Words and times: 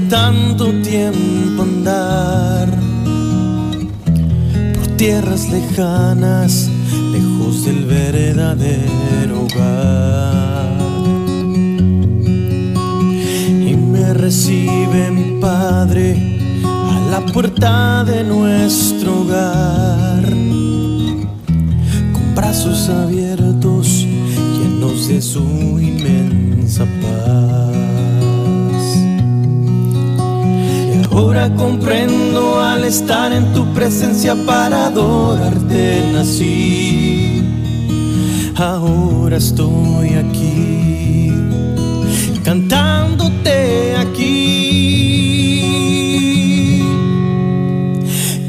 tanto 0.00 0.72
tiempo 0.82 1.62
andar 1.62 2.68
por 4.74 4.86
tierras 4.96 5.48
lejanas, 5.48 6.68
lejos 7.12 7.64
del 7.64 7.84
verdadero 7.86 9.44
hogar. 9.44 10.76
Y 13.68 13.76
me 13.76 14.14
recibe 14.14 15.10
mi 15.10 15.40
padre 15.40 16.38
a 16.64 17.10
la 17.10 17.32
puerta 17.32 18.04
de 18.04 18.22
nuestro 18.24 19.22
hogar, 19.22 20.24
con 22.12 22.34
brazos 22.34 22.88
abiertos, 22.88 24.06
llenos 24.58 25.08
de 25.08 25.22
su 25.22 25.40
inmensa 25.80 26.84
paz. 27.00 27.25
Ahora 31.16 31.48
comprendo 31.54 32.60
al 32.60 32.84
estar 32.84 33.32
en 33.32 33.52
tu 33.54 33.64
presencia 33.72 34.36
para 34.46 34.86
adorarte 34.86 36.02
nací. 36.12 37.42
Ahora 38.56 39.36
estoy 39.38 40.14
aquí, 40.14 41.32
cantándote 42.44 43.96
aquí. 43.96 44.36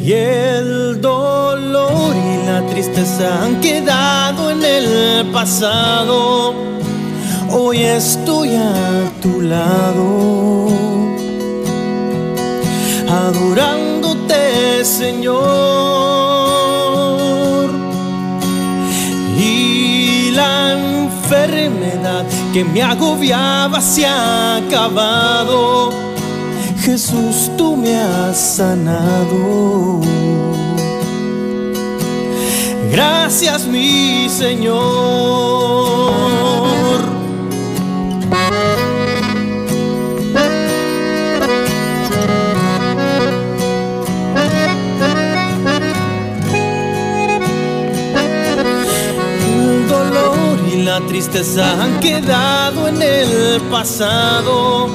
Y 0.04 0.12
el 0.12 1.02
dolor 1.02 2.16
y 2.16 2.46
la 2.48 2.66
tristeza 2.68 3.44
han 3.44 3.62
quedado 3.62 4.52
en 4.52 4.64
el 4.64 5.26
pasado. 5.32 6.54
Hoy 7.50 7.78
estoy 7.80 8.56
a 8.56 9.12
tu 9.22 9.42
lado, 9.42 10.68
adorándote, 13.26 14.86
Señor. 14.86 15.38
Y 19.38 20.32
la 20.32 20.74
enfermedad 20.74 22.26
que 22.54 22.64
me 22.64 22.82
agobiaba 22.84 23.82
se 23.82 24.06
ha 24.06 24.58
acabado. 24.58 25.92
Jesús, 26.80 27.52
tú 27.58 27.76
me 27.76 27.96
has 27.96 28.38
sanado. 28.38 30.02
Gracias, 32.92 33.66
mi 33.66 34.30
Señor. 34.30 35.77
Tristeza 51.18 51.82
han 51.82 52.00
quedado 52.00 52.88
en 52.88 53.02
el 53.02 53.60
pasado. 53.72 54.88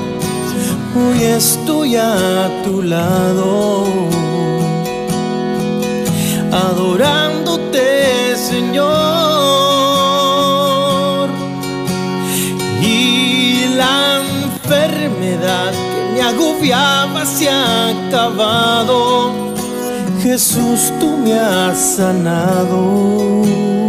Hoy 0.94 1.20
estoy 1.20 1.96
a 1.96 2.48
tu 2.62 2.80
lado, 2.80 3.84
adorándote, 6.52 8.36
Señor. 8.36 8.88
Y 12.80 13.74
la 13.74 14.20
enfermedad 14.20 15.72
que 15.72 16.02
me 16.14 16.22
agobiaba 16.22 17.26
se 17.26 17.50
ha 17.50 17.88
acabado. 17.88 19.32
Jesús, 20.22 20.92
tú 21.00 21.16
me 21.16 21.34
has 21.36 21.96
sanado. 21.96 23.81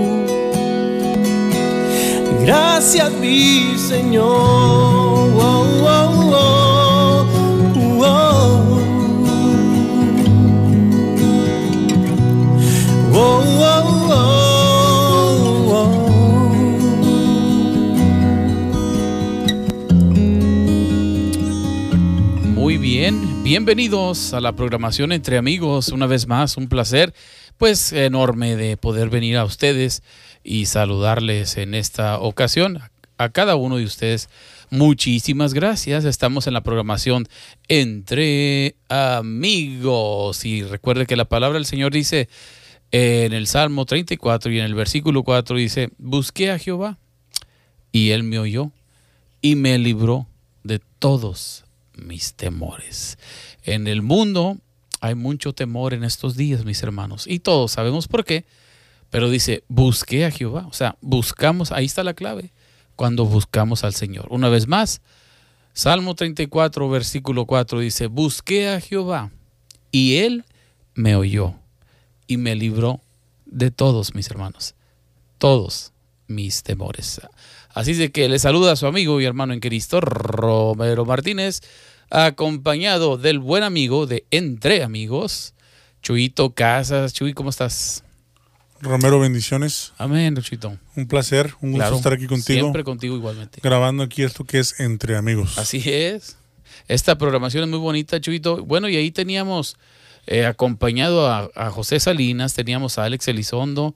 Gracias, 2.45 3.11
mi 3.13 3.77
Señor. 3.77 4.25
Oh, 4.25 5.31
oh, 5.39 6.31
oh, 6.33 7.25
oh. 8.03 8.33
Oh, 13.15 13.43
Muy 22.55 22.77
bien, 22.77 23.43
bienvenidos 23.43 24.33
a 24.33 24.41
la 24.41 24.51
programación 24.53 25.13
Entre 25.13 25.37
Amigos. 25.37 25.89
Una 25.89 26.07
vez 26.07 26.27
más, 26.27 26.57
un 26.57 26.67
placer, 26.67 27.13
pues 27.57 27.93
enorme 27.93 28.57
de 28.57 28.75
poder 28.75 29.09
venir 29.09 29.37
a 29.37 29.45
ustedes 29.45 30.03
y 30.43 30.65
saludarles 30.65 31.57
en 31.57 31.73
esta 31.73 32.19
ocasión. 32.19 32.79
A 33.17 33.29
cada 33.29 33.55
uno 33.55 33.77
de 33.77 33.85
ustedes, 33.85 34.29
muchísimas 34.69 35.53
gracias. 35.53 36.03
Estamos 36.05 36.47
en 36.47 36.53
la 36.53 36.61
programación 36.61 37.27
Entre 37.67 38.75
Amigos. 38.89 40.45
Y 40.45 40.63
recuerde 40.63 41.05
que 41.05 41.15
la 41.15 41.25
palabra 41.25 41.57
del 41.57 41.65
Señor 41.65 41.93
dice 41.93 42.27
en 42.91 43.33
el 43.33 43.47
Salmo 43.47 43.85
34 43.85 44.51
y 44.51 44.59
en 44.59 44.65
el 44.65 44.75
versículo 44.75 45.23
4 45.23 45.57
dice, 45.57 45.89
busqué 45.97 46.51
a 46.51 46.59
Jehová 46.59 46.97
y 47.91 48.11
él 48.11 48.23
me 48.23 48.39
oyó 48.39 48.71
y 49.41 49.55
me 49.55 49.77
libró 49.77 50.27
de 50.63 50.79
todos 50.99 51.63
mis 51.95 52.33
temores. 52.33 53.17
En 53.63 53.87
el 53.87 54.01
mundo 54.01 54.57
hay 54.99 55.15
mucho 55.15 55.53
temor 55.53 55.93
en 55.93 56.03
estos 56.03 56.37
días, 56.37 56.65
mis 56.65 56.81
hermanos, 56.83 57.25
y 57.27 57.39
todos 57.39 57.71
sabemos 57.71 58.07
por 58.07 58.25
qué, 58.25 58.45
pero 59.13 59.29
dice, 59.29 59.63
busqué 59.68 60.25
a 60.25 60.31
Jehová, 60.31 60.66
o 60.68 60.74
sea, 60.74 60.97
buscamos, 61.00 61.72
ahí 61.72 61.85
está 61.85 62.03
la 62.03 62.16
clave, 62.16 62.51
cuando 62.96 63.28
buscamos 63.28 63.84
al 63.84 63.94
Señor. 63.94 64.25
Una 64.31 64.50
vez 64.50 64.68
más, 64.68 65.01
Salmo 65.72 66.16
34, 66.16 66.90
versículo 66.90 67.46
4 67.46 67.79
dice, 67.81 68.07
busqué 68.07 68.69
a 68.69 68.81
Jehová 68.81 69.29
y 69.91 70.16
él 70.16 70.46
me 70.96 71.16
oyó 71.16 71.53
y 72.25 72.38
me 72.38 72.56
libró 72.56 73.02
de 73.46 73.69
todos 73.69 74.16
mis 74.16 74.31
hermanos, 74.31 74.73
todos 75.38 75.91
mis 76.25 76.63
temores. 76.63 77.22
Así 77.69 77.94
de 77.94 78.12
que 78.12 78.28
le 78.28 78.40
saluda 78.40 78.72
a 78.72 78.75
su 78.75 78.88
amigo 78.88 79.22
y 79.22 79.25
hermano 79.25 79.53
en 79.53 79.59
Cristo, 79.59 80.02
Romero 80.02 81.06
Martínez, 81.06 81.62
acompañado 82.09 83.18
del 83.18 83.38
buen 83.38 83.62
amigo 83.62 84.07
de 84.07 84.25
Entre 84.31 84.81
Amigos, 84.81 85.53
Chuyito 86.02 86.56
Casas. 86.56 87.13
Chuy, 87.13 87.35
¿cómo 87.35 87.52
estás? 87.52 88.03
Romero, 88.83 89.19
bendiciones. 89.19 89.94
Amén, 89.97 90.35
Chuito. 90.38 90.77
Un 90.95 91.07
placer, 91.07 91.53
un 91.61 91.71
gusto 91.71 91.83
Claro, 91.83 91.95
estar 91.95 92.13
aquí 92.13 92.27
contigo. 92.27 92.59
Siempre 92.59 92.83
contigo 92.83 93.16
igualmente. 93.16 93.61
Grabando 93.63 94.03
aquí 94.03 94.23
esto 94.23 94.44
que 94.44 94.59
es 94.59 94.79
Entre 94.79 95.16
Amigos. 95.16 95.57
Así 95.57 95.81
es. 95.85 96.35
Esta 96.88 97.17
programación 97.17 97.63
es 97.63 97.69
muy 97.69 97.79
bonita, 97.79 98.19
Chuito. 98.19 98.63
Bueno, 98.63 98.89
y 98.89 98.97
ahí 98.97 99.09
teníamos 99.11 99.77
eh, 100.27 100.45
acompañado 100.45 101.31
a, 101.31 101.49
a 101.55 101.69
José 101.72 101.99
Salinas, 101.99 102.53
teníamos 102.53 102.97
a 102.97 103.05
Alex 103.05 103.27
Elizondo 103.29 103.95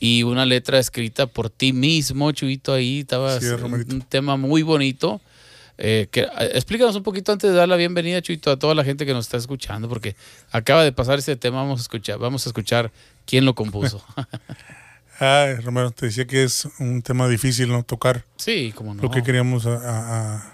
y 0.00 0.24
una 0.24 0.44
letra 0.44 0.78
escrita 0.78 1.26
por 1.26 1.48
ti 1.48 1.72
mismo, 1.72 2.32
Chuito. 2.32 2.72
Ahí 2.74 3.00
estaba 3.00 3.38
Sí, 3.40 3.46
un, 3.46 3.74
un 3.74 4.02
tema 4.02 4.36
muy 4.36 4.62
bonito. 4.62 5.20
Eh, 5.78 6.08
que, 6.10 6.22
eh, 6.22 6.50
explícanos 6.54 6.96
un 6.96 7.02
poquito 7.02 7.32
antes 7.32 7.50
de 7.50 7.56
dar 7.56 7.68
la 7.68 7.76
bienvenida, 7.76 8.20
Chuito, 8.22 8.50
a 8.50 8.58
toda 8.58 8.74
la 8.74 8.82
gente 8.82 9.04
que 9.06 9.12
nos 9.12 9.26
está 9.26 9.36
escuchando, 9.36 9.88
porque 9.88 10.16
acaba 10.50 10.82
de 10.82 10.90
pasar 10.90 11.18
este 11.18 11.36
tema. 11.36 11.58
Vamos 11.58 11.80
a 11.80 11.82
escuchar, 11.82 12.18
vamos 12.18 12.46
a 12.46 12.48
escuchar 12.48 12.90
quién 13.26 13.44
lo 13.44 13.54
compuso. 13.54 14.02
Ay, 15.20 15.54
Romero, 15.62 15.90
te 15.90 16.06
decía 16.06 16.26
que 16.26 16.42
es 16.44 16.68
un 16.78 17.02
tema 17.02 17.28
difícil, 17.28 17.68
¿no? 17.68 17.82
Tocar 17.82 18.24
sí, 18.36 18.72
como 18.74 18.94
no. 18.94 19.02
lo 19.02 19.10
que 19.10 19.22
queríamos 19.22 19.66
a, 19.66 19.74
a- 19.76 20.36
a- 20.36 20.52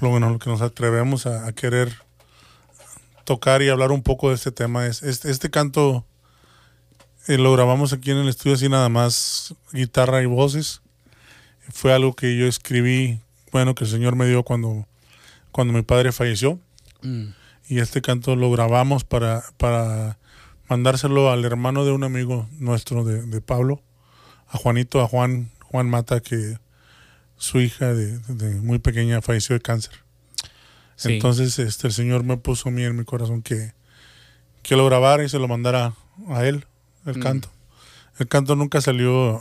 lo, 0.00 0.10
bueno, 0.10 0.30
lo 0.30 0.38
que 0.38 0.50
nos 0.50 0.60
atrevemos 0.60 1.26
a, 1.26 1.46
a 1.46 1.52
querer 1.52 1.92
tocar 3.24 3.62
y 3.62 3.68
hablar 3.68 3.92
un 3.92 4.02
poco 4.02 4.28
de 4.28 4.34
este 4.36 4.52
tema. 4.52 4.86
Es, 4.86 5.02
este, 5.02 5.30
este 5.30 5.50
canto 5.50 6.04
eh, 7.28 7.38
lo 7.38 7.52
grabamos 7.52 7.92
aquí 7.92 8.10
en 8.10 8.18
el 8.18 8.28
estudio 8.28 8.54
así 8.56 8.68
nada 8.68 8.88
más, 8.88 9.54
guitarra 9.72 10.22
y 10.22 10.26
voces. 10.26 10.82
Fue 11.72 11.92
algo 11.92 12.14
que 12.14 12.36
yo 12.36 12.46
escribí, 12.46 13.20
bueno, 13.52 13.74
que 13.74 13.84
el 13.84 13.90
Señor 13.90 14.14
me 14.14 14.26
dio 14.26 14.42
cuando, 14.44 14.86
cuando 15.50 15.72
mi 15.72 15.82
padre 15.82 16.12
falleció. 16.12 16.60
Mm, 17.02 17.28
y 17.68 17.80
este 17.80 18.00
canto 18.02 18.36
lo 18.36 18.50
grabamos 18.52 19.02
para, 19.02 19.42
para 19.56 20.18
mandárselo 20.68 21.30
al 21.30 21.44
hermano 21.44 21.84
de 21.84 21.92
un 21.92 22.04
amigo 22.04 22.48
nuestro 22.58 23.04
de, 23.04 23.22
de 23.22 23.40
Pablo, 23.40 23.82
a 24.48 24.58
Juanito, 24.58 25.00
a 25.00 25.08
Juan, 25.08 25.50
Juan 25.64 25.88
Mata, 25.88 26.20
que 26.20 26.58
su 27.36 27.60
hija 27.60 27.92
de, 27.94 28.18
de 28.28 28.54
muy 28.60 28.78
pequeña 28.78 29.20
falleció 29.22 29.54
de 29.54 29.60
cáncer. 29.60 29.92
sí. 30.96 31.12
Entonces 31.14 31.58
este, 31.58 31.86
el 31.88 31.92
Señor 31.92 32.24
me 32.24 32.36
puso 32.36 32.68
a 32.68 32.72
mí 32.72 32.82
en 32.82 32.96
mi 32.96 33.04
corazón 33.04 33.42
que, 33.42 33.72
que 34.62 34.76
lo 34.76 34.86
grabara 34.86 35.22
y 35.24 35.28
se 35.28 35.38
lo 35.38 35.48
mandara 35.48 35.94
a 36.28 36.44
él, 36.46 36.64
el 37.04 37.18
Mm. 37.18 37.22
canto. 37.22 37.50
El 38.18 38.28
canto 38.28 38.56
nunca 38.56 38.80
salió 38.80 39.40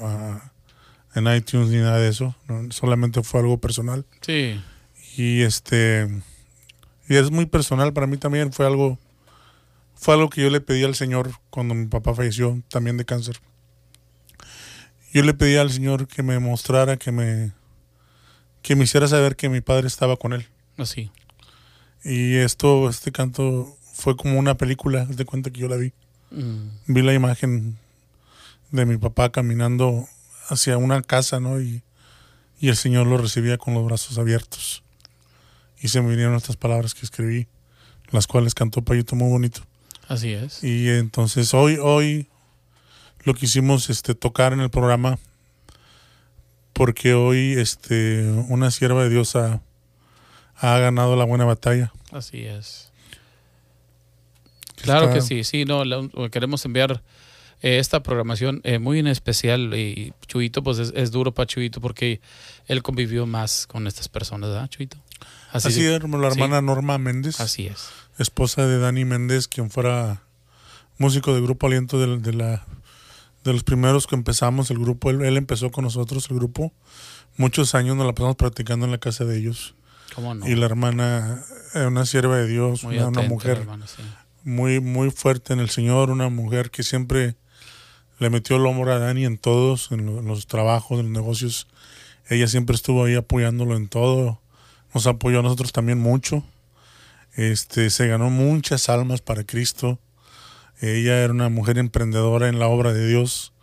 en 1.15 1.27
iTunes 1.33 1.69
ni 1.69 1.77
nada 1.77 1.97
de 1.97 2.09
eso, 2.09 2.35
no, 2.49 2.69
solamente 2.71 3.23
fue 3.23 3.39
algo 3.39 3.57
personal. 3.59 4.05
sí. 4.21 4.61
Y 5.17 5.43
este 5.43 6.09
y 7.07 7.15
es 7.15 7.31
muy 7.31 7.45
personal 7.45 7.93
para 7.93 8.05
mí 8.05 8.17
también, 8.17 8.51
fue 8.51 8.65
algo 8.65 8.99
fue 9.95 10.13
algo 10.13 10.29
que 10.29 10.41
yo 10.41 10.49
le 10.49 10.61
pedí 10.61 10.83
al 10.83 10.95
Señor 10.95 11.31
cuando 11.49 11.73
mi 11.73 11.87
papá 11.87 12.13
falleció 12.13 12.61
también 12.69 12.97
de 12.97 13.05
cáncer. 13.05 13.39
Yo 15.13 15.23
le 15.23 15.33
pedí 15.33 15.55
al 15.55 15.71
Señor 15.71 16.07
que 16.07 16.23
me 16.23 16.37
mostrara, 16.39 16.97
que 16.97 17.11
me 17.11 17.53
que 18.61 18.75
me 18.75 18.85
hiciera 18.85 19.07
saber 19.07 19.35
que 19.35 19.47
mi 19.47 19.61
padre 19.61 19.87
estaba 19.87 20.17
con 20.17 20.33
él. 20.33 20.47
Así. 20.77 21.11
Y 22.03 22.35
esto, 22.37 22.89
este 22.89 23.11
canto 23.11 23.77
fue 23.93 24.15
como 24.15 24.39
una 24.39 24.57
película, 24.57 25.05
de 25.05 25.23
cuenta 25.23 25.51
que 25.51 25.59
yo 25.61 25.67
la 25.67 25.75
vi. 25.75 25.93
Mm, 26.31 26.69
Vi 26.87 27.01
la 27.03 27.13
imagen 27.13 27.77
de 28.71 28.85
mi 28.87 28.97
papá 28.97 29.31
caminando 29.31 30.07
hacia 30.49 30.77
una 30.77 31.03
casa, 31.03 31.39
¿no? 31.39 31.61
Y, 31.61 31.83
y 32.59 32.69
el 32.69 32.75
Señor 32.75 33.05
lo 33.05 33.17
recibía 33.17 33.59
con 33.59 33.75
los 33.75 33.85
brazos 33.85 34.17
abiertos. 34.17 34.83
Y 35.79 35.89
se 35.89 36.01
me 36.01 36.09
vinieron 36.09 36.33
estas 36.33 36.57
palabras 36.57 36.95
que 36.95 37.05
escribí, 37.05 37.47
las 38.09 38.25
cuales 38.25 38.55
cantó 38.55 38.81
Payito 38.81 39.15
muy 39.15 39.29
bonito. 39.29 39.61
Así 40.07 40.31
es. 40.33 40.63
Y 40.63 40.89
entonces 40.89 41.53
hoy, 41.53 41.77
hoy 41.81 42.27
lo 43.23 43.33
quisimos 43.33 43.89
este, 43.89 44.15
tocar 44.15 44.53
en 44.53 44.59
el 44.61 44.69
programa 44.69 45.17
porque 46.73 47.13
hoy 47.13 47.53
este, 47.57 48.23
una 48.49 48.69
sierva 48.71 49.03
de 49.03 49.09
Dios 49.09 49.35
ha, 49.35 49.61
ha 50.57 50.77
ganado 50.79 51.15
la 51.15 51.23
buena 51.25 51.45
batalla. 51.45 51.91
Así 52.11 52.45
es. 52.45 52.91
Claro 54.75 55.05
Está- 55.05 55.15
que 55.15 55.21
sí, 55.21 55.43
sí, 55.43 55.65
no, 55.65 55.83
la- 55.85 56.07
queremos 56.29 56.63
enviar 56.65 57.01
eh, 57.65 57.79
esta 57.79 58.03
programación 58.03 58.61
eh, 58.63 58.77
muy 58.77 58.99
en 58.99 59.07
especial 59.07 59.73
y 59.73 60.13
Chuito 60.27 60.61
pues 60.61 60.77
es, 60.77 60.93
es 60.95 61.09
duro 61.09 61.33
para 61.33 61.47
Chuito 61.47 61.81
porque 61.81 62.21
él 62.67 62.83
convivió 62.83 63.25
más 63.25 63.65
con 63.65 63.87
estas 63.87 64.07
personas, 64.07 64.51
¿verdad, 64.51 64.69
Chuito? 64.69 64.97
Así, 65.51 65.81
de- 65.81 65.95
es, 65.95 66.03
la 66.03 66.27
hermana 66.27 66.61
Norma 66.61 66.99
Méndez, 66.99 67.39
así 67.41 67.65
es. 67.65 67.89
esposa 68.19 68.67
de 68.67 68.77
Dani 68.77 69.03
Méndez, 69.03 69.47
quien 69.47 69.71
fuera 69.71 70.21
músico 70.99 71.33
del 71.33 71.41
grupo 71.41 71.65
Aliento 71.65 71.99
de, 71.99 72.19
de 72.19 72.33
la, 72.33 72.65
de 73.43 73.53
los 73.53 73.63
primeros 73.63 74.05
que 74.05 74.15
empezamos 74.15 74.69
el 74.69 74.77
grupo. 74.77 75.09
Él, 75.09 75.23
él 75.23 75.35
empezó 75.35 75.71
con 75.71 75.85
nosotros 75.85 76.29
el 76.29 76.35
grupo. 76.35 76.71
Muchos 77.35 77.73
años 77.73 77.95
nos 77.95 78.05
la 78.05 78.13
pasamos 78.13 78.35
practicando 78.35 78.85
en 78.85 78.91
la 78.91 78.99
casa 78.99 79.25
de 79.25 79.37
ellos. 79.39 79.73
¿Cómo 80.13 80.35
no? 80.35 80.47
Y 80.47 80.55
la 80.55 80.67
hermana, 80.67 81.43
eh, 81.73 81.85
una 81.87 82.05
sierva 82.05 82.37
de 82.37 82.47
Dios, 82.47 82.83
muy 82.83 82.99
una, 82.99 83.21
mujer 83.23 83.57
hermano, 83.57 83.87
sí. 83.87 84.03
muy, 84.43 84.79
muy 84.81 85.09
fuerte 85.09 85.53
en 85.53 85.59
el 85.59 85.69
Señor, 85.69 86.11
una 86.11 86.29
mujer 86.29 86.69
que 86.69 86.83
siempre 86.83 87.35
le 88.19 88.29
metió 88.29 88.55
el 88.57 88.65
hombro 88.65 88.91
a 88.93 88.99
Dani 88.99 89.25
en 89.25 89.37
todos, 89.37 89.91
en, 89.91 90.05
lo- 90.05 90.19
en 90.19 90.25
los 90.25 90.47
trabajos, 90.47 90.99
en 90.99 91.07
los 91.07 91.23
negocios. 91.23 91.67
Ella 92.29 92.47
siempre 92.47 92.75
estuvo 92.75 93.03
ahí 93.05 93.15
apoyándolo 93.15 93.75
en 93.75 93.87
todo. 93.87 94.39
Nos 94.93 95.05
apoyó 95.07 95.39
a 95.39 95.43
nosotros 95.43 95.71
también 95.71 95.99
mucho. 95.99 96.43
Este, 97.35 97.89
se 97.89 98.07
ganó 98.07 98.29
muchas 98.29 98.87
almas 98.89 99.21
para 99.21 99.43
Cristo. 99.43 99.99
Ella 100.81 101.23
era 101.23 101.31
una 101.33 101.49
mujer 101.49 101.77
emprendedora 101.77 102.47
en 102.47 102.59
la 102.59 102.67
obra 102.67 102.93
de 102.93 103.07
Dios. 103.07 103.53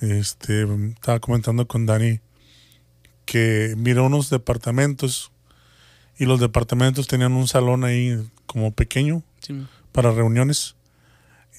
Este, 0.00 0.62
estaba 0.90 1.20
comentando 1.20 1.66
con 1.66 1.86
Dani 1.86 2.20
que 3.24 3.74
miró 3.76 4.04
unos 4.06 4.30
departamentos 4.30 5.32
y 6.18 6.26
los 6.26 6.38
departamentos 6.40 7.06
tenían 7.08 7.32
un 7.32 7.48
salón 7.48 7.84
ahí 7.84 8.16
como 8.46 8.72
pequeño 8.72 9.22
Sí, 9.40 9.66
para 9.92 10.10
reuniones. 10.12 10.75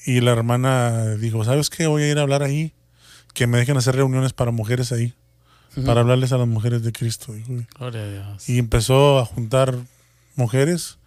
Y 0.07 0.21
la 0.21 0.31
hermana 0.31 1.15
dijo, 1.17 1.43
¿sabes 1.43 1.69
qué? 1.69 1.85
Voy 1.85 2.03
a 2.03 2.09
ir 2.09 2.17
a 2.17 2.21
hablar 2.21 2.41
ahí. 2.41 2.73
Que 3.33 3.45
me 3.45 3.57
dejen 3.57 3.75
hacer 3.75 3.93
reuniones 3.93 4.31
para 4.31 4.51
mujeres 4.51 4.93
ahí. 4.93 5.13
Para 5.85 5.99
hablarles 5.99 6.31
a 6.31 6.37
las 6.37 6.47
mujeres 6.47 6.81
de 6.81 6.93
Cristo. 6.93 7.33
dijo. 7.33 7.51
Gloria 7.77 8.03
a 8.03 8.09
Dios. 8.09 8.49
Y 8.49 8.57
empezó 8.57 9.19
a 9.19 9.25
juntar 9.25 9.75
mujeres. 10.35 10.97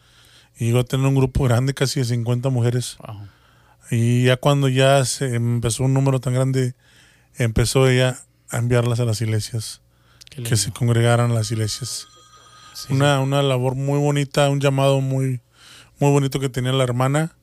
Y 0.58 0.66
llegó 0.66 0.80
a 0.80 0.84
tener 0.84 1.06
un 1.06 1.14
grupo 1.14 1.44
grande, 1.44 1.72
casi 1.72 2.00
de 2.00 2.04
50 2.04 2.50
mujeres. 2.50 2.98
Wow. 2.98 3.26
Y 3.90 4.24
ya 4.24 4.36
cuando 4.36 4.68
ya 4.68 5.02
se 5.06 5.34
empezó 5.34 5.84
un 5.84 5.94
número 5.94 6.20
tan 6.20 6.34
grande, 6.34 6.74
empezó 7.36 7.88
ella 7.88 8.18
a 8.50 8.58
enviarlas 8.58 9.00
a 9.00 9.06
las 9.06 9.22
iglesias. 9.22 9.80
Que 10.28 10.58
se 10.58 10.72
congregaran 10.72 11.30
a 11.30 11.34
las 11.34 11.50
iglesias. 11.50 12.06
Sí, 12.74 12.92
una, 12.92 13.18
una 13.20 13.42
labor 13.42 13.76
muy 13.76 13.98
bonita, 13.98 14.50
un 14.50 14.60
llamado 14.60 15.00
muy, 15.00 15.40
muy 15.98 16.10
bonito 16.10 16.38
que 16.38 16.50
tenía 16.50 16.72
la 16.72 16.84
hermana, 16.84 17.34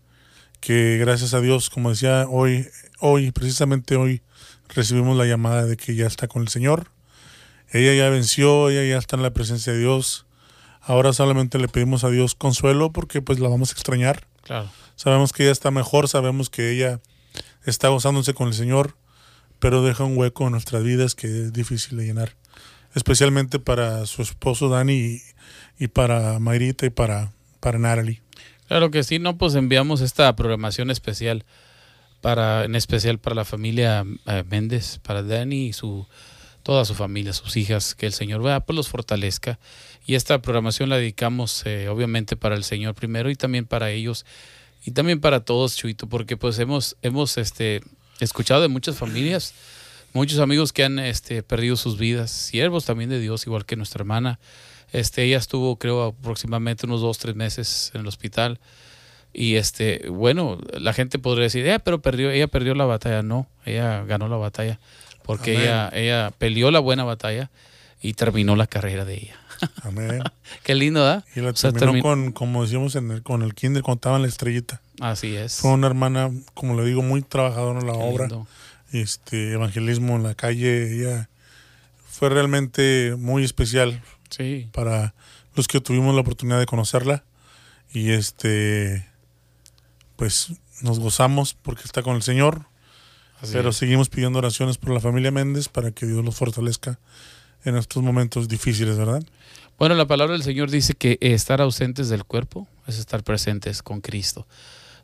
que 0.60 0.98
gracias 0.98 1.34
a 1.34 1.42
Dios, 1.42 1.70
como 1.70 1.90
decía 1.90 2.26
hoy, 2.30 2.68
hoy, 3.00 3.32
precisamente 3.32 3.96
hoy, 3.96 4.22
recibimos 4.70 5.18
la 5.18 5.26
llamada 5.26 5.66
de 5.66 5.78
que 5.78 5.96
ya 5.96 6.08
está 6.08 6.28
con 6.28 6.42
el 6.42 6.48
Señor. 6.48 6.92
Ella 7.72 7.94
ya 7.94 8.10
venció, 8.10 8.70
ella 8.70 8.84
ya 8.84 8.98
está 8.98 9.16
en 9.16 9.24
la 9.24 9.32
presencia 9.32 9.74
de 9.74 9.80
Dios. 9.80 10.26
Ahora 10.82 11.14
solamente 11.14 11.60
le 11.60 11.68
pedimos 11.68 12.04
a 12.04 12.10
Dios 12.10 12.36
consuelo 12.36 12.92
porque 12.92 13.22
pues 13.22 13.40
la 13.40 13.50
vamos 13.50 13.70
a 13.70 13.74
extrañar. 13.74 14.28
claro. 14.44 14.70
Sabemos 14.96 15.32
que 15.32 15.44
ella 15.44 15.52
está 15.52 15.70
mejor, 15.70 16.08
sabemos 16.08 16.50
que 16.50 16.72
ella 16.72 17.02
está 17.66 17.90
gozándose 17.90 18.34
con 18.34 18.48
el 18.48 18.56
Señor, 18.56 18.98
pero 19.60 19.84
deja 19.84 20.04
un 20.04 20.18
hueco 20.18 20.46
en 20.46 20.54
nuestras 20.54 20.84
vidas 20.84 21.14
que 21.14 21.28
es 21.28 21.54
difícil 21.54 22.00
de 22.00 22.06
llenar. 22.06 22.36
Especialmente 22.96 23.60
para 23.60 24.08
su 24.08 24.24
esposo 24.24 24.70
Dani 24.70 24.94
y, 24.94 25.22
y 25.78 25.88
para 25.88 26.40
Mayrita 26.40 26.88
y 26.88 26.90
para, 26.90 27.32
para 27.60 27.78
Natalie. 27.78 28.24
Claro 28.68 28.92
que 28.92 29.04
sí, 29.04 29.20
no, 29.20 29.38
pues 29.38 29.56
enviamos 29.56 30.02
esta 30.02 30.36
programación 30.36 30.92
especial 30.92 31.46
para, 32.22 32.66
en 32.66 32.76
especial 32.76 33.20
para 33.20 33.36
la 33.36 33.46
familia 33.46 34.06
eh, 34.26 34.44
Méndez, 34.50 35.00
para 35.04 35.24
Dani 35.24 35.68
y 35.68 35.74
su 35.74 36.06
toda 36.64 36.84
su 36.84 36.96
familia, 36.96 37.32
sus 37.32 37.56
hijas, 37.56 37.96
que 37.96 38.08
el 38.08 38.12
Señor 38.12 38.44
vea, 38.44 38.60
pues 38.60 38.76
los 38.76 38.90
fortalezca. 38.90 39.58
Y 40.06 40.16
esta 40.16 40.42
programación 40.42 40.90
la 40.90 40.98
dedicamos 40.98 41.66
eh, 41.66 41.88
obviamente 41.88 42.36
para 42.36 42.56
el 42.56 42.66
Señor 42.66 42.94
primero 42.94 43.30
y 43.30 43.36
también 43.36 43.66
para 43.66 43.90
ellos 43.92 44.26
y 44.88 44.92
también 44.92 45.22
para 45.22 45.42
todos, 45.42 45.76
Chuito, 45.78 46.08
porque 46.08 46.36
pues 46.36 46.60
hemos, 46.60 46.98
hemos 47.02 47.38
este, 47.38 47.82
escuchado 48.20 48.62
de 48.62 48.68
muchas 48.68 48.98
familias, 48.98 49.54
muchos 50.14 50.40
amigos 50.40 50.74
que 50.74 50.84
han 50.84 51.00
este, 51.00 51.44
perdido 51.44 51.76
sus 51.76 51.98
vidas, 51.98 52.32
siervos 52.32 52.86
también 52.86 53.10
de 53.10 53.20
Dios, 53.20 53.46
igual 53.48 53.66
que 53.66 53.76
nuestra 53.76 54.02
hermana. 54.02 54.40
Este, 54.92 55.24
ella 55.24 55.38
estuvo, 55.38 55.76
creo, 55.78 56.04
aproximadamente 56.04 56.86
unos 56.86 57.02
dos, 57.02 57.18
tres 57.18 57.36
meses 57.36 57.92
en 57.94 58.02
el 58.02 58.08
hospital. 58.08 58.60
Y 59.34 59.56
este, 59.56 60.08
bueno, 60.10 60.58
la 60.74 60.94
gente 60.94 61.20
podría 61.20 61.44
decir, 61.44 61.68
eh, 61.68 61.80
pero 61.80 62.02
perdió, 62.02 62.32
ella 62.32 62.48
perdió 62.48 62.74
la 62.74 62.86
batalla. 62.86 63.22
No, 63.22 63.48
ella 63.66 64.04
ganó 64.06 64.28
la 64.30 64.38
batalla. 64.38 64.80
Porque 65.24 65.52
Amén. 65.58 65.64
ella, 65.68 65.90
ella 65.94 66.32
peleó 66.38 66.72
la 66.72 66.80
buena 66.80 67.04
batalla 67.04 67.52
y 68.02 68.14
terminó 68.14 68.56
la 68.56 68.66
carrera 68.68 69.04
de 69.06 69.16
ella. 69.16 69.36
Amén. 69.84 70.24
Qué 70.64 70.74
lindo, 70.74 71.02
¿verdad? 71.02 71.26
Y 71.36 71.42
la 71.42 71.50
O 71.50 71.56
sea, 71.56 71.72
terminó 71.74 72.00
termi- 72.00 72.02
con, 72.02 72.32
como 72.32 72.64
decíamos 72.64 72.96
en 72.96 73.12
el, 73.12 73.24
con 73.24 73.42
el 73.44 73.54
kinder, 73.54 73.84
cuando 73.84 73.98
estaba 73.98 74.16
en 74.16 74.22
la 74.22 74.28
estrellita. 74.30 74.82
Así 75.02 75.36
es. 75.36 75.58
Fue 75.58 75.72
una 75.72 75.88
hermana, 75.88 76.32
como 76.54 76.80
le 76.80 76.88
digo, 76.88 77.02
muy 77.04 77.22
trabajadora 77.22 77.80
en 77.82 77.88
la 77.88 77.94
Qué 77.94 78.00
obra. 78.00 78.28
lindo. 78.28 78.48
Este, 78.94 79.52
evangelismo 79.52 80.16
en 80.16 80.24
la 80.24 80.34
calle. 80.34 80.94
Ella 80.96 81.30
fue 82.10 82.30
realmente 82.30 83.16
muy 83.18 83.44
especial 83.44 84.02
Sí, 84.30 84.70
para 84.74 85.14
los 85.56 85.68
que 85.68 85.82
tuvimos 85.82 86.14
la 86.14 86.22
oportunidad 86.22 86.60
de 86.60 86.66
conocerla 86.66 87.24
y 87.92 88.12
este 88.12 89.08
pues 90.16 90.54
nos 90.82 91.00
gozamos 91.00 91.54
porque 91.54 91.84
está 91.84 92.04
con 92.04 92.16
el 92.16 92.22
Señor 92.22 92.66
así 93.42 93.54
pero 93.54 93.70
es. 93.70 93.78
seguimos 93.78 94.10
pidiendo 94.10 94.40
oraciones 94.40 94.78
por 94.78 94.94
la 94.94 95.00
familia 95.00 95.32
Méndez 95.32 95.70
para 95.70 95.92
que 95.92 96.06
Dios 96.06 96.24
los 96.24 96.36
fortalezca 96.36 97.00
en 97.64 97.76
estos 97.76 98.04
momentos 98.04 98.48
difíciles 98.48 98.98
verdad 98.98 99.24
Bueno, 99.78 99.96
la 99.96 100.08
palabra 100.08 100.34
del 100.34 100.44
Señor 100.44 100.70
dice 100.70 100.94
que 100.94 101.18
estar 101.22 101.62
ausentes 101.62 102.10
del 102.10 102.26
cuerpo 102.26 102.68
es 102.88 103.00
estar 103.00 103.24
presentes 103.24 103.82
con 103.82 104.02
Cristo. 104.02 104.48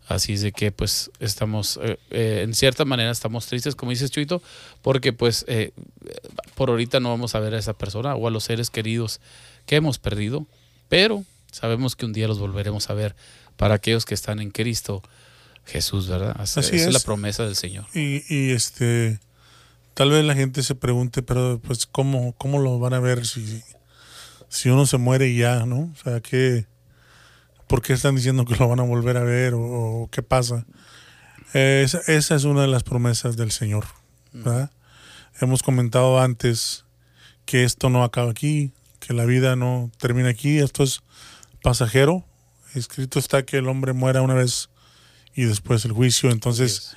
Así 0.08 0.34
es 0.34 0.42
de 0.42 0.52
que 0.52 0.72
pues 0.72 1.10
estamos, 1.20 1.80
eh, 1.82 1.98
eh, 2.12 2.42
en 2.44 2.54
cierta 2.54 2.84
manera 2.84 3.10
estamos 3.10 3.46
tristes, 3.48 3.74
como 3.76 3.92
dices 3.92 4.12
Chuito, 4.12 4.42
porque 4.82 5.14
pues 5.14 5.46
eh, 5.48 5.72
por 6.56 6.70
ahorita 6.70 7.00
no 7.00 7.10
vamos 7.10 7.36
a 7.36 7.40
ver 7.40 7.56
a 7.56 7.60
esa 7.60 7.74
persona 7.74 8.14
o 8.16 8.28
a 8.28 8.32
los 8.32 8.44
seres 8.44 8.70
queridos 8.70 9.22
que 9.66 9.78
hemos 9.78 10.00
perdido, 10.00 10.46
pero 10.90 11.24
sabemos 11.52 11.96
que 11.96 12.06
un 12.06 12.12
día 12.14 12.28
los 12.28 12.38
volveremos 12.40 12.90
a 12.90 12.94
ver 12.94 13.16
para 13.56 13.76
aquellos 13.76 14.04
que 14.06 14.14
están 14.14 14.40
en 14.42 14.52
Cristo 14.52 15.02
Jesús, 15.66 16.10
¿verdad? 16.10 16.36
Así, 16.38 16.60
Así 16.60 16.76
esa 16.76 16.88
es 16.88 16.92
la 16.94 16.98
es. 17.00 17.06
promesa 17.06 17.46
del 17.46 17.56
Señor. 17.56 17.86
y, 17.94 18.24
y 18.28 18.52
este 18.52 19.20
tal 19.94 20.10
vez 20.12 20.26
la 20.26 20.34
gente 20.36 20.64
se 20.64 20.76
pregunte 20.76 21.22
pero 21.24 21.62
pues 21.64 21.86
cómo 21.86 22.34
cómo 22.38 22.60
lo 22.60 22.78
van 22.80 22.94
a 22.94 23.00
ver 23.00 23.26
si 23.26 23.62
si 24.50 24.70
uno 24.70 24.86
se 24.86 24.98
muere 24.98 25.30
y 25.30 25.38
ya 25.38 25.66
no 25.66 25.94
o 25.94 26.04
sea 26.04 26.20
que 26.20 26.66
¿Por 27.74 27.82
qué 27.82 27.94
están 27.94 28.14
diciendo 28.16 28.46
que 28.46 28.56
lo 28.56 28.68
van 28.68 28.80
a 28.82 28.84
volver 28.84 29.18
a 29.18 29.24
ver 29.24 29.56
o, 29.56 29.60
o 30.04 30.08
qué 30.12 30.22
pasa? 30.22 30.64
Eh, 31.56 31.82
esa, 31.84 32.02
esa 32.06 32.36
es 32.36 32.44
una 32.44 32.62
de 32.62 32.68
las 32.68 32.84
promesas 32.84 33.36
del 33.36 33.50
Señor. 33.52 33.86
¿verdad? 34.32 34.70
Hemos 35.42 35.64
comentado 35.64 36.20
antes 36.22 36.86
que 37.46 37.64
esto 37.64 37.90
no 37.90 38.04
acaba 38.04 38.30
aquí, 38.30 38.74
que 39.00 39.16
la 39.16 39.26
vida 39.26 39.56
no 39.56 39.90
termina 39.98 40.30
aquí, 40.30 40.60
esto 40.60 40.84
es 40.84 41.02
pasajero. 41.64 42.24
Escrito 42.76 43.18
está 43.18 43.42
que 43.44 43.58
el 43.58 43.68
hombre 43.68 43.94
muera 43.94 44.22
una 44.22 44.36
vez 44.36 44.70
y 45.34 45.46
después 45.46 45.84
el 45.86 45.94
juicio. 45.94 46.30
Entonces 46.30 46.96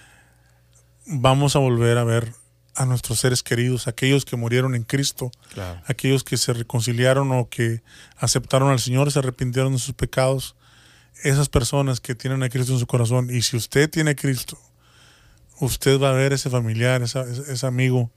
vamos 1.06 1.56
a 1.56 1.58
volver 1.58 1.96
a 1.96 2.04
ver 2.04 2.34
a 2.74 2.84
nuestros 2.84 3.18
seres 3.20 3.42
queridos, 3.42 3.88
aquellos 3.88 4.26
que 4.26 4.36
murieron 4.36 4.74
en 4.74 4.82
Cristo, 4.82 5.30
Claro. 5.54 5.80
aquellos 5.86 6.22
que 6.22 6.36
se 6.36 6.52
reconciliaron 6.52 7.32
o 7.32 7.48
que 7.48 7.82
aceptaron 8.18 8.68
al 8.68 8.78
Señor, 8.78 9.10
se 9.10 9.20
arrepintieron 9.20 9.72
de 9.72 9.78
sus 9.78 9.94
pecados, 9.94 10.54
esas 11.22 11.48
personas 11.48 12.00
que 12.00 12.14
tienen 12.14 12.42
a 12.42 12.48
Cristo 12.48 12.72
en 12.72 12.78
su 12.78 12.86
corazón. 12.86 13.28
Y 13.34 13.42
si 13.42 13.56
usted 13.56 13.88
tiene 13.90 14.12
a 14.12 14.16
Cristo, 14.16 14.58
usted 15.60 16.00
va 16.00 16.10
a 16.10 16.12
ver 16.12 16.32
ese 16.32 16.50
familiar, 16.50 17.02
esa- 17.02 17.24
ese, 17.24 17.66
amigo, 17.66 18.10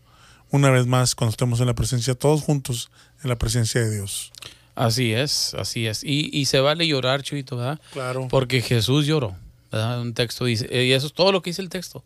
una 0.51 0.69
vez 0.69 0.85
más 0.87 1.15
cuando 1.15 1.31
estemos 1.31 1.59
en 1.59 1.67
la 1.67 1.75
presencia, 1.75 2.15
todos 2.15 2.41
juntos 2.41 2.89
en 3.23 3.29
la 3.29 3.37
presencia 3.37 3.81
de 3.81 3.95
Dios. 3.95 4.31
Así 4.75 5.13
es, 5.13 5.53
así 5.55 5.87
es. 5.87 6.03
Y, 6.03 6.29
y 6.37 6.45
se 6.45 6.59
vale 6.59 6.87
llorar, 6.87 7.21
Chuito, 7.21 7.57
¿verdad? 7.57 7.79
Claro. 7.91 8.27
Porque 8.29 8.61
Jesús 8.61 9.05
lloró, 9.05 9.35
¿verdad? 9.71 10.01
Un 10.01 10.13
texto 10.13 10.45
dice, 10.45 10.67
eh, 10.71 10.85
y 10.85 10.93
eso 10.93 11.07
es 11.07 11.13
todo 11.13 11.31
lo 11.31 11.41
que 11.41 11.49
dice 11.49 11.61
el 11.61 11.69
texto. 11.69 12.03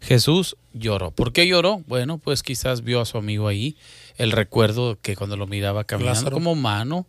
Jesús 0.00 0.56
lloró. 0.72 1.10
¿Por 1.10 1.32
qué 1.32 1.46
lloró? 1.48 1.82
Bueno, 1.86 2.18
pues 2.18 2.42
quizás 2.42 2.82
vio 2.82 3.00
a 3.00 3.04
su 3.04 3.18
amigo 3.18 3.48
ahí, 3.48 3.76
el 4.16 4.30
recuerdo 4.32 4.96
que 5.02 5.16
cuando 5.16 5.36
lo 5.36 5.46
miraba 5.46 5.84
caminando 5.84 6.14
Lázaro. 6.20 6.34
como 6.36 6.52
humano, 6.52 7.06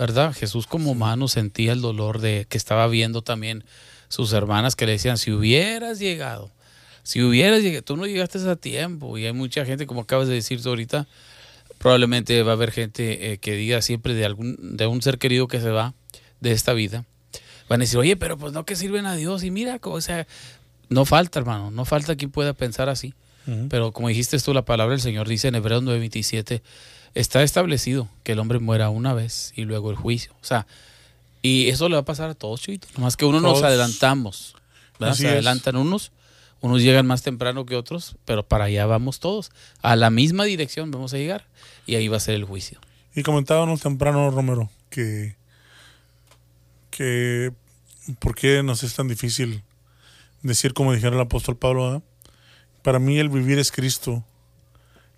¿verdad? 0.00 0.32
Jesús 0.32 0.66
como 0.66 0.92
humano 0.92 1.28
sentía 1.28 1.72
el 1.72 1.82
dolor 1.82 2.20
de 2.20 2.46
que 2.48 2.56
estaba 2.56 2.86
viendo 2.86 3.20
también 3.20 3.64
sus 4.08 4.32
hermanas 4.32 4.74
que 4.74 4.86
le 4.86 4.92
decían, 4.92 5.18
si 5.18 5.30
hubieras 5.30 5.98
llegado, 5.98 6.50
si 7.02 7.22
hubieras 7.22 7.62
llegado, 7.62 7.82
tú 7.82 7.98
no 7.98 8.06
llegaste 8.06 8.38
a 8.48 8.56
tiempo. 8.56 9.18
Y 9.18 9.26
hay 9.26 9.34
mucha 9.34 9.66
gente, 9.66 9.86
como 9.86 10.00
acabas 10.00 10.26
de 10.26 10.32
decir 10.32 10.62
tú 10.62 10.70
ahorita, 10.70 11.06
probablemente 11.76 12.42
va 12.42 12.52
a 12.52 12.54
haber 12.54 12.72
gente 12.72 13.32
eh, 13.32 13.38
que 13.38 13.52
diga 13.52 13.82
siempre 13.82 14.14
de 14.14 14.24
algún 14.24 14.56
de 14.74 14.86
un 14.86 15.02
ser 15.02 15.18
querido 15.18 15.48
que 15.48 15.60
se 15.60 15.68
va 15.68 15.92
de 16.40 16.52
esta 16.52 16.72
vida. 16.72 17.04
Van 17.68 17.82
a 17.82 17.84
decir, 17.84 17.98
oye, 17.98 18.16
pero 18.16 18.38
pues 18.38 18.54
no 18.54 18.64
que 18.64 18.76
sirven 18.76 19.04
a 19.04 19.16
Dios. 19.16 19.44
Y 19.44 19.50
mira, 19.50 19.78
o 19.82 20.00
sea, 20.00 20.26
no 20.88 21.04
falta, 21.04 21.40
hermano, 21.40 21.70
no 21.70 21.84
falta 21.84 22.16
quien 22.16 22.30
pueda 22.30 22.54
pensar 22.54 22.88
así. 22.88 23.12
Pero 23.68 23.92
como 23.92 24.08
dijiste 24.08 24.38
tú, 24.38 24.54
la 24.54 24.64
palabra 24.64 24.92
del 24.92 25.00
Señor 25.00 25.26
dice 25.28 25.48
en 25.48 25.56
Hebreos 25.56 25.82
9:27, 25.82 26.62
está 27.14 27.42
establecido 27.42 28.08
que 28.22 28.32
el 28.32 28.38
hombre 28.38 28.58
muera 28.58 28.90
una 28.90 29.14
vez 29.14 29.52
y 29.56 29.64
luego 29.64 29.90
el 29.90 29.96
juicio. 29.96 30.32
O 30.40 30.44
sea, 30.44 30.66
y 31.42 31.68
eso 31.68 31.88
le 31.88 31.94
va 31.94 32.02
a 32.02 32.04
pasar 32.04 32.30
a 32.30 32.34
todos, 32.34 32.60
Chuito. 32.60 32.88
Nomás 32.96 33.16
que 33.16 33.24
uno 33.24 33.40
nos 33.40 33.62
adelantamos. 33.62 34.54
¿verdad? 34.98 35.14
Se 35.14 35.26
es. 35.26 35.32
adelantan 35.32 35.76
unos, 35.76 36.12
unos 36.60 36.82
llegan 36.82 37.06
más 37.06 37.22
temprano 37.22 37.64
que 37.64 37.76
otros, 37.76 38.16
pero 38.24 38.46
para 38.46 38.64
allá 38.64 38.86
vamos 38.86 39.20
todos. 39.20 39.50
A 39.82 39.96
la 39.96 40.10
misma 40.10 40.44
dirección 40.44 40.90
vamos 40.90 41.14
a 41.14 41.16
llegar 41.16 41.46
y 41.86 41.94
ahí 41.94 42.08
va 42.08 42.18
a 42.18 42.20
ser 42.20 42.34
el 42.34 42.44
juicio. 42.44 42.78
Y 43.14 43.22
comentábamos 43.22 43.80
temprano, 43.80 44.30
Romero, 44.30 44.70
que, 44.90 45.36
que 46.90 47.52
por 48.18 48.34
qué 48.34 48.62
nos 48.62 48.82
es 48.82 48.94
tan 48.94 49.08
difícil 49.08 49.62
decir 50.42 50.74
como 50.74 50.92
dijera 50.92 51.16
el 51.16 51.22
apóstol 51.22 51.56
Pablo, 51.56 52.02
para 52.82 52.98
mí 52.98 53.18
el 53.18 53.28
vivir 53.28 53.58
es 53.58 53.72
Cristo 53.72 54.24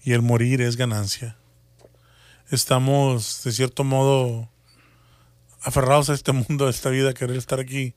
y 0.05 0.13
el 0.13 0.23
morir 0.23 0.61
es 0.63 0.77
ganancia. 0.77 1.37
Estamos 2.53 3.43
de 3.45 3.53
cierto 3.53 3.83
modo 3.83 4.47
aferrados 5.63 6.11
a 6.11 6.13
este 6.13 6.33
mundo, 6.33 6.67
a 6.67 6.71
esta 6.71 6.91
vida, 6.91 7.09
a 7.09 7.15
querer 7.15 7.39
estar 7.39 7.59
aquí 7.59 7.95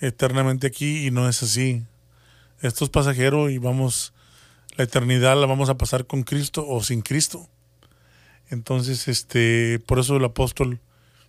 eternamente 0.00 0.66
aquí 0.66 1.06
y 1.06 1.10
no 1.10 1.28
es 1.28 1.42
así. 1.42 1.84
Esto 2.62 2.86
es 2.86 2.90
pasajero 2.90 3.50
y 3.50 3.58
vamos, 3.58 4.14
la 4.78 4.84
eternidad 4.84 5.38
la 5.38 5.44
vamos 5.46 5.68
a 5.68 5.76
pasar 5.76 6.06
con 6.06 6.22
Cristo 6.22 6.66
o 6.66 6.82
sin 6.82 7.02
Cristo. 7.02 7.50
Entonces, 8.48 9.08
este, 9.08 9.78
por 9.80 9.98
eso 9.98 10.16
el 10.16 10.24
apóstol 10.24 10.80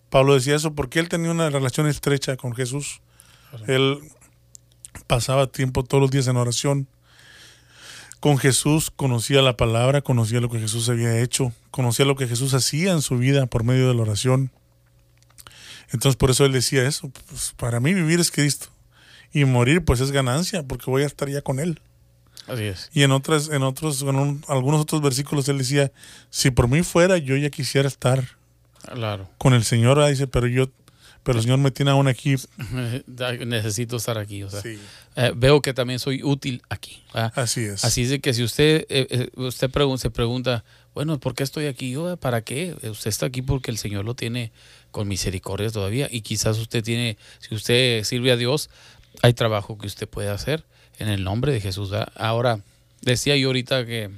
Pablo 0.10 0.34
decía 0.34 0.56
eso, 0.56 0.74
porque 0.74 1.02
él 1.02 1.10
tenía 1.10 1.32
una 1.32 1.50
relación 1.50 1.88
estrecha 1.88 2.38
con 2.38 2.56
Jesús. 2.56 3.02
Él 3.68 4.00
pasaba 5.06 5.48
tiempo 5.48 5.84
todos 5.84 6.00
los 6.00 6.12
días 6.12 6.28
en 6.28 6.38
oración. 6.38 6.88
Con 8.24 8.38
Jesús 8.38 8.90
conocía 8.90 9.42
la 9.42 9.58
palabra, 9.58 10.00
conocía 10.02 10.40
lo 10.40 10.48
que 10.50 10.58
Jesús 10.58 10.88
había 10.88 11.20
hecho, 11.20 11.52
conocía 11.72 12.06
lo 12.06 12.16
que 12.16 12.26
Jesús 12.26 12.54
hacía 12.54 12.94
en 12.94 13.02
su 13.02 13.18
vida 13.18 13.48
por 13.48 13.66
medio 13.66 13.90
de 13.90 13.94
la 13.96 14.02
oración. 14.04 14.50
Entonces 15.92 16.16
por 16.16 16.30
eso 16.32 16.46
él 16.46 16.54
decía 16.54 16.88
eso, 16.88 17.12
pues, 17.28 17.54
para 17.58 17.82
mí 17.82 17.94
vivir 17.94 18.22
es 18.22 18.32
Cristo 18.32 18.68
y 19.34 19.44
morir 19.44 19.84
pues 19.84 20.00
es 20.00 20.12
ganancia 20.12 20.64
porque 20.64 20.90
voy 20.90 21.04
a 21.04 21.06
estar 21.06 21.28
ya 21.28 21.42
con 21.42 21.60
él. 21.60 21.82
Así 22.48 22.64
es. 22.64 22.90
Y 22.94 23.04
en 23.04 23.12
otras, 23.12 23.50
en 23.50 23.62
otros, 23.62 24.02
en 24.04 24.16
un- 24.16 24.42
algunos 24.48 24.80
otros 24.80 25.02
versículos 25.02 25.50
él 25.50 25.58
decía, 25.58 25.92
si 26.30 26.50
por 26.50 26.70
mí 26.70 26.82
fuera, 26.82 27.18
yo 27.18 27.36
ya 27.36 27.50
quisiera 27.50 27.90
estar 27.90 28.24
Claro. 28.94 29.30
con 29.38 29.54
el 29.54 29.66
Señor, 29.66 30.02
dice, 30.08 30.28
pero 30.28 30.48
yo, 30.48 30.70
pero 31.24 31.38
el 31.40 31.44
Señor 31.44 31.58
me 31.60 31.72
tiene 31.72 31.92
aún 31.92 32.08
aquí. 32.08 32.36
Necesito 33.46 33.98
estar 33.98 34.18
aquí. 34.18 34.44
O 34.44 34.50
sea, 34.50 34.62
Sí, 34.62 34.78
eh, 35.16 35.32
veo 35.36 35.62
que 35.62 35.74
también 35.74 36.00
soy 36.00 36.24
útil 36.24 36.62
aquí. 36.70 37.02
¿verdad? 37.14 37.34
así 37.36 37.62
es. 37.62 37.84
Así 37.84 38.02
es 38.04 38.20
que 38.22 38.34
si 38.34 38.44
usted, 38.44 38.86
eh, 38.90 39.08
eh, 39.10 39.30
usted 39.36 39.70
pregun- 39.72 39.98
se 39.98 40.10
pregunta, 40.10 40.64
bueno, 40.94 41.20
¿por 41.20 41.34
qué 41.36 41.44
estoy 41.44 41.66
aquí? 41.68 41.92
Yo, 41.92 42.18
¿Para 42.18 42.42
qué? 42.42 42.76
Usted 42.84 43.10
está 43.10 43.26
aquí 43.28 43.42
porque 43.42 43.72
el 43.72 43.78
Señor 43.78 44.06
lo 44.06 44.16
tiene 44.16 44.52
con 44.92 45.08
misericordia 45.08 45.70
todavía. 45.72 46.08
Y 46.12 46.22
quizás 46.22 46.58
usted 46.58 46.84
tiene, 46.84 47.18
si 47.40 47.56
usted 47.56 48.04
sirve 48.04 48.32
a 48.32 48.38
Dios, 48.38 48.70
hay 49.22 49.34
trabajo 49.34 49.78
que 49.78 49.88
usted 49.88 50.08
puede 50.08 50.30
hacer 50.30 50.64
en 51.00 51.08
el 51.10 51.24
nombre 51.24 51.52
de 51.54 51.62
Jesús. 51.62 51.90
¿verdad? 51.90 52.12
Ahora, 52.16 52.60
decía 53.02 53.36
yo 53.38 53.48
ahorita 53.48 53.86
que 53.86 54.10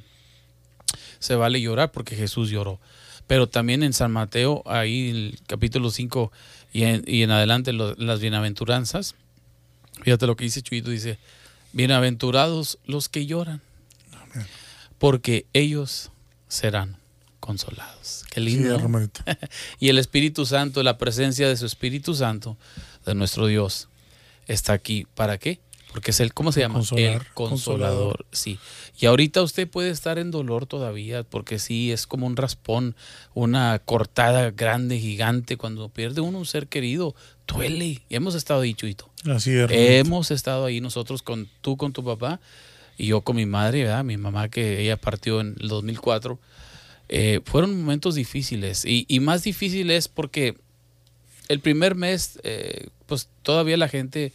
se 1.20 1.36
vale 1.36 1.62
llorar 1.62 1.92
porque 1.92 2.16
Jesús 2.16 2.50
lloró. 2.50 2.80
Pero 3.28 3.48
también 3.50 3.82
en 3.82 3.94
San 3.94 4.12
Mateo, 4.12 4.62
ahí 4.68 5.10
el 5.10 5.40
capítulo 5.48 5.90
5 5.90 6.32
y 6.76 6.84
en, 6.84 7.04
y 7.08 7.24
en 7.24 7.32
adelante 7.32 7.72
lo- 7.72 7.96
las 7.96 8.20
bienaventuranzas, 8.20 9.16
fíjate 10.04 10.28
lo 10.28 10.36
que 10.36 10.44
dice 10.44 10.62
Chuyito, 10.62 10.90
dice, 10.90 11.18
bienaventurados 11.72 12.80
los 12.86 13.08
que 13.08 13.26
lloran, 13.26 13.62
porque 14.98 15.46
ellos 15.54 16.12
serán 16.48 16.98
consolados. 17.40 18.26
Qué 18.32 18.40
Sí, 18.42 18.46
lindo. 18.48 18.70
¿no? 18.74 18.80
Romerito. 18.80 19.22
Y 19.80 19.90
el 19.90 19.98
Espíritu 20.00 20.46
Santo, 20.46 20.84
la 20.84 20.98
presencia 20.98 21.48
de 21.48 21.56
su 21.58 21.66
Espíritu 21.66 22.14
Santo, 22.16 22.58
de 23.06 23.16
nuestro 23.16 23.48
Dios, 23.48 23.88
está 24.48 24.74
aquí. 24.74 25.06
¿Para 25.16 25.38
qué? 25.38 25.60
Porque 25.96 26.12
es 26.12 26.20
el, 26.20 26.34
¿cómo 26.34 26.52
se 26.52 26.60
llama? 26.60 26.74
Consolar, 26.74 27.04
el 27.22 27.28
consolador. 27.34 28.18
consolador. 28.18 28.26
Sí. 28.34 28.60
Y 29.00 29.06
ahorita 29.06 29.42
usted 29.42 29.66
puede 29.66 29.92
estar 29.92 30.20
en 30.20 30.30
dolor 30.30 30.66
todavía, 30.66 31.24
porque 31.24 31.58
sí, 31.58 31.94
es 31.94 32.06
como 32.06 32.28
un 32.28 32.36
raspón, 32.36 32.98
una 33.34 33.80
cortada 33.80 34.52
grande, 34.52 35.00
gigante. 35.00 35.56
Cuando 35.56 35.88
pierde 35.88 36.20
uno 36.20 36.40
un 36.40 36.46
ser 36.46 36.68
querido, 36.68 37.16
duele. 37.48 37.86
Y 37.86 38.02
hemos 38.10 38.36
estado 38.36 38.60
ahí, 38.60 38.74
Chuito. 38.74 39.10
Así 39.24 39.56
es. 39.56 39.72
Hemos 39.72 40.32
estado 40.32 40.66
ahí 40.66 40.82
nosotros 40.82 41.22
con 41.22 41.48
tú 41.62 41.78
con 41.78 41.94
tu 41.94 42.04
papá 42.04 42.42
y 42.98 43.08
yo 43.08 43.22
con 43.22 43.38
mi 43.38 43.46
madre, 43.46 43.84
¿verdad? 43.84 44.04
Mi 44.04 44.18
mamá 44.18 44.50
que 44.50 44.82
ella 44.82 44.98
partió 44.98 45.40
en 45.40 45.56
el 45.62 45.70
2004. 45.70 46.38
Eh, 47.08 47.40
fueron 47.46 47.80
momentos 47.80 48.16
difíciles 48.16 48.84
y, 48.84 49.06
y 49.08 49.22
más 49.22 49.44
difíciles 49.44 50.10
porque 50.10 50.58
el 51.48 51.62
primer 51.62 51.96
mes, 51.96 52.38
eh, 52.44 52.88
pues 53.06 53.30
todavía 53.44 53.78
la 53.78 53.88
gente, 53.88 54.34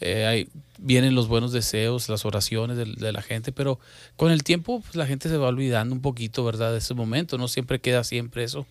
eh, 0.00 0.26
hay- 0.26 0.48
vienen 0.78 1.14
los 1.14 1.26
buenos 1.28 1.52
deseos, 1.52 2.08
las 2.08 2.24
oraciones 2.26 2.76
de, 2.76 2.84
de 2.84 3.12
la 3.12 3.22
gente, 3.22 3.50
pero 3.52 3.78
con 4.16 4.30
el 4.30 4.42
tiempo 4.44 4.80
pues, 4.80 4.94
la 4.94 5.06
gente 5.06 5.28
se 5.28 5.36
va 5.38 5.48
olvidando 5.48 5.94
un 5.94 6.02
poquito, 6.02 6.44
¿verdad? 6.44 6.72
De 6.72 6.78
ese 6.78 6.92
momento, 6.94 7.38
no 7.38 7.48
siempre 7.48 7.80
queda 7.80 8.04
siempre 8.04 8.44
eso. 8.44 8.66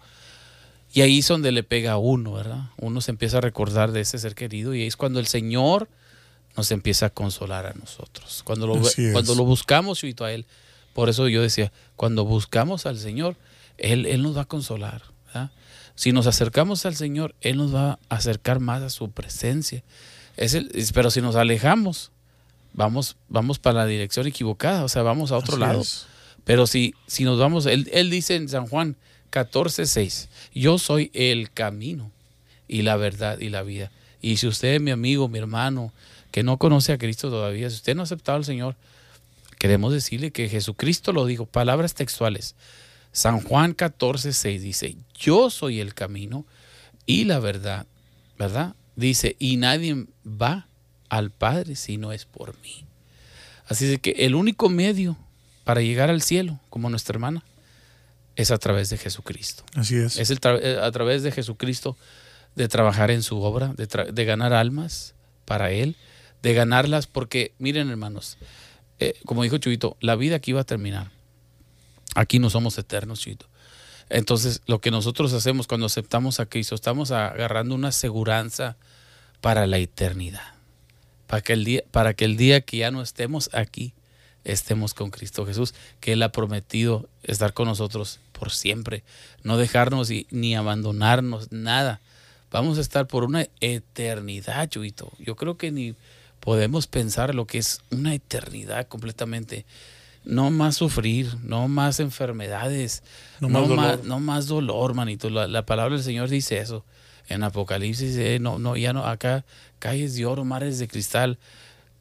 Y 0.93 1.01
ahí 1.01 1.19
es 1.19 1.27
donde 1.27 1.51
le 1.51 1.63
pega 1.63 1.93
a 1.93 1.97
uno, 1.97 2.33
¿verdad? 2.33 2.69
Uno 2.77 3.01
se 3.01 3.11
empieza 3.11 3.39
a 3.39 3.41
recordar 3.41 3.91
de 3.91 4.01
ese 4.01 4.17
ser 4.17 4.33
querido 4.35 4.73
y 4.75 4.81
ahí 4.81 4.87
es 4.87 4.95
cuando 4.95 5.19
el 5.19 5.27
Señor 5.27 5.89
nos 6.55 6.71
empieza 6.71 7.07
a 7.07 7.09
consolar 7.09 7.65
a 7.65 7.73
nosotros. 7.73 8.41
Cuando 8.45 8.65
lo, 8.67 8.75
cuando 9.11 9.35
lo 9.35 9.43
buscamos, 9.43 9.99
Chuito, 9.99 10.23
a 10.23 10.31
Él. 10.31 10.45
Por 10.93 11.09
eso 11.09 11.27
yo 11.27 11.41
decía, 11.41 11.73
cuando 11.97 12.23
buscamos 12.23 12.85
al 12.85 12.97
Señor, 12.97 13.35
Él, 13.77 14.05
Él 14.05 14.21
nos 14.21 14.37
va 14.37 14.41
a 14.43 14.45
consolar. 14.45 15.01
¿verdad? 15.27 15.51
Si 15.95 16.13
nos 16.13 16.27
acercamos 16.27 16.85
al 16.85 16.95
Señor, 16.95 17.35
Él 17.41 17.57
nos 17.57 17.75
va 17.75 17.99
a 18.07 18.15
acercar 18.15 18.61
más 18.61 18.81
a 18.81 18.89
su 18.89 19.11
presencia. 19.11 19.83
Es 20.37 20.53
el, 20.53 20.71
es- 20.73 20.91
pero 20.91 21.09
si 21.11 21.21
nos 21.21 21.35
alejamos, 21.35 22.11
vamos, 22.73 23.15
vamos 23.29 23.59
para 23.59 23.79
la 23.79 23.85
dirección 23.85 24.27
equivocada, 24.27 24.83
o 24.83 24.89
sea, 24.89 25.01
vamos 25.01 25.31
a 25.31 25.37
otro 25.37 25.53
Así 25.55 25.61
lado. 25.61 25.81
es. 25.81 26.05
Pero 26.43 26.67
si, 26.67 26.93
si 27.07 27.23
nos 27.23 27.39
vamos, 27.39 27.65
él, 27.65 27.89
él 27.91 28.09
dice 28.09 28.35
en 28.35 28.49
San 28.49 28.67
Juan 28.67 28.95
14, 29.31 29.85
6, 29.85 30.29
yo 30.53 30.77
soy 30.77 31.09
el 31.13 31.51
camino 31.51 32.11
y 32.67 32.83
la 32.83 32.95
verdad 32.97 33.39
y 33.39 33.49
la 33.49 33.63
vida. 33.63 33.91
Y 34.21 34.37
si 34.37 34.47
usted, 34.47 34.79
mi 34.79 34.91
amigo, 34.91 35.27
mi 35.27 35.39
hermano, 35.39 35.91
que 36.31 36.43
no 36.43 36.57
conoce 36.57 36.93
a 36.93 36.97
Cristo 36.97 37.29
todavía, 37.29 37.69
si 37.69 37.77
usted 37.77 37.95
no 37.95 38.01
ha 38.01 38.05
aceptado 38.05 38.37
al 38.37 38.45
Señor, 38.45 38.75
queremos 39.57 39.93
decirle 39.93 40.31
que 40.31 40.49
Jesucristo 40.49 41.13
lo 41.13 41.25
dijo, 41.25 41.45
palabras 41.45 41.93
textuales. 41.95 42.55
San 43.11 43.39
Juan 43.41 43.73
14, 43.73 44.33
6 44.33 44.61
dice, 44.61 44.95
yo 45.17 45.49
soy 45.49 45.79
el 45.79 45.93
camino 45.93 46.45
y 47.05 47.23
la 47.25 47.39
verdad, 47.39 47.85
¿verdad? 48.37 48.75
Dice, 48.95 49.35
y 49.39 49.57
nadie 49.57 50.05
va 50.25 50.67
al 51.09 51.31
Padre 51.31 51.75
si 51.75 51.97
no 51.97 52.11
es 52.11 52.25
por 52.25 52.57
mí. 52.61 52.85
Así 53.67 53.85
de 53.87 53.97
que 53.99 54.11
el 54.25 54.35
único 54.35 54.69
medio 54.69 55.17
para 55.63 55.81
llegar 55.81 56.09
al 56.09 56.21
cielo, 56.21 56.59
como 56.69 56.89
nuestra 56.89 57.13
hermana, 57.15 57.43
es 58.35 58.51
a 58.51 58.57
través 58.57 58.89
de 58.89 58.97
Jesucristo. 58.97 59.63
Así 59.75 59.95
es. 59.95 60.17
Es 60.17 60.29
el 60.29 60.39
tra- 60.39 60.59
eh, 60.61 60.79
a 60.81 60.91
través 60.91 61.23
de 61.23 61.31
Jesucristo 61.31 61.97
de 62.55 62.67
trabajar 62.67 63.11
en 63.11 63.23
su 63.23 63.41
obra, 63.41 63.73
de, 63.75 64.25
ganar 64.25 64.53
almas 64.53 65.13
para 65.45 65.71
Él, 65.71 65.95
de 66.41 66.53
ganarlas, 66.53 67.07
porque 67.07 67.53
miren 67.59 67.89
hermanos, 67.89 68.37
eh, 68.99 69.13
como 69.25 69.43
dijo 69.43 69.57
Chubito, 69.57 69.97
la 69.99 70.15
vida 70.15 70.37
aquí 70.37 70.51
va 70.53 70.61
a 70.61 70.65
terminar, 70.65 71.11
Aquí 72.17 72.39
no 72.39 72.49
somos 72.49 72.77
eternos, 72.77 73.19
chito. 73.19 73.45
Entonces, 74.09 74.61
lo 74.67 74.79
que 74.79 74.91
nosotros 74.91 75.33
hacemos 75.33 75.67
cuando 75.67 75.87
aceptamos 75.87 76.39
a 76.39 76.45
Cristo, 76.45 76.75
estamos 76.75 77.11
agarrando 77.11 77.75
una 77.75 77.87
aseguranza 77.89 78.77
para 79.41 79.67
la 79.67 79.77
eternidad. 79.77 80.53
Para 81.27 81.41
que, 81.41 81.53
el 81.53 81.65
día, 81.65 81.83
para 81.91 82.13
que 82.13 82.25
el 82.25 82.37
día 82.37 82.61
que 82.61 82.77
ya 82.77 82.91
no 82.91 83.01
estemos 83.01 83.49
aquí, 83.53 83.93
estemos 84.43 84.93
con 84.93 85.09
Cristo 85.09 85.45
Jesús, 85.45 85.73
que 85.99 86.13
Él 86.13 86.23
ha 86.23 86.31
prometido 86.31 87.09
estar 87.23 87.53
con 87.53 87.67
nosotros 87.67 88.19
por 88.31 88.51
siempre, 88.51 89.03
no 89.43 89.57
dejarnos 89.57 90.09
ni 90.29 90.55
abandonarnos, 90.55 91.51
nada. 91.51 91.99
Vamos 92.51 92.77
a 92.77 92.81
estar 92.81 93.07
por 93.07 93.23
una 93.23 93.47
eternidad, 93.59 94.69
Chuito. 94.69 95.11
Yo 95.19 95.35
creo 95.35 95.57
que 95.57 95.71
ni 95.71 95.95
podemos 96.39 96.87
pensar 96.87 97.33
lo 97.33 97.47
que 97.47 97.57
es 97.57 97.81
una 97.91 98.13
eternidad 98.13 98.87
completamente. 98.87 99.65
No 100.25 100.49
más 100.51 100.75
sufrir, 100.75 101.35
no 101.43 101.67
más 101.67 101.99
enfermedades, 101.99 103.03
no, 103.39 103.49
más, 103.49 103.67
dolor. 103.67 104.05
no 104.05 104.19
más 104.19 104.47
dolor, 104.47 104.93
manito. 104.93 105.29
La, 105.29 105.65
palabra 105.65 105.95
del 105.95 106.03
Señor 106.03 106.29
dice 106.29 106.59
eso. 106.59 106.83
En 107.27 107.43
Apocalipsis, 107.43 108.15
eh, 108.17 108.37
no, 108.39 108.59
no, 108.59 108.75
ya 108.75 108.93
no, 108.93 109.05
acá 109.05 109.45
calles 109.79 110.15
de 110.15 110.25
oro, 110.25 110.45
mares 110.45 110.79
de 110.79 110.87
cristal, 110.87 111.37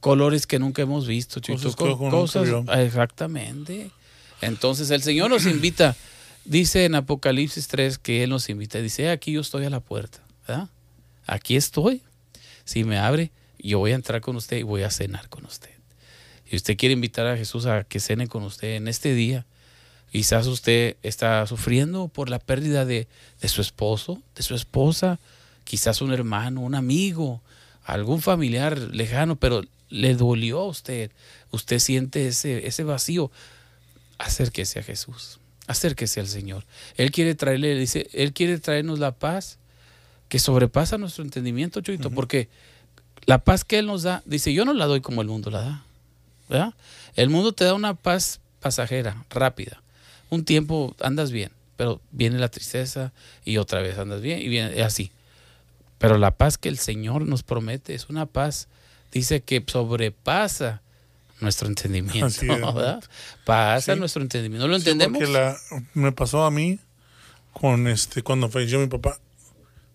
colores 0.00 0.46
que 0.46 0.58
nunca 0.58 0.82
hemos 0.82 1.06
visto, 1.06 1.40
Cosas, 1.40 1.76
cosas 1.76 2.48
exactamente. 2.78 3.90
Entonces 4.40 4.90
el 4.90 5.02
Señor 5.02 5.30
nos 5.30 5.46
invita, 5.46 5.96
dice 6.44 6.84
en 6.84 6.94
Apocalipsis 6.94 7.68
3 7.68 7.98
que 7.98 8.22
Él 8.22 8.30
nos 8.30 8.48
invita, 8.50 8.78
dice, 8.80 9.10
aquí 9.10 9.32
yo 9.32 9.40
estoy 9.40 9.64
a 9.64 9.70
la 9.70 9.80
puerta, 9.80 10.20
Aquí 11.26 11.56
estoy. 11.56 12.02
Si 12.64 12.84
me 12.84 12.98
abre, 12.98 13.30
yo 13.58 13.78
voy 13.78 13.92
a 13.92 13.94
entrar 13.94 14.20
con 14.20 14.36
usted 14.36 14.58
y 14.58 14.62
voy 14.62 14.82
a 14.82 14.90
cenar 14.90 15.28
con 15.30 15.46
usted. 15.46 15.73
Y 16.54 16.56
usted 16.56 16.76
quiere 16.76 16.92
invitar 16.92 17.26
a 17.26 17.36
Jesús 17.36 17.66
a 17.66 17.82
que 17.82 17.98
cene 17.98 18.28
con 18.28 18.44
usted 18.44 18.76
en 18.76 18.86
este 18.86 19.12
día, 19.12 19.44
quizás 20.12 20.46
usted 20.46 20.96
está 21.02 21.44
sufriendo 21.48 22.06
por 22.06 22.30
la 22.30 22.38
pérdida 22.38 22.84
de, 22.84 23.08
de 23.40 23.48
su 23.48 23.60
esposo, 23.60 24.22
de 24.36 24.44
su 24.44 24.54
esposa, 24.54 25.18
quizás 25.64 26.00
un 26.00 26.12
hermano, 26.12 26.60
un 26.60 26.76
amigo, 26.76 27.42
algún 27.82 28.22
familiar 28.22 28.78
lejano, 28.78 29.34
pero 29.34 29.62
le 29.88 30.14
dolió 30.14 30.60
a 30.60 30.68
usted. 30.68 31.10
Usted 31.50 31.80
siente 31.80 32.28
ese, 32.28 32.68
ese 32.68 32.84
vacío. 32.84 33.32
Acérquese 34.18 34.78
a 34.78 34.84
Jesús. 34.84 35.40
Acérquese 35.66 36.20
al 36.20 36.28
Señor. 36.28 36.64
Él 36.96 37.10
quiere 37.10 37.34
traerle, 37.34 37.74
dice, 37.74 38.08
Él 38.12 38.32
quiere 38.32 38.60
traernos 38.60 39.00
la 39.00 39.10
paz 39.10 39.58
que 40.28 40.38
sobrepasa 40.38 40.98
nuestro 40.98 41.24
entendimiento, 41.24 41.80
Chuito, 41.80 42.12
porque 42.12 42.48
la 43.26 43.42
paz 43.42 43.64
que 43.64 43.80
Él 43.80 43.86
nos 43.86 44.04
da, 44.04 44.22
dice, 44.24 44.54
yo 44.54 44.64
no 44.64 44.72
la 44.72 44.86
doy 44.86 45.00
como 45.00 45.20
el 45.20 45.26
mundo 45.26 45.50
la 45.50 45.60
da. 45.60 45.84
¿Verdad? 46.48 46.74
El 47.16 47.30
mundo 47.30 47.52
te 47.52 47.64
da 47.64 47.74
una 47.74 47.94
paz 47.94 48.40
pasajera, 48.60 49.24
rápida. 49.30 49.82
Un 50.30 50.44
tiempo 50.44 50.94
andas 51.00 51.30
bien, 51.30 51.50
pero 51.76 52.00
viene 52.10 52.38
la 52.38 52.48
tristeza 52.48 53.12
y 53.44 53.58
otra 53.58 53.80
vez 53.82 53.98
andas 53.98 54.20
bien 54.20 54.40
y 54.40 54.48
viene 54.48 54.82
así. 54.82 55.10
Pero 55.98 56.18
la 56.18 56.32
paz 56.32 56.58
que 56.58 56.68
el 56.68 56.78
Señor 56.78 57.22
nos 57.26 57.42
promete 57.42 57.94
es 57.94 58.08
una 58.08 58.26
paz, 58.26 58.68
dice 59.12 59.40
que 59.42 59.62
sobrepasa 59.66 60.80
nuestro 61.40 61.68
entendimiento, 61.68 62.46
¿verdad? 62.46 63.02
Pasa 63.44 63.96
nuestro 63.96 64.22
entendimiento. 64.22 64.66
¿No 64.66 64.70
lo 64.70 64.76
entendemos? 64.76 65.18
porque 65.18 65.56
me 65.94 66.12
pasó 66.12 66.44
a 66.44 66.50
mí 66.50 66.78
con 67.52 67.86
este 67.86 68.22
cuando 68.22 68.48
falleció 68.48 68.78
mi 68.80 68.86
papá. 68.88 69.18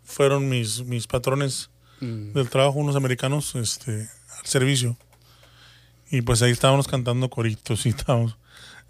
Fueron 0.04 0.50
mis, 0.50 0.84
mis 0.86 1.06
patrones 1.08 1.70
Mm. 2.02 2.32
del 2.32 2.50
trabajo, 2.50 2.80
unos 2.80 2.96
americanos 2.96 3.56
este, 3.56 4.08
al 4.40 4.46
servicio. 4.46 4.98
Y 6.12 6.22
pues 6.22 6.42
ahí 6.42 6.52
estábamos 6.52 6.88
cantando 6.88 7.30
coritos 7.30 7.86
y 7.86 7.90
estábamos 7.90 8.38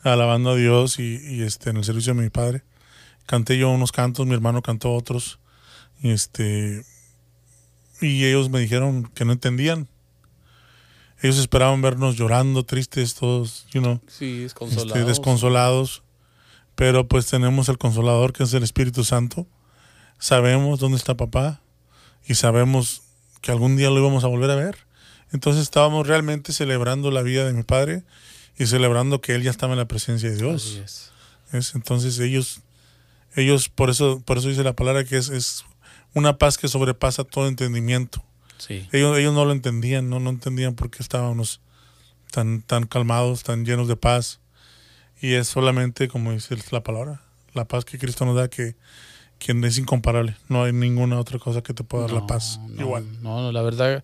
alabando 0.04 0.52
a 0.52 0.56
Dios 0.56 1.00
y, 1.00 1.44
este, 1.44 1.70
en 1.70 1.78
el 1.78 1.84
servicio 1.84 2.14
de 2.14 2.22
mi 2.22 2.30
padre. 2.30 2.64
Canté 3.26 3.58
yo 3.58 3.70
unos 3.70 3.92
cantos, 3.92 4.26
mi 4.26 4.34
hermano 4.34 4.62
cantó 4.62 4.94
otros. 4.94 5.40
Y, 6.02 6.12
este, 6.12 6.86
y 8.02 8.26
ellos 8.26 8.50
me 8.50 8.60
dijeron 8.60 9.12
que 9.14 9.26
no 9.26 9.34
entendían. 9.34 9.88
Ellos 11.22 11.38
esperaban 11.38 11.82
vernos 11.82 12.16
llorando, 12.16 12.64
tristes, 12.64 13.14
todos, 13.16 13.68
you 13.72 13.82
know, 13.82 14.00
sí, 14.08 14.46
este, 14.46 15.04
desconsolados. 15.04 16.04
Pero 16.76 17.10
pues 17.10 17.26
tenemos 17.28 17.68
el 17.68 17.78
consolador 17.78 18.32
que 18.32 18.44
es 18.44 18.54
el 18.54 18.64
Espíritu 18.64 19.04
Santo. 19.04 19.46
Sabemos 20.18 20.80
dónde 20.80 20.98
está 20.98 21.18
papá 21.18 21.62
y 22.26 22.36
sabemos 22.36 23.02
que 23.42 23.52
algún 23.52 23.76
día 23.76 23.90
lo 23.90 24.00
íbamos 24.00 24.24
a 24.24 24.28
volver 24.28 24.50
a 24.52 24.56
ver. 24.56 24.89
Entonces 25.32 25.64
estábamos 25.64 26.08
realmente 26.08 26.54
celebrando 26.54 27.12
la 27.12 27.22
vida 27.22 27.46
de 27.46 27.54
mi 27.54 27.64
padre 27.64 28.04
y 28.58 28.66
celebrando 28.66 29.22
que 29.22 29.36
él 29.36 29.44
ya 29.44 29.52
estaba 29.52 29.74
en 29.74 29.80
la 29.80 29.88
presencia 29.88 30.30
de 30.30 30.36
Dios. 30.36 31.12
es. 31.52 31.76
Entonces 31.76 32.20
ellos, 32.20 32.62
ellos 33.36 33.70
por 33.70 33.90
eso, 33.90 34.22
por 34.26 34.38
eso 34.38 34.50
dice 34.50 34.64
la 34.64 34.74
palabra 34.74 35.04
que 35.04 35.18
es, 35.18 35.30
es 35.30 35.66
una 36.14 36.38
paz 36.38 36.58
que 36.58 36.68
sobrepasa 36.68 37.24
todo 37.24 37.48
entendimiento. 37.48 38.24
Sí. 38.58 38.88
Ellos, 38.92 39.18
ellos 39.18 39.34
no 39.34 39.46
lo 39.46 39.52
entendían, 39.52 40.10
no, 40.10 40.20
no 40.20 40.30
entendían 40.30 40.76
por 40.76 40.90
qué 40.90 41.02
estábamos 41.02 41.62
tan, 42.32 42.62
tan 42.62 42.86
calmados, 42.86 43.44
tan 43.44 43.66
llenos 43.66 43.88
de 43.88 43.96
paz. 43.96 44.40
Y 45.22 45.34
es 45.34 45.48
solamente, 45.48 46.08
como 46.08 46.32
dice 46.32 46.58
la 46.72 46.84
palabra, 46.84 47.22
la 47.54 47.66
paz 47.66 47.86
que 47.86 47.98
Cristo 47.98 48.26
nos 48.26 48.36
da 48.36 48.50
que 48.50 48.76
quien 49.38 49.64
es 49.64 49.78
incomparable. 49.78 50.36
No 50.48 50.64
hay 50.64 50.74
ninguna 50.74 51.20
otra 51.20 51.40
cosa 51.40 51.62
que 51.62 51.74
te 51.74 51.84
pueda 51.84 52.04
dar 52.04 52.14
la 52.14 52.28
paz. 52.28 52.60
Igual. 52.78 53.22
No, 53.22 53.52
la 53.52 53.62
verdad, 53.62 54.04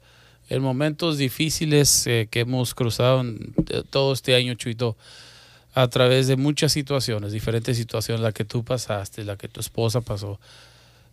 en 0.49 0.62
momentos 0.62 1.17
difíciles 1.17 2.05
eh, 2.08 2.27
que 2.29 2.41
hemos 2.41 2.73
cruzado 2.73 3.21
en, 3.21 3.53
eh, 3.69 3.84
todo 3.89 4.13
este 4.13 4.36
año, 4.36 4.53
Chuito, 4.55 4.95
a 5.73 5.88
través 5.88 6.27
de 6.27 6.36
muchas 6.36 6.71
situaciones, 6.71 7.31
diferentes 7.31 7.77
situaciones, 7.77 8.21
la 8.21 8.31
que 8.31 8.45
tú 8.45 8.63
pasaste, 8.63 9.23
la 9.23 9.38
que 9.38 9.47
tu 9.47 9.60
esposa 9.60 10.01
pasó, 10.01 10.39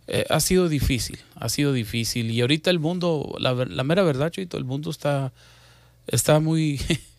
eh, 0.07 0.25
ha 0.29 0.39
sido 0.39 0.69
difícil, 0.69 1.19
ha 1.35 1.49
sido 1.49 1.73
difícil. 1.73 2.31
Y 2.31 2.41
ahorita 2.41 2.69
el 2.69 2.79
mundo, 2.79 3.35
la, 3.39 3.53
la 3.53 3.83
mera 3.83 4.03
verdad, 4.03 4.31
Chuito, 4.31 4.57
el 4.57 4.65
mundo 4.65 4.89
está, 4.89 5.31
está 6.07 6.39
muy... 6.39 6.79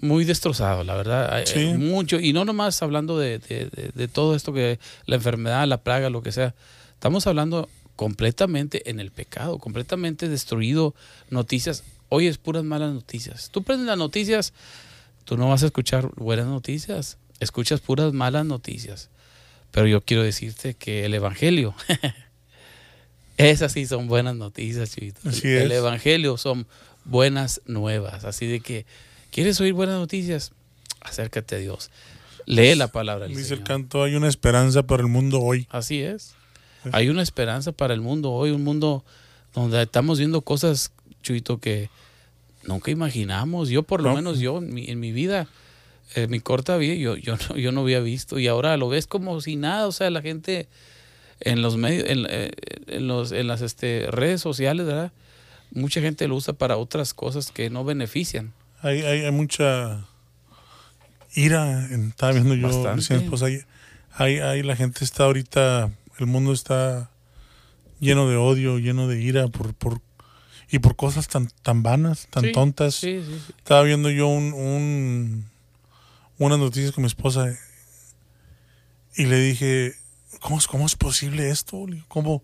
muy 0.00 0.24
destrozado, 0.24 0.84
la 0.84 0.94
verdad. 0.94 1.44
Mucho, 1.76 2.18
y 2.18 2.32
no 2.32 2.44
nomás 2.44 2.82
hablando 2.82 3.18
de, 3.18 3.40
todo 4.12 4.34
esto 4.34 4.52
que 4.52 4.78
la 5.06 5.16
enfermedad, 5.16 5.66
la 5.66 5.78
plaga, 5.78 6.10
lo 6.10 6.22
que 6.22 6.32
sea. 6.32 6.54
Estamos 6.94 7.26
hablando 7.26 7.68
completamente 7.96 8.88
en 8.90 9.00
el 9.00 9.10
pecado, 9.10 9.58
completamente 9.58 10.28
destruido. 10.28 10.94
Noticias, 11.30 11.84
hoy 12.08 12.26
es 12.26 12.38
puras 12.38 12.64
malas 12.64 12.92
noticias. 12.92 13.50
Tú 13.50 13.62
prendes 13.62 13.86
las 13.86 13.98
noticias, 13.98 14.52
tú 15.24 15.36
no 15.36 15.48
vas 15.48 15.62
a 15.62 15.66
escuchar 15.66 16.10
buenas 16.16 16.46
noticias, 16.46 17.18
escuchas 17.40 17.80
puras 17.80 18.12
malas 18.12 18.46
noticias. 18.46 19.10
Pero 19.70 19.86
yo 19.86 20.02
quiero 20.02 20.22
decirte 20.22 20.74
que 20.74 21.06
el 21.06 21.14
Evangelio, 21.14 21.74
esas 23.36 23.72
sí 23.72 23.86
son 23.86 24.06
buenas 24.06 24.36
noticias, 24.36 24.96
el 25.42 25.72
Evangelio 25.72 26.36
son 26.36 26.66
buenas 27.04 27.62
nuevas. 27.66 28.24
Así 28.24 28.46
de 28.46 28.60
que 28.60 28.84
¿Quieres 29.32 29.58
oír 29.62 29.72
buenas 29.72 29.98
noticias? 29.98 30.52
Acércate 31.00 31.54
a 31.54 31.58
Dios. 31.58 31.90
Lee 32.44 32.74
la 32.74 32.88
palabra. 32.88 33.26
Dice 33.26 33.54
el 33.54 33.62
canto, 33.62 34.02
hay 34.02 34.14
una 34.14 34.28
esperanza 34.28 34.82
para 34.82 35.02
el 35.02 35.08
mundo 35.08 35.40
hoy. 35.40 35.66
Así 35.70 36.02
es. 36.02 36.34
Hay 36.90 37.08
una 37.08 37.22
esperanza 37.22 37.72
para 37.72 37.94
el 37.94 38.00
mundo 38.00 38.32
hoy, 38.32 38.50
un 38.50 38.64
mundo 38.64 39.04
donde 39.54 39.80
estamos 39.82 40.18
viendo 40.18 40.40
cosas, 40.40 40.92
Chuito, 41.22 41.58
que 41.58 41.88
nunca 42.64 42.90
imaginamos. 42.90 43.68
Yo 43.68 43.82
por 43.82 44.02
lo 44.02 44.14
menos, 44.14 44.40
yo 44.40 44.58
en 44.58 45.00
mi, 45.00 45.12
vida, 45.12 45.46
en 46.14 46.30
mi 46.30 46.40
corta 46.40 46.76
vida, 46.76 46.94
yo, 46.94 47.16
yo, 47.16 47.36
no, 47.36 47.56
yo 47.56 47.72
no 47.72 47.82
había 47.82 48.00
visto 48.00 48.38
y 48.38 48.48
ahora 48.48 48.76
lo 48.76 48.88
ves 48.88 49.06
como 49.06 49.40
si 49.40 49.56
nada. 49.56 49.86
O 49.86 49.92
sea, 49.92 50.10
la 50.10 50.22
gente 50.22 50.68
en 51.40 51.62
los 51.62 51.76
medios, 51.76 52.08
en, 52.08 52.26
eh, 52.28 52.50
en, 52.86 53.06
los, 53.06 53.32
en 53.32 53.46
las 53.46 53.62
este, 53.62 54.06
redes 54.10 54.40
sociales, 54.40 54.86
¿verdad? 54.86 55.12
Mucha 55.72 56.00
gente 56.00 56.28
lo 56.28 56.36
usa 56.36 56.52
para 56.54 56.76
otras 56.76 57.14
cosas 57.14 57.50
que 57.50 57.70
no 57.70 57.84
benefician. 57.84 58.52
Hay, 58.80 59.02
hay, 59.02 59.30
mucha 59.30 60.06
ira, 61.34 61.86
estaba 61.86 62.32
viendo 62.32 62.54
yo 62.54 62.68
pues 63.30 63.42
hay, 63.42 64.38
hay, 64.38 64.62
la 64.62 64.76
gente 64.76 65.04
está 65.04 65.24
ahorita, 65.24 65.90
el 66.22 66.30
mundo 66.30 66.52
está 66.52 67.10
lleno 68.00 68.28
de 68.28 68.36
odio, 68.36 68.78
lleno 68.78 69.08
de 69.08 69.20
ira 69.20 69.48
por, 69.48 69.74
por 69.74 70.00
y 70.70 70.78
por 70.78 70.96
cosas 70.96 71.28
tan, 71.28 71.48
tan 71.62 71.82
vanas, 71.82 72.28
tan 72.30 72.52
tontas. 72.52 73.04
estaba 73.04 73.82
viendo 73.82 74.10
yo 74.10 74.28
un, 74.28 74.52
un, 74.54 75.50
unas 76.38 76.58
noticias 76.58 76.92
con 76.92 77.02
mi 77.02 77.08
esposa 77.08 77.54
y 79.16 79.26
le 79.26 79.38
dije, 79.38 79.94
¿cómo 80.40 80.58
es, 80.58 80.66
cómo 80.66 80.86
es 80.86 80.96
posible 80.96 81.50
esto? 81.50 81.84
¿Cómo? 82.08 82.42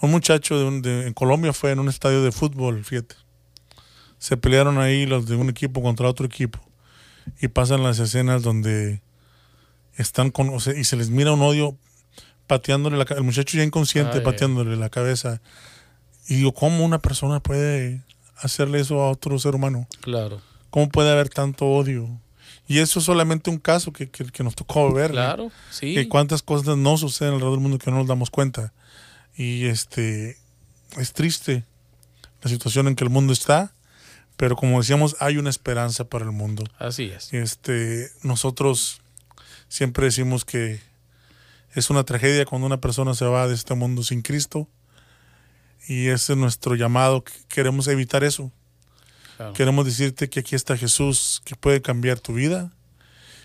Un 0.00 0.10
muchacho 0.10 0.58
de, 0.58 0.80
de, 0.80 1.06
en 1.06 1.14
Colombia 1.14 1.52
fue 1.52 1.70
en 1.70 1.78
un 1.78 1.88
estadio 1.88 2.22
de 2.22 2.32
fútbol, 2.32 2.84
fíjate 2.84 3.16
se 4.18 4.36
pelearon 4.36 4.78
ahí 4.78 5.06
los 5.06 5.26
de 5.26 5.36
un 5.36 5.48
equipo 5.50 5.82
contra 5.82 6.08
otro 6.08 6.26
equipo 6.26 6.58
y 7.40 7.48
pasan 7.48 7.82
las 7.82 7.98
escenas 7.98 8.42
donde 8.42 9.02
están 9.96 10.30
con 10.30 10.54
y 10.54 10.84
se 10.84 10.96
les 10.96 11.10
mira 11.10 11.32
un 11.32 11.42
odio 11.42 11.76
pateándole 12.46 12.96
la 12.96 13.04
el 13.16 13.22
muchacho 13.22 13.56
ya 13.56 13.64
inconsciente 13.64 14.20
pateándole 14.20 14.76
la 14.76 14.88
cabeza 14.88 15.40
y 16.28 16.36
digo 16.36 16.52
cómo 16.52 16.84
una 16.84 16.98
persona 16.98 17.40
puede 17.40 18.02
hacerle 18.36 18.80
eso 18.80 19.00
a 19.00 19.10
otro 19.10 19.38
ser 19.38 19.54
humano 19.54 19.86
claro 20.00 20.40
cómo 20.70 20.88
puede 20.88 21.10
haber 21.10 21.28
tanto 21.28 21.66
odio 21.66 22.20
Y 22.68 22.78
eso 22.78 22.98
es 22.98 23.04
solamente 23.04 23.48
un 23.48 23.58
caso 23.58 23.92
que, 23.92 24.10
que, 24.10 24.24
que 24.24 24.42
nos 24.42 24.54
tocó 24.54 24.92
ver. 24.92 25.10
¿no? 25.10 25.14
Claro, 25.14 25.52
sí. 25.70 25.94
Que 25.94 26.08
cuántas 26.08 26.42
cosas 26.42 26.76
no 26.76 26.96
suceden 26.96 27.34
alrededor 27.34 27.54
del 27.54 27.62
mundo 27.62 27.78
que 27.78 27.90
no 27.90 27.98
nos 27.98 28.08
damos 28.08 28.28
cuenta. 28.30 28.72
Y 29.36 29.66
este 29.66 30.36
es 30.96 31.12
triste 31.12 31.64
la 32.42 32.50
situación 32.50 32.88
en 32.88 32.94
que 32.96 33.04
el 33.04 33.10
mundo 33.10 33.32
está, 33.32 33.72
pero 34.36 34.56
como 34.56 34.78
decíamos, 34.80 35.16
hay 35.20 35.36
una 35.36 35.50
esperanza 35.50 36.04
para 36.04 36.24
el 36.24 36.32
mundo. 36.32 36.64
Así 36.78 37.04
es. 37.04 37.32
Este, 37.32 38.10
nosotros 38.22 39.00
siempre 39.68 40.06
decimos 40.06 40.44
que 40.44 40.80
es 41.76 41.90
una 41.90 42.04
tragedia 42.04 42.46
cuando 42.46 42.66
una 42.66 42.80
persona 42.80 43.14
se 43.14 43.26
va 43.26 43.46
de 43.46 43.54
este 43.54 43.74
mundo 43.74 44.02
sin 44.02 44.22
Cristo. 44.22 44.66
Y 45.86 46.08
ese 46.08 46.32
es 46.32 46.38
nuestro 46.38 46.74
llamado. 46.74 47.22
Queremos 47.48 47.86
evitar 47.86 48.24
eso. 48.24 48.50
Claro. 49.36 49.52
Queremos 49.52 49.84
decirte 49.84 50.30
que 50.30 50.40
aquí 50.40 50.54
está 50.54 50.78
Jesús, 50.78 51.42
que 51.44 51.54
puede 51.54 51.82
cambiar 51.82 52.18
tu 52.18 52.32
vida, 52.32 52.72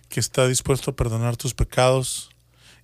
que 0.08 0.22
está 0.22 0.48
dispuesto 0.48 0.92
a 0.92 0.96
perdonar 0.96 1.36
tus 1.36 1.54
pecados 1.54 2.30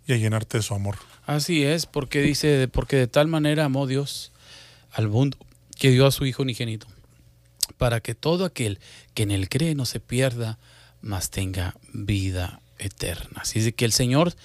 y 0.06 0.12
a 0.12 0.18
llenarte 0.18 0.58
de 0.58 0.64
su 0.64 0.74
amor. 0.74 0.98
Así 1.26 1.64
es, 1.64 1.86
porque 1.86 2.22
dice, 2.22 2.68
porque 2.68 2.98
de 2.98 3.08
tal 3.08 3.28
manera 3.28 3.64
amó 3.64 3.88
Dios 3.88 4.34
al 4.92 5.08
mundo 5.08 5.38
que 5.80 5.92
dio 5.92 6.06
a 6.06 6.12
su 6.12 6.26
Hijo 6.26 6.44
unigénito, 6.44 6.88
para 7.78 8.02
que 8.02 8.16
todo 8.16 8.44
aquel 8.44 8.80
que 9.14 9.24
en 9.24 9.32
él 9.32 9.48
cree 9.48 9.76
no 9.76 9.86
se 9.86 10.02
pierda, 10.02 10.60
mas 11.02 11.30
tenga 11.30 11.76
vida 11.94 12.60
eterna. 12.80 13.42
Así 13.42 13.60
es 13.60 13.74
que 13.74 13.86
el 13.86 13.94
Señor, 13.94 14.36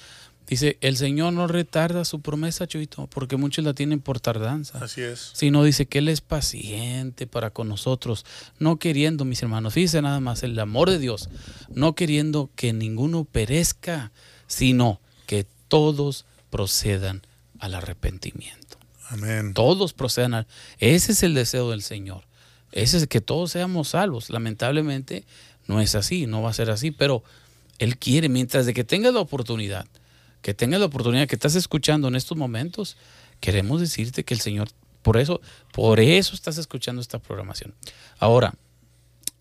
dice, 0.47 0.79
el 0.81 0.97
Señor 0.97 1.33
no 1.33 1.47
retarda 1.47 2.05
su 2.05 2.21
promesa, 2.21 2.67
Chuito, 2.67 3.07
porque 3.07 3.37
muchos 3.37 3.65
la 3.65 3.75
tienen 3.75 4.01
por 4.01 4.21
tardanza. 4.21 4.79
Así 4.79 5.01
es. 5.01 5.31
Sino 5.35 5.65
dice 5.65 5.87
que 5.87 5.99
Él 5.99 6.09
es 6.09 6.21
paciente 6.21 7.27
para 7.27 7.51
con 7.51 7.69
nosotros, 7.69 8.25
no 8.59 8.77
queriendo, 8.79 9.25
mis 9.25 9.43
hermanos, 9.43 9.75
fíjense 9.75 10.03
nada 10.03 10.21
más, 10.21 10.43
el 10.43 10.59
amor 10.59 10.91
de 10.91 10.99
Dios, 10.99 11.29
no 11.75 11.95
queriendo 11.95 12.51
que 12.57 12.73
ninguno 12.73 13.25
perezca, 13.25 14.13
sino 14.47 15.01
que 15.27 15.47
todos 15.69 16.27
procedan 16.51 17.23
al 17.59 17.75
arrepentimiento. 17.75 18.79
Amén. 19.09 19.55
Todos 19.55 19.93
procedan 19.93 20.35
al... 20.35 20.47
Ese 20.79 21.13
es 21.13 21.23
el 21.23 21.35
deseo 21.35 21.71
del 21.71 21.83
Señor. 21.83 22.25
Ese 22.73 22.97
es 22.97 23.07
que 23.07 23.21
todos 23.21 23.53
seamos 23.53 23.89
salvos. 23.89 24.31
Lamentablemente 24.31 25.25
no 25.67 25.81
es 25.81 25.95
así, 25.95 26.27
no 26.27 26.43
va 26.43 26.51
a 26.51 26.55
ser 26.55 26.71
así, 26.71 26.91
pero 26.91 27.23
Él 27.79 27.99
quiere, 27.99 28.29
mientras 28.29 28.67
de 28.67 28.75
que 28.75 28.85
tengas 28.85 29.15
la 29.15 29.21
oportunidad, 29.21 29.87
que 30.43 30.55
tengas 30.55 30.81
la 30.81 30.87
oportunidad 30.87 31.27
que 31.27 31.37
estás 31.37 31.55
escuchando 31.55 32.09
en 32.09 32.17
estos 32.17 32.37
momentos, 32.37 32.97
queremos 33.41 33.81
decirte 33.81 34.25
que 34.25 34.35
el 34.35 34.41
Señor, 34.41 34.69
por 35.03 35.17
eso, 35.17 35.41
por 35.73 36.01
eso 36.01 36.35
estás 36.35 36.59
escuchando 36.59 37.01
esta 37.01 37.19
programación. 37.19 37.75
Ahora, 38.19 38.55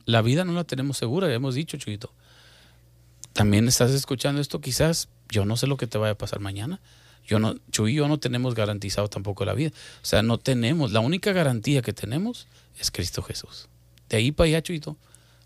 la 0.05 0.21
vida 0.21 0.45
no 0.45 0.53
la 0.53 0.63
tenemos 0.63 0.97
segura, 0.97 1.27
ya 1.27 1.33
hemos 1.33 1.55
dicho, 1.55 1.77
Chuyito. 1.77 2.13
También 3.33 3.67
estás 3.67 3.91
escuchando 3.91 4.41
esto, 4.41 4.61
quizás 4.61 5.09
yo 5.29 5.45
no 5.45 5.57
sé 5.57 5.67
lo 5.67 5.77
que 5.77 5.87
te 5.87 5.97
vaya 5.97 6.13
a 6.13 6.17
pasar 6.17 6.39
mañana. 6.39 6.79
Yo 7.25 7.39
no, 7.39 7.55
Chuy 7.71 7.93
y 7.93 7.95
yo 7.95 8.07
no 8.07 8.19
tenemos 8.19 8.55
garantizado 8.55 9.07
tampoco 9.07 9.45
la 9.45 9.53
vida. 9.53 9.71
O 10.01 10.05
sea, 10.05 10.21
no 10.21 10.37
tenemos, 10.37 10.91
la 10.91 10.99
única 10.99 11.31
garantía 11.31 11.81
que 11.81 11.93
tenemos 11.93 12.47
es 12.79 12.91
Cristo 12.91 13.21
Jesús. 13.21 13.69
De 14.09 14.17
ahí 14.17 14.31
para 14.31 14.47
allá, 14.47 14.61
Chuyito, 14.61 14.97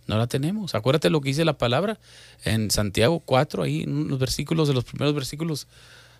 no 0.07 0.17
la 0.17 0.27
tenemos. 0.27 0.75
Acuérdate 0.75 1.09
lo 1.09 1.21
que 1.21 1.29
dice 1.29 1.45
la 1.45 1.57
palabra 1.57 1.99
en 2.43 2.69
Santiago 2.71 3.19
4, 3.21 3.63
ahí 3.63 3.83
en 3.83 4.07
los 4.07 4.19
versículos 4.19 4.67
de 4.67 4.73
los 4.73 4.83
primeros 4.83 5.13
versículos. 5.15 5.67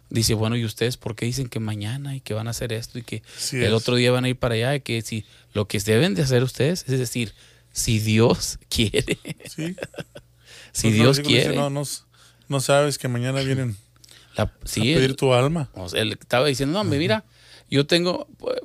Dice, 0.09 0.35
bueno, 0.35 0.55
¿y 0.55 0.63
ustedes 0.65 0.97
por 0.97 1.15
qué 1.15 1.25
dicen 1.25 1.47
que 1.49 1.59
mañana 1.59 2.15
y 2.15 2.19
que 2.21 2.33
van 2.35 2.47
a 2.47 2.51
hacer 2.51 2.71
esto 2.73 2.99
y 2.99 3.01
que 3.01 3.23
Sí 3.37 3.57
el 3.57 3.63
es. 3.63 3.71
otro 3.73 3.95
día 3.95 4.11
van 4.11 4.23
a 4.25 4.29
ir 4.29 4.37
para 4.37 4.53
allá? 4.53 4.75
Y 4.75 4.81
que 4.81 5.01
si 5.01 5.25
lo 5.53 5.67
que 5.67 5.79
deben 5.79 6.13
de 6.13 6.21
hacer 6.21 6.43
ustedes 6.43 6.85
es 6.87 6.99
decir, 6.99 7.33
si 7.71 7.97
Dios 7.99 8.59
quiere, 8.69 9.17
Sí. 9.49 9.75
si 10.71 10.87
Pues 10.89 10.93
Dios 10.93 11.17
dice, 11.17 11.27
quiere. 11.29 11.55
no, 11.55 11.69
no, 11.71 11.83
no 12.49 12.59
sabes 12.59 12.97
que 12.99 13.07
mañana 13.07 13.41
vienen 13.41 13.77
la- 14.37 14.43
a 14.43 14.51
sí, 14.63 14.81
pedir 14.81 14.97
el- 15.11 15.15
tu 15.15 15.33
alma. 15.33 15.69
O 15.73 15.89
sea, 15.89 16.01
él 16.01 16.11
estaba 16.13 16.45
diciendo, 16.47 16.73
no, 16.73 16.81
hombre, 16.81 16.99
mira, 16.99 17.23
yo 17.71 17.87
tengo, 17.87 18.27
pues, 18.37 18.59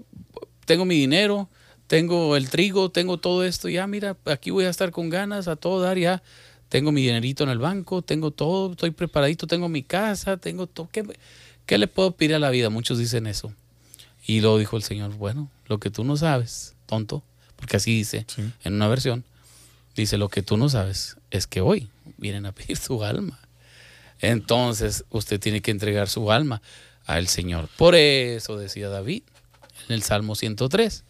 tengo 0.66 0.85
mi 0.85 0.94
dinero, 0.96 1.48
tengo 1.90 2.37
el 2.37 2.48
trigo, 2.50 2.88
tengo 2.92 3.18
todo 3.18 3.42
esto, 3.42 3.68
ya 3.68 3.85
mira, 3.88 4.16
aquí 4.26 4.53
voy 4.53 4.64
a 4.64 4.70
estar 4.70 4.92
con 4.92 5.11
ganas 5.11 5.48
a 5.48 5.57
todo 5.57 5.81
dar, 5.83 5.98
ya 5.98 6.22
tengo 6.68 6.92
mi 6.92 7.03
dinerito 7.03 7.42
en 7.42 7.50
el 7.50 7.59
banco, 7.59 8.00
tengo 8.00 8.31
todo, 8.31 8.70
estoy 8.70 8.92
preparadito, 8.92 9.48
tengo 9.48 9.68
mi 9.68 9.83
casa, 9.83 10.37
tengo 10.37 10.68
todo. 10.68 10.88
¿Qué, 10.92 11.03
qué 11.66 11.79
le 11.79 11.88
puedo 11.88 12.12
pedir 12.12 12.37
a 12.37 12.38
la 12.38 12.50
vida? 12.50 12.70
Muchos 12.70 12.96
dicen 12.98 13.26
eso. 13.26 13.53
Y 14.24 14.40
luego 14.40 14.59
dijo 14.59 14.76
el 14.76 14.85
Señor, 14.85 15.12
bueno, 15.16 15.50
lo 15.66 15.79
que 15.81 15.90
tú 15.90 16.05
no 16.05 16.16
sabes, 16.16 16.74
tonto, 16.87 17.24
porque 17.57 17.79
así 17.79 17.92
dice 17.96 18.24
Sí. 18.29 18.48
en 18.62 18.74
una 18.74 18.87
versión, 18.87 19.24
dice, 19.96 20.16
lo 20.16 20.29
que 20.29 20.42
tú 20.44 20.57
no 20.57 20.68
sabes 20.68 21.16
es 21.33 21.48
que 21.48 21.61
hoy 21.61 21.88
vienen 22.18 22.46
a 22.46 22.53
pedir 22.53 22.76
su 22.76 23.03
alma. 23.03 23.40
Entonces 24.20 25.05
usted 25.11 25.40
tiene 25.40 25.61
que 25.61 25.72
entregar 25.72 26.09
su 26.09 26.31
alma 26.31 26.62
al 27.05 27.26
Señor. 27.26 27.68
Por 27.76 27.96
eso 27.96 28.57
decía 28.57 28.88
David 28.88 29.24
en 29.88 29.94
el 29.94 30.05
Salmo 30.05 30.37
103, 30.37 31.03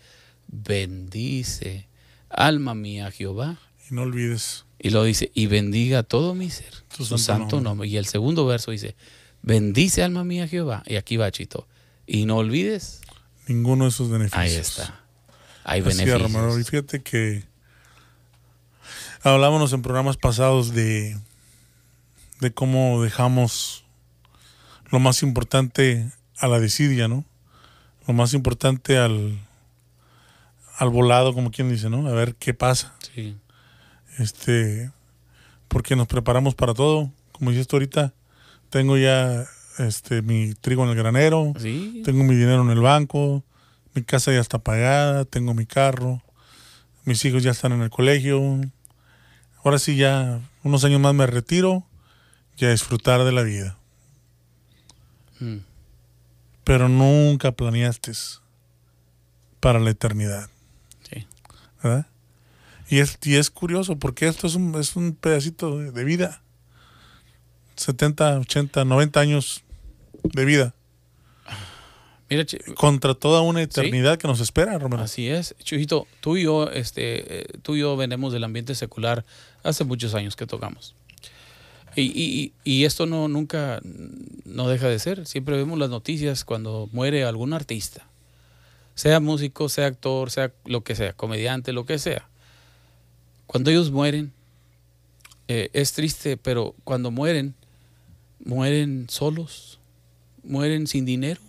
bendice 0.51 1.89
alma 2.29 2.75
mía 2.75 3.11
Jehová. 3.11 3.59
Y 3.91 3.95
no 3.95 4.03
olvides. 4.03 4.65
Y 4.79 4.91
lo 4.91 5.05
dice, 5.05 5.31
y 5.35 5.47
bendiga 5.47 6.03
todo 6.03 6.35
mi 6.35 6.51
ser, 6.51 6.73
Tu 6.97 7.05
su, 7.05 7.19
santo 7.19 7.19
santo 7.19 7.57
nombre. 7.57 7.63
nombre. 7.71 7.89
Y 7.89 7.97
el 7.97 8.07
segundo 8.07 8.47
verso 8.47 8.71
dice, 8.71 8.97
bendice 9.43 10.03
alma 10.03 10.25
mía 10.25 10.49
Jehová. 10.49 10.83
Y 10.87 10.97
aquí 10.97 11.17
va 11.17 11.31
Chito. 11.31 11.69
Y 12.07 12.25
no 12.27 12.37
olvides, 12.39 13.01
Ninguno 13.47 13.85
de 13.85 13.91
esos 13.91 14.11
beneficios. 14.11 14.41
ahí 14.43 14.55
está. 14.55 15.01
Hay 15.65 15.81
Así 15.81 15.89
beneficios. 15.89 16.23
Romero. 16.23 16.59
Y 16.59 16.65
fíjate 16.65 17.03
que 17.03 17.45
hablábamos 19.23 19.73
en 19.73 19.83
programas 19.83 20.17
pasados 20.17 20.73
de, 20.73 21.17
de 22.41 22.53
cómo 22.53 23.03
dejamos 23.03 23.85
lo 24.91 24.99
más 24.99 25.23
importante 25.23 26.11
a 26.39 26.49
la 26.49 26.59
desidia, 26.61 27.07
¿no? 27.09 27.25
Lo 28.07 28.15
más 28.15 28.33
importante 28.35 28.99
al, 28.99 29.39
al 30.81 30.89
volado, 30.89 31.35
como 31.35 31.51
quien 31.51 31.69
dice, 31.69 31.91
¿no? 31.91 32.09
A 32.09 32.13
ver 32.13 32.35
qué 32.37 32.55
pasa. 32.55 32.95
Sí. 33.15 33.37
Este, 34.19 34.91
porque 35.69 35.95
nos 35.95 36.07
preparamos 36.07 36.55
para 36.55 36.73
todo. 36.73 37.13
Como 37.33 37.51
dices 37.51 37.69
tú 37.69 37.77
ahorita, 37.77 38.15
tengo 38.71 38.97
ya 38.97 39.45
este 39.79 40.23
mi 40.23 40.55
trigo 40.55 40.83
en 40.85 40.91
el 40.91 40.97
granero, 40.97 41.53
Sí. 41.59 42.01
tengo 42.03 42.25
mi 42.25 42.35
dinero 42.35 42.63
en 42.63 42.71
el 42.71 42.81
banco, 42.81 43.45
mi 43.95 44.03
casa 44.03 44.33
ya 44.33 44.41
está 44.41 44.59
pagada, 44.59 45.27
tengo 45.27 45.53
mi 45.53 45.67
carro, 45.67 46.23
mis 47.05 47.23
hijos 47.27 47.43
ya 47.43 47.51
están 47.51 47.73
en 47.73 47.83
el 47.83 47.91
colegio. 47.91 48.41
Ahora 49.63 49.79
sí 49.79 49.97
ya 49.97 50.41
unos 50.63 50.83
años 50.85 51.01
más 51.01 51.13
me 51.13 51.27
retiro 51.27 51.85
y 52.57 52.65
a 52.65 52.71
disfrutar 52.71 53.23
de 53.25 53.33
la 53.33 53.43
vida. 53.43 53.77
Mm. 55.41 55.59
Pero 56.65 56.89
nunca 56.89 57.53
planeaste 57.53 58.13
para 59.61 59.79
la 59.79 59.91
eternidad. 59.91 60.49
¿Verdad? 61.83 62.07
Y 62.89 62.99
es, 62.99 63.19
y 63.23 63.37
es 63.37 63.51
curioso 63.51 63.97
porque 63.99 64.27
esto 64.27 64.47
es 64.47 64.55
un, 64.57 64.75
es 64.75 64.97
un 64.97 65.15
pedacito 65.15 65.79
de, 65.79 66.05
vida. 66.05 66.43
70, 67.77 68.41
80, 68.41 68.85
90 68.85 69.21
años 69.21 69.63
de 70.23 70.45
vida. 70.45 70.75
Mira, 72.29 72.45
Contra 72.77 73.15
toda 73.15 73.41
una 73.41 73.61
eternidad 73.63 74.17
que 74.19 74.29
nos 74.29 74.41
espera, 74.41 74.79
Romero. 74.79 75.03
Así 75.03 75.29
es. 75.29 75.55
Chujito, 75.65 76.07
tú 76.21 76.37
y 76.37 76.45
yo, 76.45 76.71
este, 76.71 77.41
eh, 77.41 77.47
tú 77.63 77.75
y 77.75 77.81
yo 77.81 77.97
venimos 77.97 78.33
del 78.33 78.45
ambiente 78.45 78.75
secular 78.77 79.25
hace 79.65 79.83
muchos 79.85 80.15
años 80.15 80.37
que 80.37 80.47
tocamos. 80.47 80.95
Y, 81.97 82.03
y- 82.03 82.53
y 82.63 82.85
esto 82.85 83.07
no 83.07 83.27
nunca 83.27 83.81
no 84.45 84.69
deja 84.69 84.87
de 84.87 85.01
ser. 85.01 85.27
Siempre 85.27 85.57
vemos 85.57 85.77
las 85.77 85.91
noticias 85.91 86.45
cuando 86.45 86.89
muere 86.93 87.25
algún 87.25 87.53
artista. 87.53 88.07
Sea 88.95 89.21
músico, 89.21 89.69
sea 89.69 89.87
actor, 89.87 90.31
sea 90.31 90.53
lo 90.65 90.83
que 90.83 90.95
sea, 90.95 91.13
comediante, 91.13 91.73
lo 91.73 91.87
que 91.87 91.99
sea. 91.99 92.29
Cuando 93.47 93.71
ellos 93.71 93.91
mueren, 93.91 94.33
eh, 95.49 95.71
es 95.73 95.93
triste, 95.93 96.37
pero 96.37 96.75
cuando 96.85 97.11
mueren, 97.11 97.55
mueren 98.45 99.07
solos, 99.09 99.81
mueren 100.43 100.87
sin 100.87 101.05
dinero. 101.05 101.41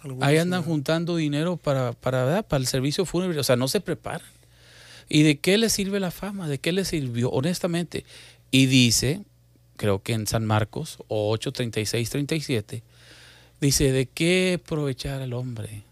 Algunos, 0.00 0.28
Ahí 0.28 0.38
andan 0.38 0.62
juntando 0.62 1.16
dinero 1.16 1.56
para, 1.56 1.92
para, 1.92 2.42
para 2.42 2.60
el 2.60 2.66
servicio 2.66 3.04
fúnebre, 3.04 3.38
o 3.38 3.44
sea, 3.44 3.56
no 3.56 3.68
se 3.68 3.80
preparan. 3.80 4.28
¿Y 5.08 5.22
de 5.22 5.38
qué 5.38 5.58
les 5.58 5.72
sirve 5.72 6.00
la 6.00 6.10
fama? 6.10 6.48
¿De 6.48 6.58
qué 6.58 6.72
les 6.72 6.88
sirvió? 6.88 7.30
Honestamente. 7.30 8.04
Y 8.50 8.66
dice, 8.66 9.22
creo 9.76 10.02
que 10.02 10.12
en 10.12 10.26
San 10.26 10.44
Marcos 10.44 10.98
8, 11.08 11.52
36, 11.52 12.10
37, 12.10 12.82
dice, 13.60 13.92
¿de 13.92 14.06
qué 14.06 14.60
aprovechar 14.62 15.20
al 15.22 15.32
hombre 15.32 15.82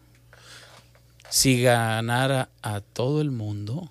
si 1.34 1.60
ganara 1.62 2.48
a 2.62 2.80
todo 2.80 3.20
el 3.20 3.32
mundo 3.32 3.90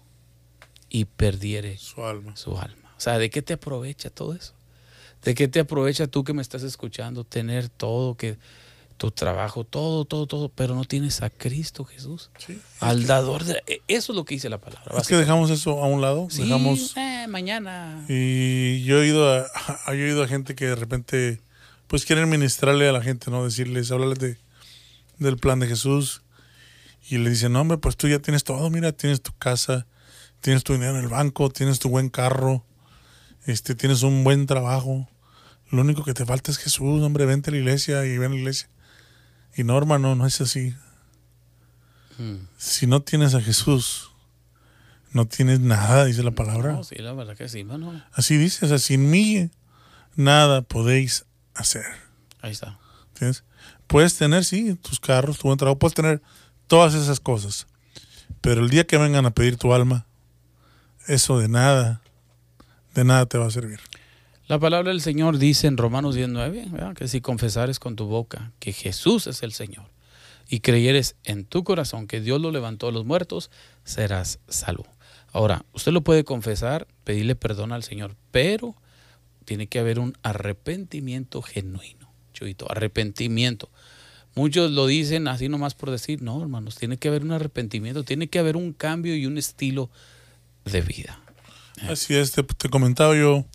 y 0.89 1.03
perdiere 1.05 1.77
Su 1.77 2.05
alma. 2.05 2.37
su 2.37 2.57
alma. 2.57 2.93
O 2.97 3.01
sea, 3.01 3.17
¿de 3.17 3.29
qué 3.29 3.41
te 3.41 3.51
aprovecha 3.53 4.09
todo 4.09 4.33
eso? 4.33 4.53
¿De 5.23 5.35
qué 5.35 5.49
te 5.49 5.59
aprovecha 5.59 6.07
tú 6.07 6.23
que 6.23 6.31
me 6.33 6.41
estás 6.41 6.63
escuchando 6.63 7.25
tener 7.25 7.67
todo 7.67 8.15
que 8.15 8.37
tu 8.95 9.11
trabajo, 9.11 9.65
todo, 9.65 10.05
todo, 10.05 10.25
todo, 10.25 10.47
pero 10.47 10.73
no 10.75 10.85
tienes 10.85 11.21
a 11.21 11.29
Cristo 11.29 11.83
Jesús. 11.83 12.29
Sí. 12.37 12.61
Al 12.79 13.07
dador 13.07 13.43
de... 13.43 13.61
e- 13.67 13.81
Eso 13.89 14.13
es 14.13 14.15
lo 14.15 14.23
que 14.23 14.35
dice 14.35 14.47
la 14.49 14.59
palabra. 14.61 14.97
Es 14.97 15.07
que 15.07 15.17
dejamos 15.17 15.49
eso 15.49 15.83
a 15.83 15.87
un 15.87 15.99
lado. 15.99 16.27
Sí, 16.29 16.43
Dejamos. 16.43 16.95
eh, 16.95 17.25
mañana. 17.27 18.05
Y 18.07 18.83
yo 18.85 19.01
he 19.03 19.07
ido 19.07 19.29
a, 19.29 19.47
yo 19.87 19.93
he 20.05 20.07
ido 20.09 20.23
a 20.23 20.27
gente 20.29 20.55
que 20.55 20.67
de 20.67 20.75
repente 20.75 21.41
pues 21.87 22.05
quieren 22.05 22.29
ministrarle 22.29 22.87
a 22.87 22.93
la 22.93 23.01
gente, 23.01 23.29
¿no? 23.31 23.43
Decirles, 23.43 23.91
hablarles 23.91 24.19
de, 24.19 24.37
del 25.17 25.35
plan 25.37 25.59
de 25.59 25.67
Jesús. 25.67 26.21
Y 27.09 27.17
le 27.17 27.29
dicen, 27.29 27.53
no, 27.53 27.61
hombre, 27.61 27.77
pues 27.77 27.97
tú 27.97 28.07
ya 28.07 28.19
tienes 28.19 28.43
todo, 28.43 28.69
mira, 28.69 28.91
tienes 28.91 29.21
tu 29.21 29.33
casa, 29.33 29.87
tienes 30.39 30.63
tu 30.63 30.73
dinero 30.73 30.97
en 30.97 31.03
el 31.03 31.09
banco, 31.09 31.49
tienes 31.49 31.79
tu 31.79 31.89
buen 31.89 32.09
carro, 32.09 32.65
este, 33.45 33.75
tienes 33.75 34.03
un 34.03 34.23
buen 34.23 34.45
trabajo. 34.45 35.09
Lo 35.69 35.81
único 35.81 36.03
que 36.03 36.13
te 36.13 36.25
falta 36.25 36.51
es 36.51 36.57
Jesús, 36.57 37.01
hombre, 37.01 37.25
vente 37.25 37.49
a 37.49 37.51
la 37.51 37.57
iglesia 37.57 38.05
y 38.05 38.17
ven 38.17 38.31
a 38.31 38.35
la 38.35 38.39
iglesia. 38.39 38.69
Y 39.55 39.63
no, 39.63 39.77
hermano, 39.77 40.15
no 40.15 40.25
es 40.25 40.39
así. 40.41 40.73
Mm. 42.17 42.47
Si 42.57 42.87
no 42.87 43.01
tienes 43.01 43.35
a 43.35 43.41
Jesús, 43.41 44.11
no 45.11 45.27
tienes 45.27 45.59
nada, 45.59 46.05
dice 46.05 46.23
la 46.23 46.31
palabra. 46.31 46.73
No, 46.73 46.83
sí, 46.83 46.95
la 46.95 47.13
verdad 47.13 47.35
que 47.35 47.49
sí, 47.49 47.63
mano. 47.63 48.03
Así 48.13 48.37
dice, 48.37 48.65
o 48.65 48.69
sea, 48.69 48.79
sin 48.79 49.09
mí 49.09 49.49
nada 50.15 50.61
podéis 50.61 51.25
hacer. 51.53 51.85
Ahí 52.41 52.51
está. 52.51 52.79
¿Entiendes? 53.09 53.43
Puedes 53.87 54.17
tener, 54.17 54.43
sí, 54.43 54.75
tus 54.75 54.99
carros, 54.99 55.37
tu 55.37 55.47
buen 55.47 55.57
trabajo, 55.57 55.77
puedes 55.77 55.93
tener 55.93 56.21
todas 56.67 56.93
esas 56.93 57.19
cosas. 57.19 57.67
Pero 58.41 58.61
el 58.61 58.69
día 58.69 58.85
que 58.85 58.97
vengan 58.97 59.25
a 59.25 59.31
pedir 59.31 59.57
tu 59.57 59.73
alma, 59.73 60.05
eso 61.07 61.39
de 61.39 61.47
nada, 61.47 62.01
de 62.93 63.03
nada 63.03 63.25
te 63.25 63.37
va 63.37 63.47
a 63.47 63.51
servir. 63.51 63.79
La 64.47 64.59
palabra 64.59 64.91
del 64.91 65.01
Señor 65.01 65.37
dice 65.37 65.67
en 65.67 65.77
Romanos 65.77 66.15
19, 66.15 66.65
¿verdad? 66.69 66.93
que 66.95 67.07
si 67.07 67.21
confesares 67.21 67.79
con 67.79 67.95
tu 67.95 68.05
boca 68.05 68.51
que 68.59 68.73
Jesús 68.73 69.27
es 69.27 69.41
el 69.41 69.53
Señor 69.53 69.85
y 70.49 70.59
creyeres 70.59 71.15
en 71.23 71.45
tu 71.45 71.63
corazón 71.63 72.07
que 72.07 72.19
Dios 72.19 72.41
lo 72.41 72.51
levantó 72.51 72.87
de 72.87 72.91
los 72.91 73.05
muertos, 73.05 73.49
serás 73.85 74.39
salvo. 74.49 74.85
Ahora, 75.31 75.65
usted 75.71 75.93
lo 75.93 76.01
puede 76.01 76.25
confesar, 76.25 76.87
pedirle 77.05 77.35
perdón 77.35 77.71
al 77.71 77.83
Señor, 77.83 78.15
pero 78.31 78.75
tiene 79.45 79.67
que 79.67 79.79
haber 79.79 79.97
un 79.97 80.13
arrepentimiento 80.21 81.41
genuino, 81.41 82.11
Chuito, 82.33 82.69
arrepentimiento. 82.69 83.69
Muchos 84.35 84.71
lo 84.71 84.87
dicen 84.87 85.27
así 85.27 85.47
nomás 85.47 85.75
por 85.75 85.91
decir, 85.91 86.21
no, 86.21 86.41
hermanos, 86.41 86.75
tiene 86.75 86.97
que 86.97 87.07
haber 87.07 87.23
un 87.23 87.31
arrepentimiento, 87.33 88.03
tiene 88.03 88.27
que 88.27 88.39
haber 88.39 88.55
un 88.57 88.73
cambio 88.73 89.15
y 89.15 89.25
un 89.27 89.37
estilo 89.37 89.89
de 90.65 90.81
vida. 90.81 91.19
Así 91.87 92.15
es, 92.15 92.31
te, 92.31 92.43
te 92.43 92.69
comentaba 92.69 93.15
yo 93.15 93.45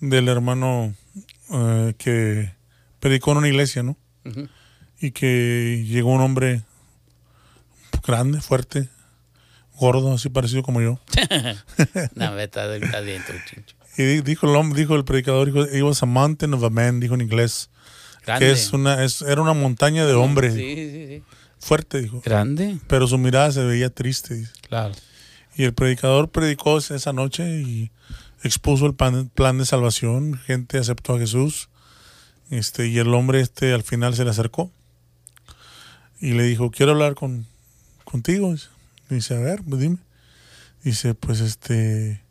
del 0.00 0.28
hermano 0.28 0.94
eh, 1.50 1.94
que 1.98 2.52
predicó 3.00 3.32
en 3.32 3.38
una 3.38 3.48
iglesia, 3.48 3.82
¿no? 3.82 3.96
Y 5.00 5.10
que 5.10 5.84
llegó 5.86 6.12
un 6.12 6.20
hombre 6.20 6.62
grande, 8.06 8.40
fuerte, 8.40 8.88
gordo, 9.76 10.12
así 10.14 10.28
parecido 10.28 10.62
como 10.62 10.80
yo. 10.80 11.00
No, 12.14 12.38
está 12.38 12.74
está. 12.76 13.00
Y 13.98 14.02
di- 14.04 14.20
dijo 14.22 14.48
el 14.48 14.56
hombre, 14.56 14.80
dijo 14.80 14.94
el 14.96 15.04
predicador, 15.04 15.46
dijo, 15.52 15.64
it 15.64 15.82
was 15.82 16.02
a 16.02 16.06
mountain 16.06 16.54
of 16.54 16.62
a 16.64 16.70
man, 16.70 17.00
dijo 17.00 17.14
en 17.14 17.20
inglés. 17.22 17.68
Grande. 18.24 18.46
Que 18.46 18.52
es 18.52 18.72
una, 18.72 19.02
es, 19.04 19.22
era 19.22 19.42
una 19.42 19.52
montaña 19.54 20.06
de 20.06 20.14
hombre, 20.14 20.50
Sí, 20.52 20.58
sí, 20.76 21.06
sí. 21.08 21.22
fuerte, 21.58 22.00
dijo. 22.00 22.20
Grande, 22.24 22.78
Pero 22.86 23.06
su 23.08 23.18
mirada 23.18 23.50
se 23.52 23.64
veía 23.64 23.90
triste. 23.90 24.34
dice. 24.34 24.52
claro. 24.68 24.94
Y 25.54 25.64
el 25.64 25.74
predicador 25.74 26.30
predicó 26.30 26.78
esa 26.78 27.12
noche 27.12 27.60
y 27.60 27.90
expuso 28.42 28.86
el 28.86 28.94
pan- 28.94 29.28
plan 29.34 29.58
de 29.58 29.66
salvación. 29.66 30.38
Gente 30.46 30.78
aceptó 30.78 31.14
a 31.14 31.18
Jesús. 31.18 31.68
Este, 32.48 32.86
y 32.88 32.98
el 32.98 33.12
hombre 33.12 33.40
este 33.40 33.72
al 33.74 33.82
final 33.82 34.14
se 34.14 34.24
le 34.24 34.30
acercó. 34.30 34.72
Y 36.20 36.32
le 36.32 36.44
dijo, 36.44 36.70
quiero 36.70 36.92
hablar 36.92 37.14
con, 37.16 37.46
contigo. 38.04 38.52
Dice, 38.52 38.68
Dice, 39.10 39.34
a 39.36 39.40
ver, 39.40 39.62
pues 39.68 39.80
dime. 39.82 39.98
Dice, 40.84 41.14
pues 41.14 41.40
este, 41.40 42.22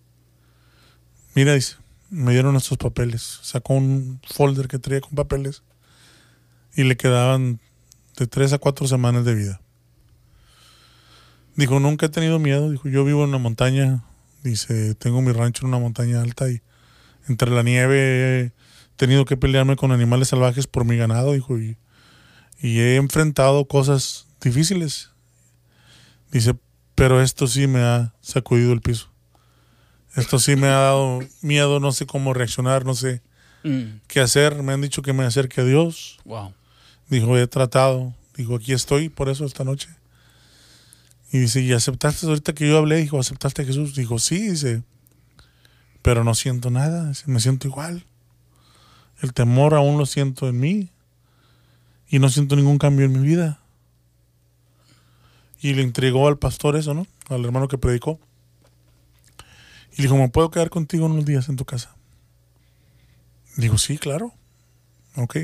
mira, 1.36 1.54
dice, 1.54 1.75
me 2.10 2.32
dieron 2.32 2.56
estos 2.56 2.77
papeles. 2.80 3.39
Sacó 3.43 3.75
un 3.75 4.19
folder 4.27 4.67
que 4.67 4.80
traía 4.80 5.01
con 5.01 5.12
papeles 5.12 5.62
y 6.76 6.84
le 6.84 6.98
quedaban 6.98 7.60
de 8.18 8.28
tres 8.28 8.54
a 8.54 8.58
cuatro 8.58 8.88
semanas 8.88 9.26
de 9.26 9.36
vida. 9.36 9.62
Dijo, 11.56 11.80
nunca 11.80 12.06
he 12.06 12.10
tenido 12.10 12.40
miedo. 12.40 12.70
Dijo, 12.72 12.88
yo 12.90 13.04
vivo 13.04 13.24
en 13.24 13.30
una 13.30 13.38
montaña. 13.38 14.04
Dice, 14.44 14.96
tengo 14.96 15.22
mi 15.22 15.32
rancho 15.32 15.64
en 15.66 15.70
una 15.70 15.80
montaña 15.80 16.22
alta 16.22 16.50
y 16.50 16.62
entre 17.28 17.52
la 17.52 17.62
nieve 17.64 18.40
he 18.46 18.52
tenido 18.96 19.26
que 19.26 19.38
pelearme 19.38 19.76
con 19.76 19.92
animales 19.92 20.30
salvajes 20.30 20.68
por 20.68 20.86
mi 20.86 20.98
ganado. 20.98 21.34
Dijo, 21.34 21.60
y, 21.60 21.78
y 22.62 22.80
he 22.80 22.96
enfrentado 22.96 23.66
cosas 23.66 24.28
difíciles. 24.42 25.12
Dice, 26.32 26.56
pero 26.96 27.22
esto 27.22 27.48
sí 27.48 27.68
me 27.68 27.80
ha 27.82 28.14
sacudido 28.22 28.72
el 28.74 28.82
piso. 28.82 29.10
Esto 30.16 30.40
sí 30.40 30.56
me 30.56 30.68
ha 30.68 30.72
dado 30.78 31.20
miedo, 31.42 31.80
no 31.80 31.92
sé 31.92 32.06
cómo 32.06 32.34
reaccionar, 32.34 32.86
no 32.86 32.96
sé 32.96 33.22
Mm, 33.64 34.02
qué 34.08 34.20
hacer. 34.22 34.64
Me 34.64 34.74
han 34.74 34.82
dicho 34.82 35.04
que 35.04 35.14
me 35.14 35.24
acerque 35.24 35.62
a 35.62 35.64
Dios. 35.64 36.18
wow. 36.26 36.52
Dijo, 37.12 37.38
he 37.38 37.45
tratado. 37.45 38.15
Dijo, 38.38 38.56
aquí 38.56 38.71
estoy 38.71 39.10
por 39.10 39.28
eso 39.28 39.45
esta 39.45 39.65
noche. 39.65 39.89
Y 41.32 41.39
dice, 41.39 41.62
¿y 41.62 41.74
aceptaste 41.74 42.26
ahorita 42.26 42.54
que 42.54 42.67
yo 42.67 42.78
hablé? 42.78 42.97
Dijo, 42.97 43.19
¿aceptaste 43.19 43.62
a 43.62 43.65
Jesús? 43.65 43.95
Dijo, 43.95 44.17
sí, 44.17 44.50
dice, 44.50 44.82
pero 46.02 46.24
no 46.24 46.34
siento 46.36 46.69
nada, 46.71 47.10
dice, 47.10 47.26
me 47.28 47.41
siento 47.41 47.67
igual. 47.67 48.06
El 49.21 49.34
temor 49.34 49.74
aún 49.76 49.97
lo 49.97 50.06
siento 50.06 50.47
en 50.47 50.60
mí 50.60 50.89
y 52.08 52.19
no 52.19 52.30
siento 52.30 52.56
ningún 52.56 52.78
cambio 52.78 53.06
en 53.06 53.12
mi 53.12 53.28
vida. 53.28 53.60
Y 55.62 55.74
le 55.74 55.84
entregó 55.84 56.30
al 56.30 56.38
pastor 56.38 56.78
eso, 56.78 56.93
¿no? 56.93 57.06
Al 57.28 57.43
hermano 57.43 57.67
que 57.67 57.78
predicó. 57.78 58.19
Y 59.93 59.97
le 59.97 60.04
dijo, 60.04 60.15
¿me 60.15 60.30
puedo 60.30 60.50
quedar 60.50 60.69
contigo 60.69 61.08
unos 61.08 61.26
días 61.26 61.50
en 61.50 61.58
tu 61.58 61.65
casa? 61.65 61.93
Digo, 63.58 63.78
sí, 63.78 63.97
claro. 63.97 64.34
Ok. 65.17 65.38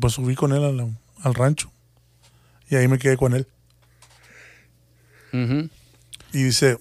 Pues 0.00 0.14
subí 0.14 0.34
con 0.34 0.52
él 0.52 0.64
al, 0.64 0.96
al 1.22 1.34
rancho. 1.34 1.70
Y 2.68 2.76
ahí 2.76 2.88
me 2.88 2.98
quedé 2.98 3.16
con 3.16 3.34
él. 3.34 3.46
Y 6.32 6.42
dice, 6.42 6.78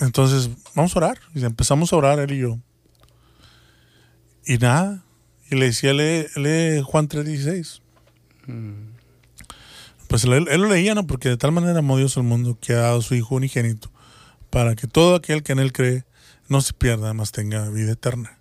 entonces, 0.00 0.50
vamos 0.74 0.94
a 0.94 0.98
orar. 0.98 1.18
Dice, 1.34 1.46
empezamos 1.46 1.92
a 1.92 1.96
orar 1.96 2.18
él 2.18 2.32
y 2.32 2.38
yo. 2.38 2.58
Y 4.44 4.58
nada. 4.58 5.04
Y 5.50 5.56
le 5.56 5.66
decía, 5.66 5.92
lee, 5.92 6.26
lee 6.36 6.82
Juan 6.82 7.08
3.16. 7.08 7.80
Pues 10.08 10.24
él, 10.24 10.46
él 10.48 10.60
lo 10.60 10.68
leía, 10.68 10.94
¿no? 10.94 11.06
Porque 11.06 11.28
de 11.28 11.36
tal 11.36 11.52
manera 11.52 11.78
amó 11.78 11.96
Dios 11.96 12.16
al 12.16 12.24
mundo 12.24 12.58
que 12.60 12.72
ha 12.72 12.78
dado 12.78 13.02
su 13.02 13.14
Hijo 13.14 13.36
unigénito 13.36 13.90
para 14.50 14.74
que 14.74 14.86
todo 14.86 15.16
aquel 15.16 15.42
que 15.42 15.52
en 15.52 15.58
él 15.58 15.72
cree 15.72 16.04
no 16.48 16.60
se 16.60 16.72
pierda, 16.72 17.12
más 17.12 17.32
tenga 17.32 17.68
vida 17.70 17.92
eterna. 17.92 18.38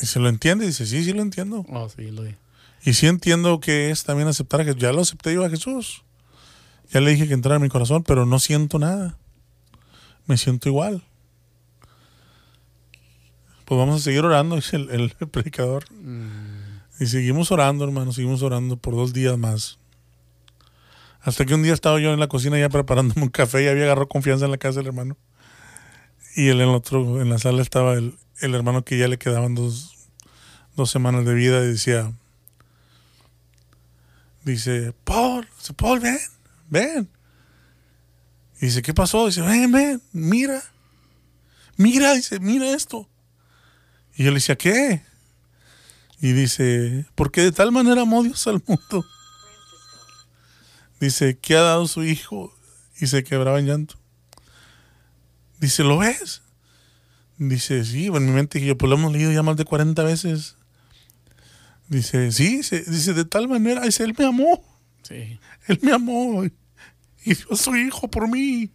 Y 0.00 0.06
se 0.06 0.20
lo 0.20 0.28
entiende, 0.28 0.66
dice, 0.66 0.86
sí, 0.86 1.04
sí 1.04 1.12
lo 1.12 1.22
entiendo. 1.22 1.64
Oh, 1.70 1.88
sí, 1.88 2.10
lo. 2.10 2.24
Y 2.84 2.94
sí 2.94 3.06
entiendo 3.06 3.58
que 3.60 3.90
es 3.90 4.04
también 4.04 4.28
aceptar 4.28 4.60
a 4.60 4.64
Jesús. 4.64 4.80
Ya 4.80 4.92
lo 4.92 5.00
acepté 5.00 5.34
yo 5.34 5.44
a 5.44 5.50
Jesús. 5.50 6.04
Ya 6.92 7.00
le 7.00 7.10
dije 7.10 7.26
que 7.26 7.34
entrara 7.34 7.56
en 7.56 7.62
mi 7.62 7.68
corazón, 7.68 8.04
pero 8.04 8.26
no 8.26 8.38
siento 8.38 8.78
nada. 8.78 9.18
Me 10.26 10.36
siento 10.36 10.68
igual. 10.68 11.02
Pues 13.64 13.78
vamos 13.78 14.00
a 14.00 14.04
seguir 14.04 14.24
orando, 14.24 14.54
dice 14.56 14.76
el, 14.76 14.90
el 14.90 15.10
predicador. 15.28 15.84
Y 17.00 17.06
seguimos 17.06 17.50
orando, 17.50 17.84
hermano, 17.84 18.12
seguimos 18.12 18.42
orando 18.42 18.76
por 18.76 18.94
dos 18.94 19.12
días 19.12 19.36
más. 19.36 19.78
Hasta 21.22 21.44
que 21.44 21.54
un 21.54 21.64
día 21.64 21.72
estaba 21.72 21.98
yo 21.98 22.12
en 22.12 22.20
la 22.20 22.28
cocina 22.28 22.56
ya 22.56 22.68
preparándome 22.68 23.22
un 23.22 23.30
café 23.30 23.64
y 23.64 23.66
había 23.66 23.82
agarrado 23.82 24.06
confianza 24.06 24.44
en 24.44 24.52
la 24.52 24.58
casa 24.58 24.78
del 24.78 24.86
hermano. 24.86 25.16
Y 26.36 26.50
en 26.50 26.60
el 26.60 26.68
otro, 26.68 27.20
en 27.20 27.30
la 27.30 27.38
sala 27.38 27.62
estaba 27.62 27.94
el, 27.94 28.14
el 28.40 28.54
hermano 28.54 28.84
que 28.84 28.98
ya 28.98 29.08
le 29.08 29.18
quedaban 29.18 29.54
dos, 29.54 30.08
dos 30.76 30.90
semanas 30.90 31.24
de 31.24 31.34
vida 31.34 31.60
decía, 31.60 32.12
dice, 34.44 34.92
Paul, 35.04 35.48
dice, 35.58 35.72
Paul, 35.74 36.00
ven, 36.00 36.18
ven. 36.68 37.08
Y 38.60 38.66
dice, 38.66 38.82
¿qué 38.82 38.94
pasó? 38.94 39.26
Dice, 39.26 39.42
ven, 39.42 39.70
ven, 39.72 40.02
mira. 40.12 40.62
Mira, 41.76 42.14
dice, 42.14 42.40
mira 42.40 42.70
esto. 42.70 43.08
Y 44.14 44.24
yo 44.24 44.30
le 44.30 44.36
decía, 44.36 44.56
¿qué? 44.56 45.02
Y 46.20 46.32
dice, 46.32 47.06
porque 47.14 47.42
de 47.42 47.52
tal 47.52 47.72
manera 47.72 48.02
amó 48.02 48.22
Dios 48.22 48.46
al 48.46 48.62
mundo. 48.66 49.04
Dice, 51.00 51.38
que 51.38 51.56
ha 51.56 51.60
dado 51.60 51.86
su 51.86 52.02
hijo 52.02 52.54
y 52.98 53.06
se 53.06 53.22
quebraba 53.24 53.58
en 53.58 53.66
llanto. 53.66 53.96
Dice, 55.58 55.84
¿lo 55.84 55.98
ves? 55.98 56.42
Dice, 57.38 57.84
sí, 57.84 58.06
en 58.06 58.26
mi 58.26 58.32
mente 58.32 58.64
yo, 58.64 58.78
pues 58.78 58.88
lo 58.88 58.96
hemos 58.96 59.12
leído 59.12 59.30
ya 59.30 59.42
más 59.42 59.56
de 59.56 59.64
40 59.64 60.02
veces. 60.02 60.56
Dice, 61.88 62.32
sí, 62.32 62.56
dice, 62.58 62.82
dice, 62.86 63.14
de 63.14 63.24
tal 63.24 63.48
manera, 63.48 63.82
dice, 63.82 64.04
él 64.04 64.14
me 64.18 64.24
amó. 64.24 64.64
Sí. 65.02 65.38
Él 65.68 65.78
me 65.82 65.92
amó 65.92 66.44
y 66.44 67.34
dio 67.34 67.56
su 67.56 67.76
hijo 67.76 68.08
por 68.08 68.28
mí. 68.28 68.70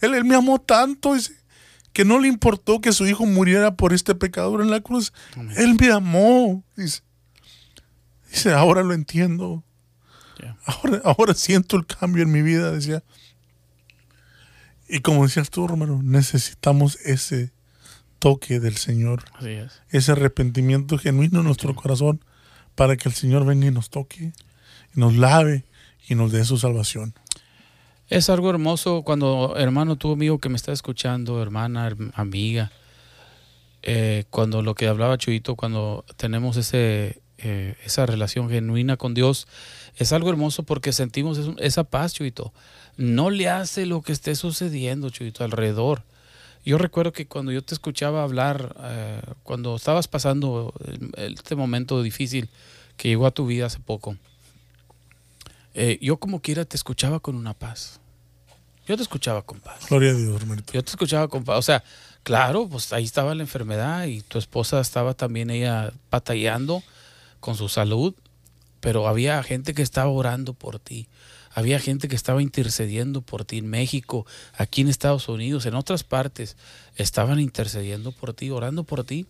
Él, 0.00 0.14
él 0.14 0.24
me 0.24 0.34
amó 0.34 0.60
tanto 0.60 1.14
dice, 1.14 1.34
que 1.92 2.04
no 2.04 2.18
le 2.18 2.28
importó 2.28 2.80
que 2.80 2.92
su 2.92 3.06
hijo 3.06 3.26
muriera 3.26 3.76
por 3.76 3.92
este 3.92 4.14
pecador 4.14 4.60
en 4.60 4.70
la 4.70 4.80
cruz. 4.80 5.12
Él 5.56 5.76
me 5.78 5.90
amó. 5.90 6.64
Dice. 6.76 7.02
Dice, 8.30 8.52
ahora 8.52 8.82
lo 8.82 8.92
entiendo. 8.94 9.64
Ahora, 10.64 11.00
ahora 11.04 11.34
siento 11.34 11.76
el 11.76 11.86
cambio 11.86 12.22
en 12.22 12.32
mi 12.32 12.42
vida, 12.42 12.72
decía. 12.72 13.04
Y 14.88 15.00
como 15.00 15.22
decías 15.22 15.50
tú, 15.50 15.68
Romero, 15.68 16.00
necesitamos 16.02 16.98
ese 17.04 17.52
toque 18.22 18.60
del 18.60 18.76
Señor, 18.76 19.24
Así 19.34 19.48
es. 19.50 19.72
ese 19.90 20.12
arrepentimiento 20.12 20.96
genuino 20.96 21.40
en 21.40 21.46
nuestro 21.46 21.74
corazón 21.74 22.24
para 22.76 22.96
que 22.96 23.08
el 23.08 23.14
Señor 23.16 23.44
venga 23.44 23.66
y 23.66 23.72
nos 23.72 23.90
toque, 23.90 24.32
y 24.94 25.00
nos 25.00 25.16
lave 25.16 25.64
y 26.08 26.14
nos 26.14 26.30
dé 26.30 26.44
su 26.44 26.56
salvación. 26.56 27.14
Es 28.08 28.30
algo 28.30 28.48
hermoso 28.50 29.02
cuando, 29.02 29.54
hermano, 29.56 29.96
tú 29.96 30.12
amigo 30.12 30.38
que 30.38 30.48
me 30.48 30.56
está 30.56 30.70
escuchando, 30.72 31.42
hermana, 31.42 31.88
herm- 31.90 32.12
amiga, 32.14 32.70
eh, 33.82 34.24
cuando 34.30 34.62
lo 34.62 34.74
que 34.74 34.86
hablaba 34.86 35.18
Chuyito, 35.18 35.56
cuando 35.56 36.04
tenemos 36.16 36.56
ese, 36.56 37.20
eh, 37.38 37.74
esa 37.84 38.06
relación 38.06 38.48
genuina 38.48 38.96
con 38.96 39.14
Dios, 39.14 39.48
es 39.96 40.12
algo 40.12 40.30
hermoso 40.30 40.62
porque 40.62 40.92
sentimos 40.92 41.38
es- 41.38 41.48
esa 41.58 41.84
paz, 41.84 42.14
Chuyito. 42.14 42.52
No 42.96 43.30
le 43.30 43.48
hace 43.48 43.86
lo 43.86 44.02
que 44.02 44.12
esté 44.12 44.34
sucediendo, 44.36 45.10
Chuyito, 45.10 45.42
alrededor. 45.42 46.04
Yo 46.64 46.78
recuerdo 46.78 47.12
que 47.12 47.26
cuando 47.26 47.50
yo 47.50 47.62
te 47.62 47.74
escuchaba 47.74 48.22
hablar, 48.22 48.76
eh, 48.82 49.20
cuando 49.42 49.76
estabas 49.76 50.06
pasando 50.06 50.72
este 51.16 51.56
momento 51.56 52.02
difícil 52.02 52.48
que 52.96 53.08
llegó 53.08 53.26
a 53.26 53.32
tu 53.32 53.46
vida 53.46 53.66
hace 53.66 53.80
poco, 53.80 54.16
eh, 55.74 55.98
yo 56.00 56.18
como 56.18 56.40
quiera 56.40 56.64
te 56.64 56.76
escuchaba 56.76 57.18
con 57.18 57.34
una 57.34 57.54
paz. 57.54 57.98
Yo 58.86 58.96
te 58.96 59.02
escuchaba 59.02 59.42
con 59.42 59.60
paz. 59.60 59.88
Gloria 59.88 60.10
a 60.10 60.14
Dios, 60.14 60.40
Romerito. 60.40 60.72
Yo 60.72 60.82
te 60.82 60.90
escuchaba 60.90 61.28
con 61.28 61.44
paz. 61.44 61.58
O 61.58 61.62
sea, 61.62 61.82
claro, 62.22 62.68
pues 62.68 62.92
ahí 62.92 63.04
estaba 63.04 63.34
la 63.34 63.42
enfermedad 63.42 64.06
y 64.06 64.22
tu 64.22 64.38
esposa 64.38 64.80
estaba 64.80 65.14
también 65.14 65.50
ella 65.50 65.92
batallando 66.10 66.82
con 67.40 67.56
su 67.56 67.68
salud, 67.68 68.14
pero 68.80 69.08
había 69.08 69.42
gente 69.42 69.74
que 69.74 69.82
estaba 69.82 70.10
orando 70.10 70.52
por 70.52 70.78
ti. 70.78 71.08
Había 71.54 71.78
gente 71.78 72.08
que 72.08 72.16
estaba 72.16 72.42
intercediendo 72.42 73.20
por 73.20 73.44
ti 73.44 73.58
en 73.58 73.68
México, 73.68 74.26
aquí 74.54 74.80
en 74.80 74.88
Estados 74.88 75.28
Unidos, 75.28 75.66
en 75.66 75.74
otras 75.74 76.02
partes. 76.02 76.56
Estaban 76.96 77.40
intercediendo 77.40 78.12
por 78.12 78.32
ti, 78.32 78.50
orando 78.50 78.84
por 78.84 79.04
ti, 79.04 79.26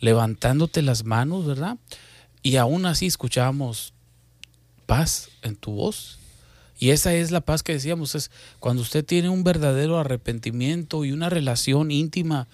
levantándote 0.00 0.82
las 0.82 1.04
manos, 1.04 1.46
¿verdad? 1.46 1.76
Y 2.42 2.56
aún 2.56 2.86
así 2.86 3.06
escuchábamos 3.06 3.92
paz 4.86 5.28
en 5.42 5.56
tu 5.56 5.72
voz. 5.72 6.18
Y 6.78 6.90
esa 6.90 7.14
es 7.14 7.30
la 7.30 7.40
paz 7.40 7.62
que 7.62 7.72
decíamos, 7.72 8.14
es 8.14 8.30
cuando 8.60 8.82
usted 8.82 9.04
tiene 9.04 9.28
un 9.28 9.44
verdadero 9.44 9.98
arrepentimiento 9.98 11.04
y 11.04 11.12
una 11.12 11.30
relación 11.30 11.90
íntima 11.90 12.48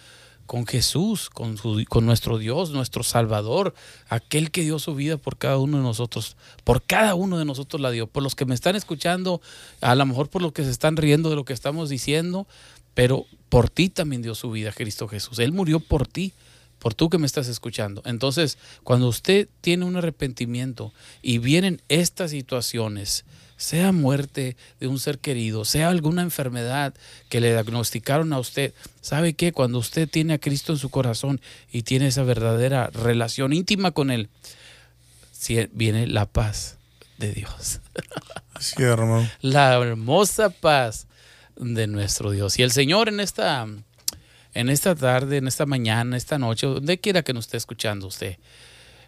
con 0.52 0.66
Jesús, 0.66 1.30
con, 1.30 1.56
con 1.88 2.04
nuestro 2.04 2.36
Dios, 2.36 2.72
nuestro 2.72 3.02
Salvador, 3.02 3.72
aquel 4.10 4.50
que 4.50 4.60
dio 4.60 4.78
su 4.78 4.94
vida 4.94 5.16
por 5.16 5.38
cada 5.38 5.56
uno 5.56 5.78
de 5.78 5.82
nosotros, 5.82 6.36
por 6.62 6.82
cada 6.82 7.14
uno 7.14 7.38
de 7.38 7.46
nosotros 7.46 7.80
la 7.80 7.90
dio, 7.90 8.06
por 8.06 8.22
los 8.22 8.34
que 8.34 8.44
me 8.44 8.54
están 8.54 8.76
escuchando, 8.76 9.40
a 9.80 9.94
lo 9.94 10.04
mejor 10.04 10.28
por 10.28 10.42
los 10.42 10.52
que 10.52 10.62
se 10.62 10.70
están 10.70 10.98
riendo 10.98 11.30
de 11.30 11.36
lo 11.36 11.46
que 11.46 11.54
estamos 11.54 11.88
diciendo, 11.88 12.46
pero 12.92 13.24
por 13.48 13.70
ti 13.70 13.88
también 13.88 14.20
dio 14.20 14.34
su 14.34 14.50
vida 14.50 14.72
Cristo 14.72 15.08
Jesús. 15.08 15.38
Él 15.38 15.52
murió 15.52 15.80
por 15.80 16.06
ti, 16.06 16.34
por 16.78 16.92
tú 16.92 17.08
que 17.08 17.16
me 17.16 17.24
estás 17.24 17.48
escuchando. 17.48 18.02
Entonces, 18.04 18.58
cuando 18.82 19.08
usted 19.08 19.48
tiene 19.62 19.86
un 19.86 19.96
arrepentimiento 19.96 20.92
y 21.22 21.38
vienen 21.38 21.80
estas 21.88 22.30
situaciones, 22.30 23.24
sea 23.62 23.92
muerte 23.92 24.56
de 24.80 24.88
un 24.88 24.98
ser 24.98 25.20
querido, 25.20 25.64
sea 25.64 25.88
alguna 25.88 26.22
enfermedad 26.22 26.94
que 27.28 27.40
le 27.40 27.52
diagnosticaron 27.52 28.32
a 28.32 28.40
usted, 28.40 28.74
¿sabe 29.00 29.34
qué? 29.34 29.52
Cuando 29.52 29.78
usted 29.78 30.08
tiene 30.08 30.34
a 30.34 30.38
Cristo 30.38 30.72
en 30.72 30.78
su 30.80 30.90
corazón 30.90 31.40
y 31.70 31.82
tiene 31.82 32.08
esa 32.08 32.24
verdadera 32.24 32.88
relación 32.88 33.52
íntima 33.52 33.92
con 33.92 34.10
Él, 34.10 34.30
sí, 35.30 35.68
viene 35.70 36.08
la 36.08 36.26
paz 36.26 36.78
de 37.18 37.32
Dios, 37.34 37.78
es, 38.58 38.74
Romero. 38.74 39.30
la 39.42 39.74
hermosa 39.74 40.50
paz 40.50 41.06
de 41.54 41.86
nuestro 41.86 42.32
Dios. 42.32 42.58
Y 42.58 42.64
el 42.64 42.72
Señor 42.72 43.08
en 43.08 43.20
esta, 43.20 43.68
en 44.54 44.70
esta 44.70 44.96
tarde, 44.96 45.36
en 45.36 45.46
esta 45.46 45.66
mañana, 45.66 46.16
esta 46.16 46.36
noche, 46.36 46.66
donde 46.66 46.98
quiera 46.98 47.22
que 47.22 47.32
nos 47.32 47.44
esté 47.44 47.58
escuchando 47.58 48.08
usted, 48.08 48.38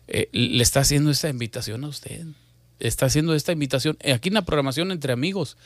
eh, 0.06 0.28
le 0.30 0.62
está 0.62 0.78
haciendo 0.78 1.10
esta 1.10 1.28
invitación 1.28 1.82
a 1.82 1.88
usted. 1.88 2.24
Está 2.84 3.06
haciendo 3.06 3.34
esta 3.34 3.52
invitación 3.52 3.96
eh, 4.00 4.12
aquí 4.12 4.28
en 4.28 4.34
la 4.34 4.44
programación 4.44 4.92
entre 4.92 5.12
amigos. 5.12 5.56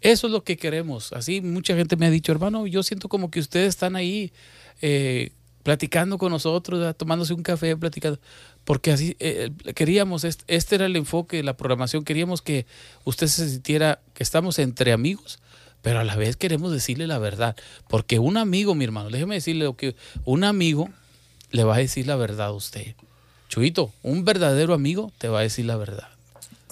Eso 0.00 0.26
es 0.26 0.32
lo 0.32 0.42
que 0.42 0.56
queremos. 0.56 1.12
Así 1.12 1.42
mucha 1.42 1.76
gente 1.76 1.96
me 1.96 2.06
ha 2.06 2.10
dicho, 2.10 2.32
hermano, 2.32 2.66
yo 2.66 2.82
siento 2.82 3.08
como 3.08 3.30
que 3.30 3.40
ustedes 3.40 3.68
están 3.68 3.94
ahí 3.94 4.32
eh, 4.80 5.32
platicando 5.62 6.16
con 6.16 6.32
nosotros, 6.32 6.80
¿verdad? 6.80 6.96
tomándose 6.96 7.34
un 7.34 7.42
café, 7.42 7.76
platicando. 7.76 8.18
Porque 8.64 8.90
así 8.90 9.16
eh, 9.20 9.50
queríamos, 9.74 10.24
este, 10.24 10.44
este 10.48 10.76
era 10.76 10.86
el 10.86 10.96
enfoque 10.96 11.36
de 11.36 11.42
la 11.42 11.58
programación, 11.58 12.04
queríamos 12.04 12.40
que 12.40 12.64
usted 13.04 13.26
se 13.26 13.50
sintiera 13.50 14.00
que 14.14 14.22
estamos 14.22 14.58
entre 14.58 14.92
amigos, 14.92 15.40
pero 15.82 16.00
a 16.00 16.04
la 16.04 16.16
vez 16.16 16.36
queremos 16.36 16.72
decirle 16.72 17.06
la 17.06 17.18
verdad. 17.18 17.54
Porque 17.88 18.18
un 18.18 18.38
amigo, 18.38 18.74
mi 18.74 18.84
hermano, 18.84 19.10
déjeme 19.10 19.34
decirle 19.34 19.64
lo 19.64 19.76
que 19.76 19.94
un 20.24 20.42
amigo 20.42 20.88
le 21.50 21.64
va 21.64 21.74
a 21.74 21.78
decir 21.78 22.06
la 22.06 22.16
verdad 22.16 22.46
a 22.46 22.52
usted. 22.52 22.94
Chuito, 23.48 23.92
un 24.02 24.24
verdadero 24.24 24.72
amigo 24.72 25.12
te 25.18 25.28
va 25.28 25.40
a 25.40 25.42
decir 25.42 25.66
la 25.66 25.76
verdad. 25.76 26.11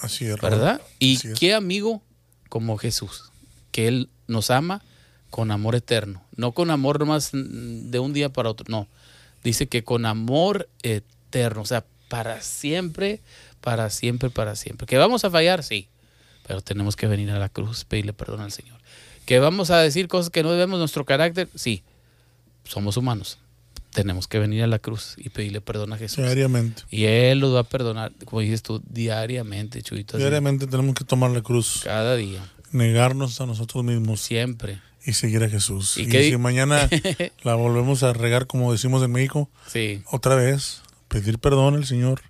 Así 0.01 0.25
es. 0.25 0.39
¿Verdad? 0.41 0.81
Y 0.99 1.15
es. 1.15 1.39
qué 1.39 1.53
amigo 1.53 2.01
como 2.49 2.77
Jesús, 2.77 3.31
que 3.71 3.87
Él 3.87 4.09
nos 4.27 4.49
ama 4.49 4.81
con 5.29 5.51
amor 5.51 5.75
eterno, 5.75 6.23
no 6.35 6.51
con 6.51 6.71
amor 6.71 6.99
nomás 6.99 7.29
de 7.31 7.99
un 7.99 8.11
día 8.11 8.29
para 8.29 8.49
otro, 8.49 8.65
no. 8.67 8.87
Dice 9.43 9.67
que 9.67 9.83
con 9.83 10.05
amor 10.05 10.67
eterno, 10.83 11.61
o 11.61 11.65
sea, 11.65 11.85
para 12.09 12.41
siempre, 12.41 13.21
para 13.61 13.89
siempre, 13.89 14.29
para 14.29 14.55
siempre. 14.55 14.85
Que 14.85 14.97
vamos 14.97 15.23
a 15.23 15.29
fallar, 15.29 15.63
sí, 15.63 15.87
pero 16.45 16.61
tenemos 16.61 16.95
que 16.95 17.07
venir 17.07 17.31
a 17.31 17.39
la 17.39 17.47
cruz, 17.47 17.85
pedirle 17.85 18.11
perdón 18.11 18.41
al 18.41 18.51
Señor. 18.51 18.77
Que 19.25 19.39
vamos 19.39 19.71
a 19.71 19.77
decir 19.77 20.07
cosas 20.07 20.29
que 20.29 20.43
no 20.43 20.51
debemos 20.51 20.79
nuestro 20.79 21.05
carácter, 21.05 21.47
sí, 21.55 21.83
somos 22.65 22.97
humanos. 22.97 23.37
Tenemos 23.93 24.27
que 24.27 24.39
venir 24.39 24.63
a 24.63 24.67
la 24.67 24.79
cruz 24.79 25.15
y 25.17 25.29
pedirle 25.29 25.59
perdón 25.61 25.91
a 25.93 25.97
Jesús. 25.97 26.23
Diariamente. 26.23 26.83
Y 26.89 27.05
Él 27.05 27.39
los 27.39 27.53
va 27.53 27.59
a 27.59 27.63
perdonar, 27.63 28.13
como 28.25 28.39
dices 28.41 28.63
tú, 28.63 28.81
diariamente, 28.89 29.81
Chuito. 29.81 30.15
así, 30.17 30.21
Diariamente 30.23 30.65
tenemos 30.67 30.95
que 30.95 31.03
tomar 31.03 31.31
la 31.31 31.41
cruz, 31.41 31.81
Cada 31.83 32.15
día, 32.15 32.41
negarnos 32.71 33.39
a 33.41 33.45
nosotros 33.45 33.83
mismos 33.83 34.21
siempre. 34.21 34.79
y 35.05 35.13
seguir 35.13 35.43
a 35.43 35.49
Jesús. 35.49 35.97
¿Y 35.97 36.05
di- 36.05 36.29
si 36.29 36.37
mañana 36.37 36.87
la 37.43 37.55
volvemos 37.55 38.03
a 38.03 38.13
regar, 38.13 38.47
como 38.47 38.71
decimos 38.71 39.03
en 39.03 39.11
México, 39.11 39.49
Sí. 39.67 40.03
otra 40.11 40.35
vez, 40.35 40.81
pedir 41.07 41.39
perdón 41.39 41.75
al 41.75 41.85
Señor. 41.85 42.21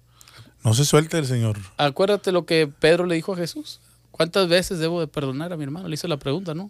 No 0.63 0.73
se 0.73 0.85
suelte 0.85 1.17
el 1.17 1.25
Señor. 1.25 1.57
Acuérdate 1.77 2.31
lo 2.31 2.45
que 2.45 2.67
Pedro 2.67 3.05
le 3.05 3.15
dijo 3.15 3.33
a 3.33 3.37
Jesús. 3.37 3.79
¿Cuántas 4.11 4.47
veces 4.47 4.79
debo 4.79 4.99
de 4.99 5.07
perdonar 5.07 5.51
a 5.53 5.57
mi 5.57 5.63
hermano? 5.63 5.87
Le 5.87 5.93
hizo 5.95 6.07
la 6.07 6.17
pregunta, 6.17 6.53
¿no? 6.53 6.69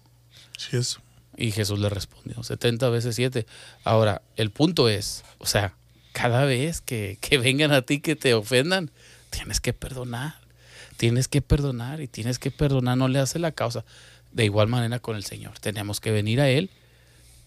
Sí 0.57 0.77
es. 0.77 0.99
Y 1.37 1.51
Jesús 1.51 1.79
le 1.79 1.89
respondió, 1.89 2.43
70 2.43 2.89
veces 2.89 3.15
7. 3.15 3.45
Ahora, 3.83 4.21
el 4.35 4.51
punto 4.51 4.89
es, 4.89 5.23
o 5.37 5.45
sea, 5.45 5.75
cada 6.11 6.45
vez 6.45 6.81
que, 6.81 7.17
que 7.21 7.37
vengan 7.37 7.71
a 7.71 7.81
ti 7.81 7.99
que 7.99 8.15
te 8.15 8.33
ofendan, 8.33 8.91
tienes 9.29 9.59
que 9.59 9.73
perdonar. 9.73 10.35
Tienes 10.97 11.27
que 11.27 11.41
perdonar 11.41 12.01
y 12.01 12.07
tienes 12.07 12.37
que 12.37 12.51
perdonar, 12.51 12.97
no 12.97 13.07
le 13.07 13.19
hace 13.19 13.39
la 13.39 13.51
causa. 13.51 13.85
De 14.31 14.45
igual 14.45 14.67
manera 14.67 14.99
con 14.99 15.15
el 15.15 15.23
Señor. 15.23 15.57
Tenemos 15.59 15.99
que 15.99 16.11
venir 16.11 16.39
a 16.39 16.49
Él 16.49 16.69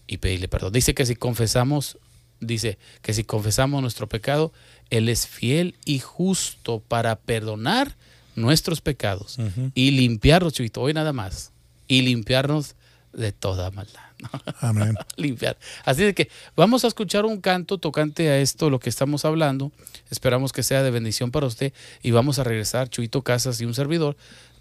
y 0.07 0.17
pedirle 0.17 0.47
perdón. 0.47 0.73
Dice 0.73 0.93
que 0.93 1.05
si 1.05 1.15
confesamos, 1.15 1.97
dice 2.39 2.77
que 3.01 3.13
si 3.13 3.23
confesamos 3.23 3.81
nuestro 3.81 4.07
pecado, 4.07 4.51
Él 4.89 5.09
es 5.09 5.27
fiel 5.27 5.75
y 5.85 5.99
justo 5.99 6.81
para 6.85 7.15
perdonar 7.15 7.95
nuestros 8.35 8.81
pecados 8.81 9.37
y 9.73 9.91
limpiarnos, 9.91 10.53
Chuito, 10.53 10.81
hoy 10.81 10.93
nada 10.93 11.13
más, 11.13 11.51
y 11.87 12.01
limpiarnos 12.01 12.75
de 13.15 13.31
toda 13.31 13.71
maldad. 13.71 14.01
¿no? 14.19 14.29
Amén. 14.61 14.95
limpiar. 15.15 15.57
Así 15.83 16.03
de 16.03 16.13
que 16.13 16.29
vamos 16.55 16.83
a 16.83 16.87
escuchar 16.87 17.25
un 17.25 17.41
canto 17.41 17.77
tocante 17.77 18.29
a 18.29 18.39
esto, 18.39 18.69
lo 18.69 18.79
que 18.79 18.89
estamos 18.89 19.25
hablando. 19.25 19.71
Esperamos 20.09 20.51
que 20.51 20.63
sea 20.63 20.83
de 20.83 20.91
bendición 20.91 21.31
para 21.31 21.47
usted 21.47 21.73
y 22.03 22.11
vamos 22.11 22.39
a 22.39 22.43
regresar, 22.43 22.89
Chuito 22.89 23.21
Casas 23.23 23.59
y 23.61 23.65
un 23.65 23.73
servidor. 23.73 24.15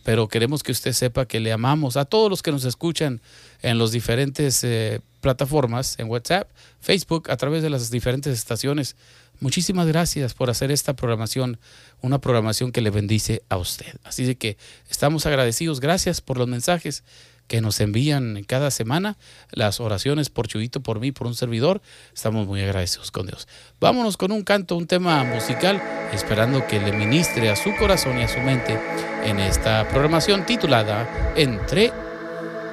Pero 0.04 0.28
queremos 0.28 0.62
que 0.62 0.72
usted 0.72 0.92
sepa 0.92 1.26
que 1.26 1.40
le 1.40 1.50
amamos 1.50 1.96
a 1.96 2.04
todos 2.04 2.28
los 2.28 2.42
que 2.42 2.52
nos 2.52 2.64
escuchan 2.66 3.22
en 3.62 3.78
las 3.78 3.90
diferentes 3.90 4.62
eh, 4.62 5.00
plataformas, 5.22 5.98
en 5.98 6.10
WhatsApp, 6.10 6.50
Facebook, 6.80 7.30
a 7.30 7.38
través 7.38 7.62
de 7.62 7.70
las 7.70 7.90
diferentes 7.90 8.36
estaciones. 8.36 8.96
Muchísimas 9.40 9.86
gracias 9.86 10.34
por 10.34 10.50
hacer 10.50 10.70
esta 10.70 10.94
programación, 10.94 11.58
una 12.02 12.20
programación 12.20 12.70
que 12.70 12.82
le 12.82 12.90
bendice 12.90 13.42
a 13.48 13.56
usted. 13.56 13.96
Así 14.04 14.24
de 14.24 14.36
que 14.36 14.58
estamos 14.90 15.24
agradecidos. 15.24 15.80
Gracias 15.80 16.20
por 16.20 16.36
los 16.36 16.48
mensajes 16.48 17.02
que 17.46 17.60
nos 17.60 17.80
envían 17.80 18.44
cada 18.46 18.70
semana, 18.70 19.16
las 19.50 19.80
oraciones 19.80 20.30
por 20.30 20.48
Chuyito, 20.48 20.80
por 20.80 21.00
mí, 21.00 21.12
por 21.12 21.26
un 21.26 21.34
servidor. 21.34 21.82
Estamos 22.14 22.46
muy 22.46 22.62
agradecidos 22.62 23.10
con 23.10 23.26
Dios. 23.26 23.48
Vámonos 23.80 24.16
con 24.16 24.32
un 24.32 24.42
canto, 24.42 24.76
un 24.76 24.86
tema 24.86 25.24
musical, 25.24 25.82
esperando 26.12 26.66
que 26.66 26.80
le 26.80 26.92
ministre 26.92 27.50
a 27.50 27.56
su 27.56 27.74
corazón 27.76 28.18
y 28.18 28.22
a 28.22 28.28
su 28.28 28.40
mente 28.40 28.78
en 29.24 29.38
esta 29.38 29.86
programación 29.88 30.46
titulada 30.46 31.32
Entre 31.36 31.92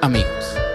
Amigos. 0.00 0.71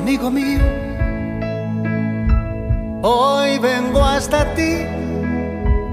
Amigo 0.00 0.30
mío, 0.30 0.60
hoy 3.02 3.58
vengo 3.58 4.02
hasta 4.02 4.46
ti 4.54 4.86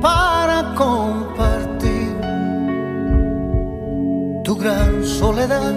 para 0.01 0.73
compartir 0.75 2.15
tu 4.45 4.55
gran 4.55 5.03
soledad. 5.03 5.73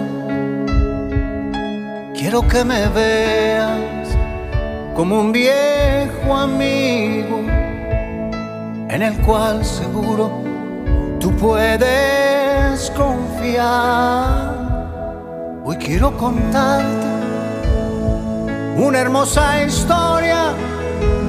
Quiero 2.13 2.47
que 2.47 2.63
me 2.63 2.87
veas 2.87 4.07
como 4.95 5.19
un 5.19 5.33
viejo 5.33 6.33
amigo 6.33 7.39
en 8.95 9.01
el 9.01 9.17
cual 9.25 9.65
seguro 9.65 10.31
tú 11.19 11.35
puedes 11.35 12.89
confiar. 12.91 14.55
Hoy 15.65 15.75
quiero 15.75 16.15
contarte 16.17 17.20
una 18.77 18.99
hermosa 18.99 19.63
historia 19.63 20.53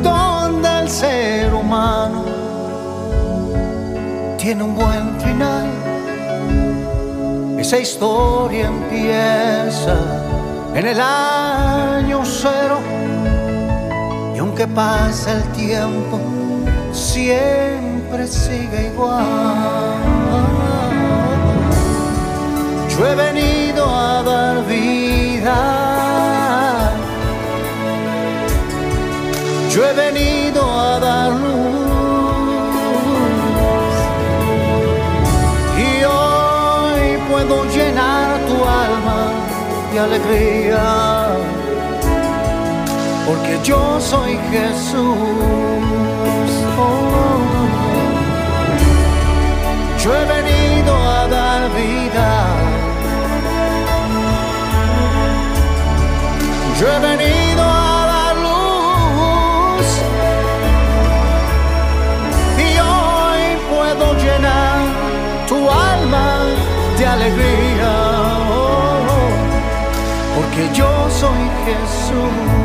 donde 0.03 0.69
el 0.81 0.89
ser 0.89 1.55
humano 1.55 2.25
tiene 4.39 4.63
un 4.63 4.75
buen 4.75 5.21
final. 5.21 5.67
Esa 7.59 7.79
historia 7.79 8.67
empieza 8.67 9.97
en 10.75 10.87
el 10.87 11.01
año 11.01 12.23
cero 12.25 12.79
y 14.35 14.39
aunque 14.39 14.67
pasa 14.67 15.33
el 15.33 15.43
tiempo, 15.53 16.19
siempre 16.93 18.27
sigue 18.27 18.91
igual. 18.93 19.25
Yo 22.89 23.07
he 23.07 23.15
venido 23.15 23.87
a 23.89 24.23
dar 24.23 24.67
vida. 24.67 25.82
Yo 29.83 29.89
he 29.89 29.95
venido 29.95 30.63
a 30.81 31.01
dar 31.01 31.33
luz. 31.33 31.95
Y 35.77 36.05
hoy 36.05 37.19
puedo 37.29 37.65
llenar 37.65 38.39
tu 38.47 38.57
alma 38.85 39.21
de 39.93 39.99
alegría. 39.99 40.85
Porque 43.27 43.59
yo 43.65 44.01
soy 44.01 44.39
Jesús. 44.53 45.03
Oh. 46.79 47.13
Yo 49.99 50.09
he 50.17 50.25
venido 50.37 50.95
a 50.95 51.27
dar 51.27 51.61
vida. 51.75 52.29
Yo 56.79 56.87
he 56.87 56.99
venido 57.01 57.52
alegría. 67.13 67.91
Oh, 68.51 69.29
porque 70.35 70.69
yo 70.75 71.11
soy 71.11 71.51
Jesús. 71.65 72.62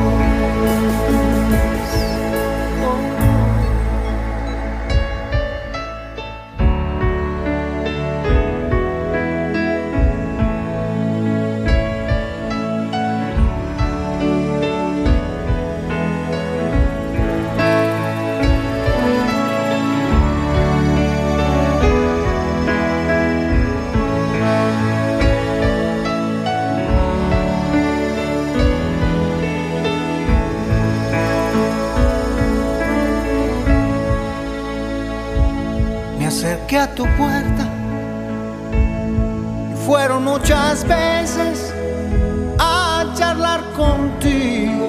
A 36.77 36.87
tu 36.93 37.03
puerta 37.17 37.65
fueron 39.85 40.23
muchas 40.23 40.87
veces 40.87 41.73
a 42.59 43.05
charlar 43.15 43.61
contigo, 43.75 44.87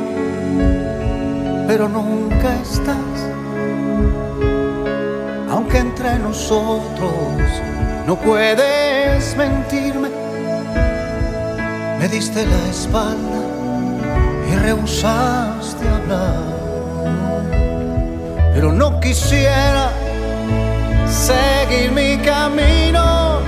pero 1.66 1.88
nunca 1.88 2.54
estás. 2.60 3.16
Aunque 5.50 5.78
entre 5.78 6.18
nosotros 6.18 7.10
no 8.06 8.16
puedes 8.16 9.34
mentirme, 9.36 10.10
me 11.98 12.08
diste 12.08 12.44
la 12.44 12.68
espalda 12.68 13.40
y 14.50 14.56
rehusaste 14.56 15.88
hablar, 15.88 16.42
pero 18.52 18.72
no 18.72 19.00
quisiera 19.00 19.97
seguir 21.10 21.90
mi 21.92 22.16
camino, 22.18 23.40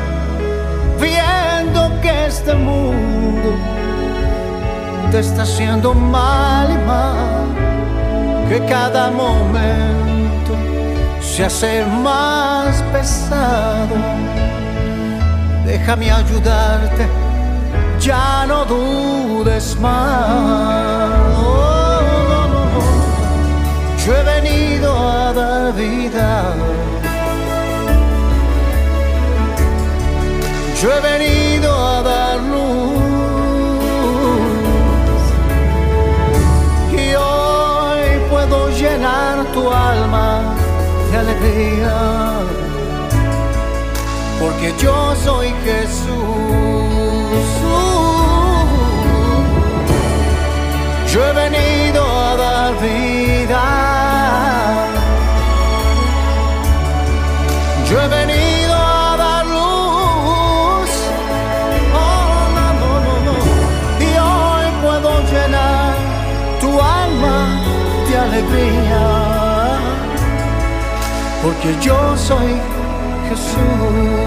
viendo 1.00 2.00
que 2.00 2.26
este 2.26 2.54
mundo 2.54 3.50
te 5.10 5.20
está 5.20 5.42
haciendo 5.42 5.94
mal 5.94 6.70
y 6.70 6.78
mal, 6.86 7.46
que 8.48 8.64
cada 8.66 9.10
momento 9.10 10.52
se 11.20 11.44
hace 11.44 11.84
más 12.02 12.82
pesado. 12.92 13.96
Déjame 15.64 16.10
ayudarte, 16.10 17.06
ya 18.00 18.46
no 18.46 18.64
dudes 18.64 19.78
más. 19.78 20.30
Oh. 21.38 21.70
Yo 24.06 24.16
he 24.16 24.22
venido 24.22 24.96
a 24.96 25.32
dar 25.32 25.74
vida. 25.74 26.54
Yo 30.80 30.90
he 30.90 31.00
venido 31.00 31.70
a 31.76 32.00
dar 32.02 32.40
luz 32.40 33.02
y 36.90 37.14
hoy 37.14 38.18
puedo 38.30 38.70
llenar 38.70 39.44
tu 39.52 39.70
alma 39.70 40.54
de 41.10 41.18
alegría, 41.18 41.98
porque 44.40 44.72
yo 44.80 45.14
soy 45.22 45.52
Jesús. 45.66 46.10
Yo 51.12 51.26
he 51.26 51.32
venido 51.34 52.02
a 52.02 52.36
dar 52.36 52.80
vida. 52.80 53.89
Porque 71.42 71.74
yo 71.82 72.16
soy 72.16 72.52
Jesús. 73.28 74.20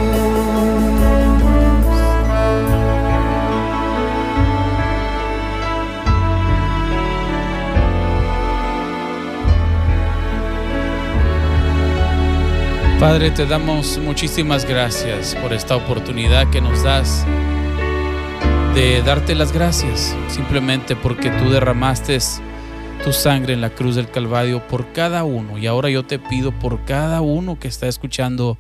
Padre, 13.00 13.32
te 13.32 13.46
damos 13.46 13.98
muchísimas 13.98 14.64
gracias 14.66 15.36
por 15.36 15.52
esta 15.52 15.76
oportunidad 15.76 16.50
que 16.50 16.62
nos 16.62 16.84
das 16.84 17.26
de 18.74 19.04
darte 19.04 19.36
las 19.36 19.52
gracias, 19.52 20.16
simplemente 20.30 20.96
porque 20.96 21.30
tú 21.30 21.50
derramaste 21.50 22.16
tu 23.04 23.12
sangre 23.12 23.52
en 23.52 23.60
la 23.60 23.70
cruz 23.70 23.96
del 23.96 24.10
Calvario 24.10 24.66
por 24.66 24.94
cada 24.94 25.26
uno. 25.26 25.58
Y 25.58 25.68
ahora 25.68 25.90
yo 25.90 26.06
te 26.06 26.20
pido 26.20 26.58
por 26.58 26.86
cada 26.86 27.20
uno 27.20 27.60
que 27.60 27.68
está 27.68 27.90
escuchando 27.90 28.58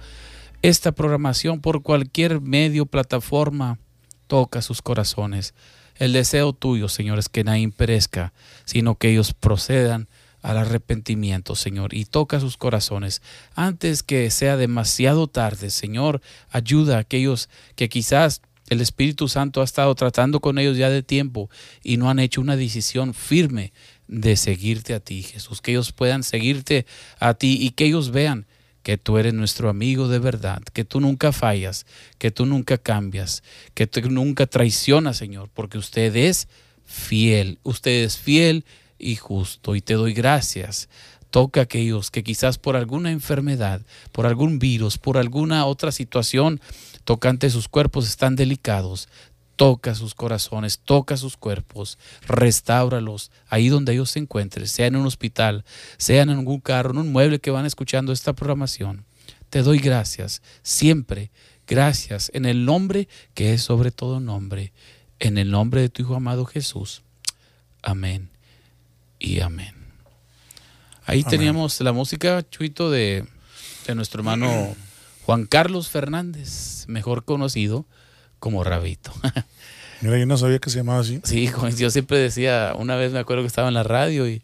esta 0.62 0.91
programación 0.91 1.62
por 1.62 1.82
cualquier 1.82 2.41
medio, 2.41 2.86
plataforma, 2.86 3.80
toca 4.28 4.62
sus 4.62 4.82
corazones. 4.82 5.54
El 5.96 6.12
deseo 6.12 6.52
tuyo, 6.52 6.89
Señor, 6.89 7.20
es 7.20 7.30
que 7.30 7.46
nadie 7.46 7.70
perezca, 7.70 8.34
sino 8.66 8.96
que 8.96 9.12
ellos 9.12 9.34
procedan 9.34 10.10
al 10.41 10.58
arrepentimiento, 10.58 11.56
Señor, 11.56 11.94
y 11.94 12.04
toca 12.04 12.41
sus 12.41 12.58
corazones. 12.58 13.22
Antes 13.56 14.04
que 14.04 14.30
sea 14.30 14.58
demasiado 14.58 15.28
tarde, 15.28 15.70
Señor, 15.70 16.22
ayuda 16.50 16.98
a 16.98 17.00
aquellos 17.00 17.48
que 17.78 17.88
quizás 17.88 18.41
El 18.70 18.82
Espíritu 18.82 19.30
Santo 19.30 19.62
ha 19.62 19.64
estado 19.64 19.96
tratando 19.96 20.41
con 20.41 20.58
ellos 20.58 20.76
ya 20.76 20.89
de 20.89 21.02
tiempo 21.02 21.50
y 21.82 21.96
no 21.96 22.10
han 22.10 22.20
hecho 22.20 22.41
una 22.41 22.58
decisión 22.58 23.14
firme 23.14 23.72
de 24.14 24.38
seguirte 24.38 24.93
a 24.93 24.99
ti, 24.99 25.24
Jesús. 25.24 25.61
Que 25.61 25.72
ellos 25.72 25.91
puedan 25.91 26.24
seguirte 26.24 26.86
a 27.20 27.34
ti 27.34 27.57
y 27.59 27.72
que 27.72 27.86
ellos 27.86 28.11
vean 28.11 28.45
que 28.84 28.97
tú 28.97 29.18
eres 29.18 29.34
nuestro 29.34 29.70
amigo 29.70 30.07
de 30.07 30.20
verdad, 30.20 30.61
que 30.74 30.84
tú 30.84 30.99
nunca 30.99 31.32
fallas, 31.32 31.86
que 32.18 32.32
tú 32.32 32.45
nunca 32.45 32.78
cambias, 32.78 33.41
que 33.74 33.88
tú 33.88 34.01
nunca 34.09 34.45
traicionas, 34.45 35.18
Señor, 35.18 35.49
porque 35.53 35.78
usted 35.78 36.16
es 36.16 36.47
fiel, 36.86 37.59
usted 37.64 38.03
es 38.03 38.18
fiel 38.18 38.66
y 38.99 39.16
justo 39.16 39.76
y 39.76 39.82
te 39.82 39.93
doy 39.93 40.14
gracias. 40.14 40.89
Toca 41.30 41.61
a 41.61 41.64
aquellos 41.64 42.11
que 42.11 42.24
quizás 42.24 42.59
por 42.59 42.76
alguna 42.76 43.09
enfermedad, 43.09 43.82
por 44.11 44.28
algún 44.28 44.59
virus, 44.59 44.99
por 44.99 45.18
alguna 45.18 45.66
otra 45.66 45.91
situación 45.91 46.61
tocante 47.05 47.49
sus 47.49 47.68
cuerpos 47.68 48.07
están 48.07 48.36
delicados. 48.36 49.09
Toca 49.56 49.93
sus 49.93 50.16
corazones, 50.16 50.80
toca 50.80 51.16
sus 51.16 51.38
cuerpos, 51.38 51.99
restáuralos 52.28 53.32
ahí 53.47 53.70
donde 53.70 53.93
ellos 53.93 54.10
se 54.10 54.20
encuentren, 54.20 54.68
sea 54.68 54.88
en 54.88 54.95
un 54.95 55.06
hospital, 55.06 55.64
sea 55.97 56.24
en 56.24 56.32
algún 56.32 56.60
carro, 56.60 56.91
en 56.91 56.97
un 56.97 57.12
mueble 57.12 57.39
que 57.39 57.51
van 57.51 57.66
escuchando 57.66 58.12
esta 58.12 58.34
programación. 58.34 59.06
Te 59.49 59.62
doy 59.62 59.78
gracias, 59.78 60.41
siempre, 60.64 61.30
gracias, 61.68 62.32
en 62.34 62.45
el 62.45 62.66
nombre 62.66 63.08
que 63.36 63.54
es 63.54 63.62
sobre 63.62 63.91
todo 63.91 64.20
nombre, 64.20 64.74
en 65.20 65.38
el 65.38 65.51
nombre 65.51 65.82
de 65.82 65.89
tu 65.89 66.01
Hijo 66.01 66.16
amado 66.16 66.45
Jesús. 66.45 67.04
Amén 67.84 68.30
y 69.20 69.41
amén. 69.41 69.76
Ahí 71.06 71.20
Amén. 71.20 71.30
teníamos 71.30 71.80
la 71.82 71.91
música, 71.91 72.43
Chuito, 72.49 72.89
de, 72.89 73.26
de 73.86 73.95
nuestro 73.95 74.22
hermano 74.22 74.76
Juan 75.26 75.45
Carlos 75.45 75.89
Fernández, 75.89 76.86
mejor 76.88 77.24
conocido 77.24 77.86
como 78.44 78.62
Rabito. 78.62 79.14
Mira, 80.02 80.20
yo 80.20 80.26
no 80.26 80.38
sabía 80.38 80.60
que 80.60 80.70
se 80.70 80.80
llamaba 80.80 81.00
así. 81.00 81.22
Sí, 81.24 81.50
yo 81.78 81.89
siempre 81.89 82.18
decía, 82.18 82.74
una 82.78 82.98
vez 82.98 83.14
me 83.14 83.20
acuerdo 83.20 83.41
que 83.41 83.48
estaba 83.48 83.70
en 83.70 83.74
la 83.74 83.84
radio 83.84 84.28
y 84.28 84.41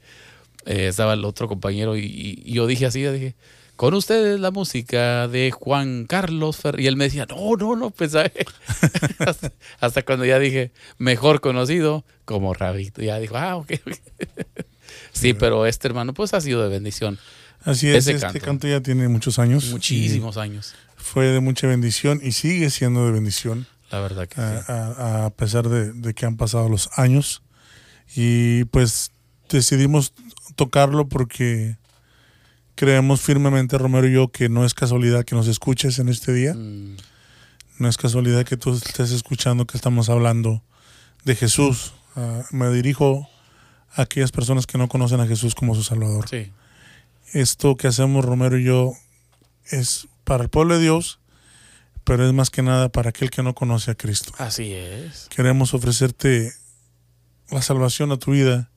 eh, 0.65 0.87
estaba 0.87 1.15
el 1.15 1.25
otro 1.25 1.49
compañero 1.49 1.97
y, 1.97 2.41
yo 2.45 2.65
dije 2.65 2.85
así, 2.85 3.03
dije, 3.03 3.35
con 3.75 3.93
ustedes 3.93 4.39
la 4.39 4.51
música 4.51 5.27
de 5.27 5.51
Juan 5.51 6.05
Carlos 6.05 6.63
Fer-". 6.63 6.79
Y 6.79 6.87
él 6.87 6.95
me 6.95 7.03
decía, 7.03 7.25
no, 7.29 7.57
no, 7.57 7.75
no, 7.75 7.89
pensaba. 7.89 8.31
hasta, 9.19 9.51
hasta 9.81 10.03
cuando 10.03 10.23
ya 10.23 10.39
dije, 10.39 10.71
mejor 10.97 11.41
conocido 11.41 12.05
como 12.23 12.53
Rabito. 12.53 13.01
Ya 13.01 13.19
dijo, 13.19 13.35
ah, 13.35 13.57
ok. 13.57 13.73
sí, 15.11 15.33
pero 15.33 15.65
este 15.65 15.89
hermano 15.89 16.13
pues 16.13 16.33
ha 16.33 16.39
sido 16.39 16.63
de 16.63 16.69
bendición 16.69 17.19
Así 17.65 17.89
es, 17.89 17.97
Ese 18.07 18.13
este 18.13 18.25
canto. 18.25 18.45
canto. 18.45 18.67
ya 18.69 18.79
tiene 18.79 19.09
muchos 19.09 19.39
años. 19.39 19.69
muchísimos 19.71 20.37
años. 20.37 20.73
Fue 20.95 21.25
de 21.27 21.41
mucha 21.41 21.67
bendición 21.67 22.21
y 22.23 22.31
sigue 22.31 22.69
siendo 22.69 23.05
de 23.05 23.11
bendición, 23.11 23.67
La 23.91 23.99
verdad 23.99 24.27
que 24.27 24.39
a, 24.41 24.59
sí. 24.61 24.65
a- 24.71 25.25
a 25.25 25.29
pesar 25.31 25.67
de, 25.69 25.93
de 25.93 26.13
que 26.13 26.25
han 26.25 26.37
pasado 26.37 26.69
los 26.69 26.89
años. 26.97 27.41
Y 28.15 28.63
pues 28.65 29.11
decidimos 29.49 30.13
tocarlo 30.55 31.07
porque 31.07 31.77
creemos 32.75 33.21
firmemente, 33.21 33.77
Romero 33.77 34.07
y 34.07 34.13
yo, 34.13 34.29
que 34.31 34.49
no 34.49 34.65
es 34.65 34.73
casualidad 34.73 35.25
que 35.25 35.35
nos 35.35 35.47
escuches 35.47 35.99
en 35.99 36.09
este 36.09 36.33
día. 36.33 36.53
Mm, 36.53 36.97
No 37.79 37.87
es 37.87 37.97
casualidad 37.97 38.45
que 38.45 38.57
tú 38.57 38.73
estés 38.73 39.11
escuchando 39.11 39.65
que 39.65 39.77
estamos 39.77 40.09
hablando 40.09 40.61
de 41.23 41.35
Jesús. 41.35 41.93
Ah, 42.15 42.43
me 42.51 42.69
dirijo 42.71 43.29
a 43.95 44.03
aquellas 44.03 44.31
personas 44.31 44.65
que 44.67 44.77
no 44.77 44.87
conocen 44.87 45.19
a 45.19 45.27
Jesús 45.27 45.55
como 45.55 45.75
su 45.75 45.83
Salvador. 45.83 46.27
sí, 46.29 46.51
Esto 47.33 47.75
que 47.77 47.87
hacemos 47.87 48.25
Romero 48.25 48.57
y 48.57 48.63
yo 48.65 48.93
es 49.71 50.07
para 50.23 50.43
el 50.43 50.49
pueblo 50.49 50.75
de 50.75 50.81
Dios, 50.81 51.18
pero 52.09 52.25
es 52.27 52.33
más 52.33 52.49
que 52.49 52.63
nada 52.63 52.89
para 52.89 53.09
aquel 53.09 53.29
que 53.29 53.43
no 53.43 53.53
conoce 53.53 53.91
a 53.91 53.95
Cristo. 53.95 54.33
así 54.39 54.73
es. 54.73 55.27
Queremos 55.29 55.75
ofrecerte 55.75 56.51
la 57.51 57.61
salvación 57.61 58.11
a 58.11 58.17
tu 58.17 58.31
vida. 58.31 58.71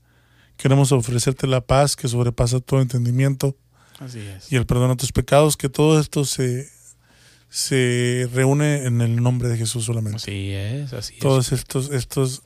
Queremos 0.58 0.92
ofrecerte 0.92 1.46
la 1.46 1.62
paz 1.62 1.96
que 1.96 2.08
sobrepasa 2.08 2.60
todo 2.60 2.82
entendimiento 2.82 3.56
Así 3.98 4.18
es. 4.18 4.52
y 4.52 4.56
el 4.56 4.66
perdón 4.66 4.90
a 4.90 4.96
tus 4.96 5.12
pecados, 5.12 5.56
que 5.56 5.70
todo 5.70 5.98
esto 5.98 6.26
se, 6.26 6.68
se 7.48 8.28
reúne 8.34 8.84
en 8.84 9.00
el 9.00 9.22
nombre 9.22 9.48
de 9.48 9.56
Jesús 9.56 9.86
solamente. 9.86 10.18
Así 10.18 10.50
es, 10.52 10.92
así 10.92 11.14
es. 11.14 11.20
Todas 11.20 11.52
estos, 11.52 11.90
estos 11.90 12.42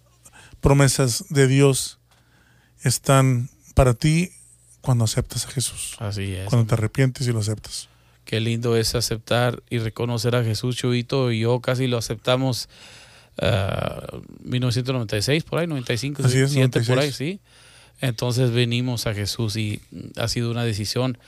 promesas 0.60 1.24
de 1.30 1.48
Dios 1.48 1.98
están 2.82 3.50
para 3.74 3.94
ti 3.94 4.30
cuando 4.82 5.04
aceptas 5.04 5.46
a 5.46 5.50
Jesús, 5.50 5.96
Así 5.98 6.32
es. 6.34 6.48
cuando 6.48 6.68
te 6.68 6.74
arrepientes 6.74 7.26
y 7.26 7.32
lo 7.32 7.40
aceptas. 7.40 7.88
Qué 8.26 8.40
lindo 8.40 8.76
es 8.76 8.94
aceptar 8.94 9.62
y 9.70 9.78
reconocer 9.78 10.34
a 10.34 10.42
Jesús, 10.44 10.76
Chuito, 10.76 11.30
y 11.30 11.40
yo 11.40 11.60
casi 11.60 11.86
lo 11.86 11.96
aceptamos 11.96 12.68
ah, 13.38 14.04
1996, 14.42 15.44
por 15.44 15.60
ahí, 15.60 15.68
95, 15.68 16.22
Así 16.24 16.40
es, 16.40 16.52
97, 16.52 16.80
por 16.80 16.96
96. 16.96 16.98
ahí, 16.98 17.12
sí. 17.12 17.40
Entonces 18.00 18.50
venimos 18.50 19.06
a 19.06 19.14
Jesús 19.14 19.56
y 19.56 19.80
ha 20.16 20.26
sido 20.28 20.50
una 20.50 20.64
decisión 20.64 21.18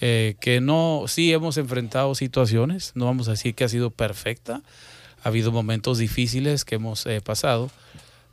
eh, 0.00 0.36
que 0.40 0.60
no, 0.60 1.04
sí 1.08 1.32
hemos 1.32 1.56
enfrentado 1.58 2.14
situaciones, 2.14 2.92
no 2.94 3.06
vamos 3.06 3.26
a 3.28 3.32
decir 3.32 3.54
que 3.56 3.64
ha 3.64 3.68
sido 3.68 3.90
perfecta, 3.90 4.62
ha 5.24 5.28
habido 5.28 5.50
momentos 5.50 5.98
difíciles 5.98 6.64
que 6.64 6.76
hemos 6.76 7.06
eh, 7.06 7.20
pasado, 7.22 7.70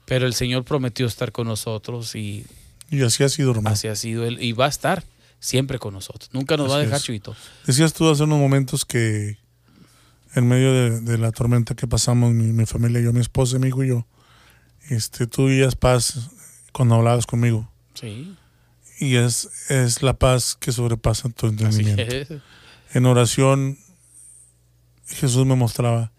pero 0.05 0.28
el 0.28 0.36
Señor 0.36 0.66
prometió 0.66 1.07
estar 1.07 1.32
con 1.32 1.47
nosotros 1.47 2.16
y 2.16 2.45
Y 2.91 3.01
así 3.01 3.24
ha 3.24 3.30
sido, 3.30 3.51
hermano. 3.51 3.70
así 3.74 3.88
ha 3.88 3.95
sido 3.95 4.24
Él 4.26 4.38
y 4.39 4.51
va 4.51 4.66
a 4.66 4.70
estar 4.70 5.03
siempre 5.43 5.77
con 5.77 5.93
nosotros. 5.93 6.29
Nunca 6.31 6.55
nos 6.55 6.69
va 6.71 6.75
a 6.75 6.77
Así 6.77 6.85
dejar, 6.85 6.97
es. 6.99 7.03
Chuito. 7.03 7.35
Decías 7.67 7.93
tú 7.93 8.09
hace 8.09 8.23
unos 8.23 8.39
momentos 8.39 8.85
que 8.85 9.37
en 10.35 10.47
medio 10.47 10.73
de, 10.73 11.01
de 11.01 11.17
la 11.17 11.31
tormenta 11.31 11.75
que 11.75 11.85
pasamos, 11.85 12.31
mi, 12.31 12.53
mi 12.53 12.65
familia, 12.65 13.01
yo, 13.01 13.11
mi 13.11 13.19
esposa, 13.19 13.59
mi 13.59 13.67
hijo 13.67 13.83
y 13.83 13.89
yo, 13.89 14.07
este, 14.89 15.27
tú 15.27 15.47
vivías 15.47 15.75
paz 15.75 16.29
cuando 16.71 16.95
hablabas 16.95 17.25
conmigo. 17.25 17.69
Sí, 17.93 18.35
Y 18.99 19.15
es, 19.17 19.49
es 19.69 20.01
la 20.01 20.13
paz 20.13 20.55
que 20.59 20.71
sobrepasa 20.71 21.29
tu 21.29 21.45
así 21.47 21.55
entendimiento. 21.55 22.41
En 22.93 23.05
oración, 23.05 23.77
Jesús 25.07 25.45
me 25.45 25.55
mostraba, 25.55 26.11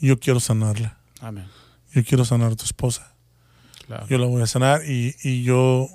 yo 0.00 0.20
quiero 0.20 0.38
sanarla. 0.38 0.98
Amén. 1.20 1.46
Yo 1.92 2.04
quiero 2.04 2.24
sanar 2.24 2.52
a 2.52 2.56
tu 2.56 2.64
esposa. 2.64 3.14
Claro. 3.86 4.06
Yo 4.06 4.18
la 4.18 4.26
voy 4.26 4.42
a 4.42 4.46
sanar 4.46 4.82
y, 4.88 5.16
y 5.24 5.42
yo, 5.42 5.88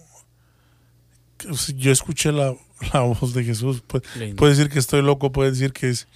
yo 1.78 1.92
escuché 1.92 2.32
la, 2.32 2.56
la 2.94 3.02
voz 3.02 3.34
de 3.34 3.44
Jesús. 3.44 3.84
Pu- 3.88 4.02
Lindo. 4.18 4.36
Puede 4.36 4.56
decir 4.56 4.70
que 4.72 4.80
estoy 4.80 5.02
loco, 5.02 5.32
puede 5.32 5.52
decir 5.52 5.74
que 5.74 5.90
es 5.90 6.08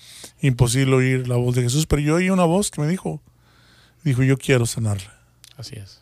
imposible 0.42 0.96
oír 0.96 1.28
la 1.28 1.36
voz 1.36 1.56
de 1.56 1.64
Jesús, 1.64 1.86
pero 1.86 2.02
yo 2.02 2.16
oí 2.16 2.30
una 2.30 2.46
voz 2.46 2.72
que 2.72 2.82
me 2.82 2.88
dijo, 2.88 3.22
dijo, 4.04 4.24
yo 4.24 4.38
quiero 4.38 4.66
sanarla. 4.66 5.14
Así 5.58 5.76
es. 5.76 6.02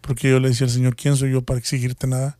Porque 0.00 0.30
yo 0.30 0.40
le 0.40 0.48
decía 0.48 0.66
al 0.66 0.72
Señor, 0.72 0.96
¿quién 0.96 1.16
soy 1.16 1.30
yo 1.32 1.42
para 1.42 1.58
exigirte 1.60 2.06
nada? 2.06 2.38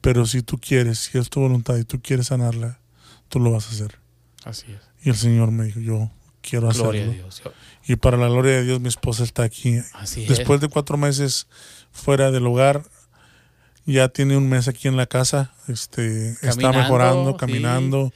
Pero 0.00 0.26
si 0.26 0.42
tú 0.42 0.58
quieres, 0.58 0.98
si 0.98 1.18
es 1.18 1.30
tu 1.30 1.40
voluntad 1.40 1.76
y 1.76 1.84
tú 1.84 2.00
quieres 2.02 2.26
sanarla, 2.28 2.80
tú 3.28 3.38
lo 3.40 3.52
vas 3.52 3.66
a 3.68 3.70
hacer. 3.70 3.98
Así 4.44 4.66
es. 4.72 4.80
Y 5.04 5.10
el 5.10 5.16
Señor 5.16 5.50
me 5.52 5.64
dijo, 5.64 5.78
yo 5.80 6.10
quiero 6.42 6.68
Gloria 6.70 7.02
a 7.02 7.04
hacerlo. 7.06 7.22
Dios. 7.24 7.42
Y 7.86 7.96
para 7.96 8.16
la 8.16 8.28
gloria 8.28 8.52
de 8.56 8.64
Dios, 8.64 8.80
mi 8.80 8.88
esposa 8.88 9.22
está 9.22 9.44
aquí. 9.44 9.78
Así 9.94 10.22
es. 10.24 10.28
Después 10.28 10.60
de 10.60 10.68
cuatro 10.68 10.96
meses 10.96 11.46
fuera 11.92 12.30
del 12.32 12.46
hogar, 12.46 12.82
ya 13.94 14.08
tiene 14.08 14.36
un 14.36 14.48
mes 14.48 14.68
aquí 14.68 14.88
en 14.88 14.96
la 14.96 15.06
casa. 15.06 15.52
Este, 15.68 16.30
está 16.30 16.48
Caminando, 16.50 16.78
mejorando, 16.78 17.30
sí. 17.32 17.36
caminando. 17.38 18.12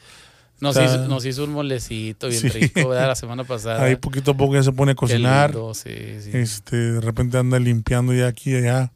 Nos, 0.61 0.77
está- 0.77 0.85
hizo, 0.95 1.09
nos 1.09 1.25
hizo 1.25 1.45
un 1.45 1.53
molecito 1.53 2.29
bien 2.29 2.41
Sí. 2.41 2.49
rico, 2.49 2.89
¿verdad? 2.89 3.09
La 3.09 3.14
semana 3.14 3.45
pasada. 3.45 3.83
Ahí 3.83 3.97
poquito 3.97 4.33
a 4.33 4.37
poco 4.37 4.55
ya 4.55 4.62
se 4.62 4.73
pone 4.73 4.93
a 4.93 4.95
cocinar. 4.95 5.51
lindo, 5.51 5.73
sí, 5.75 6.21
sí. 6.21 6.31
Este, 6.35 6.77
de 6.77 7.01
repente 7.01 7.39
anda 7.39 7.59
limpiando 7.59 8.12
ya 8.12 8.27
aquí 8.27 8.51
y 8.51 8.57
allá. 8.57 8.93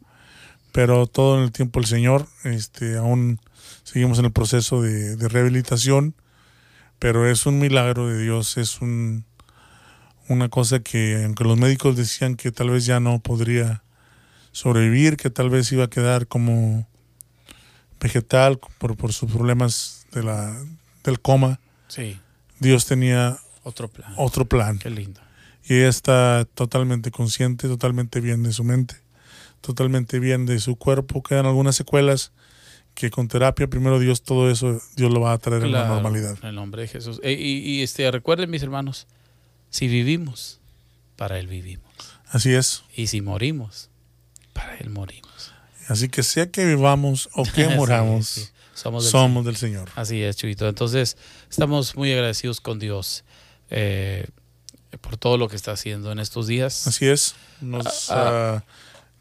Pero 0.72 1.06
todo 1.06 1.38
en 1.38 1.44
el 1.44 1.52
tiempo 1.52 1.78
el 1.80 1.86
Señor. 1.86 2.26
Este, 2.42 2.96
aún 2.96 3.38
seguimos 3.84 4.18
en 4.18 4.24
el 4.26 4.32
proceso 4.32 4.82
de, 4.82 5.14
de 5.16 5.28
rehabilitación. 5.28 6.14
Pero 6.98 7.28
es 7.30 7.46
un 7.46 7.60
milagro 7.60 8.08
de 8.08 8.20
Dios. 8.22 8.56
Es 8.58 8.80
un, 8.80 9.24
una 10.28 10.48
cosa 10.48 10.80
que, 10.80 11.22
aunque 11.24 11.44
los 11.44 11.56
médicos 11.56 11.96
decían 11.96 12.34
que 12.34 12.50
tal 12.50 12.70
vez 12.70 12.84
ya 12.86 12.98
no 13.00 13.20
podría 13.20 13.83
sobrevivir, 14.54 15.16
que 15.16 15.28
tal 15.30 15.50
vez 15.50 15.70
iba 15.72 15.84
a 15.84 15.90
quedar 15.90 16.26
como 16.28 16.86
vegetal 18.00 18.58
por, 18.78 18.96
por 18.96 19.12
sus 19.12 19.30
problemas 19.30 20.06
de 20.12 20.22
la, 20.22 20.56
del 21.04 21.20
coma, 21.20 21.60
Sí, 21.88 22.18
Dios 22.60 22.86
tenía 22.86 23.38
otro 23.62 23.88
plan. 23.88 24.12
otro 24.16 24.44
plan. 24.46 24.78
Qué 24.78 24.90
lindo. 24.90 25.20
Y 25.64 25.74
ella 25.74 25.88
está 25.88 26.46
totalmente 26.54 27.10
consciente, 27.10 27.68
totalmente 27.68 28.20
bien 28.20 28.42
de 28.42 28.52
su 28.52 28.64
mente, 28.64 28.96
totalmente 29.60 30.18
bien 30.18 30.44
de 30.46 30.58
su 30.60 30.76
cuerpo. 30.76 31.22
Quedan 31.22 31.46
algunas 31.46 31.76
secuelas 31.76 32.32
que 32.94 33.10
con 33.10 33.28
terapia, 33.28 33.66
primero 33.68 33.98
Dios, 33.98 34.22
todo 34.22 34.50
eso, 34.50 34.80
Dios 34.96 35.12
lo 35.12 35.20
va 35.20 35.32
a 35.32 35.38
traer 35.38 35.62
en 35.64 35.72
la 35.72 35.80
Claro, 35.80 35.94
normalidad. 35.94 36.36
En 36.42 36.48
el 36.48 36.54
nombre 36.54 36.82
de 36.82 36.88
Jesús. 36.88 37.20
E- 37.22 37.32
y, 37.32 37.58
y, 37.58 37.82
este, 37.82 38.10
recuerden, 38.10 38.50
mis 38.50 38.62
hermanos, 38.62 39.06
si 39.70 39.88
vivimos, 39.88 40.60
para 41.16 41.38
Él 41.38 41.46
vivimos. 41.46 41.84
Así 42.28 42.52
es. 42.54 42.84
Y 42.96 43.06
si 43.08 43.20
morimos, 43.20 43.88
para 44.54 44.76
Él 44.78 44.88
morimos. 44.88 45.52
Así 45.88 46.08
que 46.08 46.22
sea 46.22 46.50
que 46.50 46.64
vivamos 46.64 47.28
o 47.34 47.44
que 47.44 47.64
Sí, 47.68 47.74
moramos, 47.76 48.26
sí. 48.28 48.48
Somos 48.72 49.04
del 49.04 49.10
somos 49.12 49.44
del 49.44 49.56
Señor. 49.56 49.88
Así 49.94 50.22
es, 50.22 50.36
Chuito. 50.36 50.66
Entonces, 50.68 51.16
estamos 51.50 51.94
muy 51.94 52.10
agradecidos 52.12 52.60
con 52.62 52.78
Dios. 52.78 53.24
Eh, 53.70 54.26
por 55.00 55.16
todo 55.16 55.36
lo 55.38 55.48
que 55.48 55.56
está 55.56 55.72
haciendo 55.72 56.10
en 56.10 56.18
estos 56.18 56.46
días. 56.46 56.86
Así 56.86 57.06
es. 57.06 57.34
Nos, 57.60 58.10
Ah, 58.10 58.62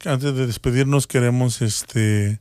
ah, 0.06 0.10
antes 0.10 0.36
de 0.36 0.48
despedirnos 0.48 1.06
queremos 1.08 1.62
este 1.62 2.40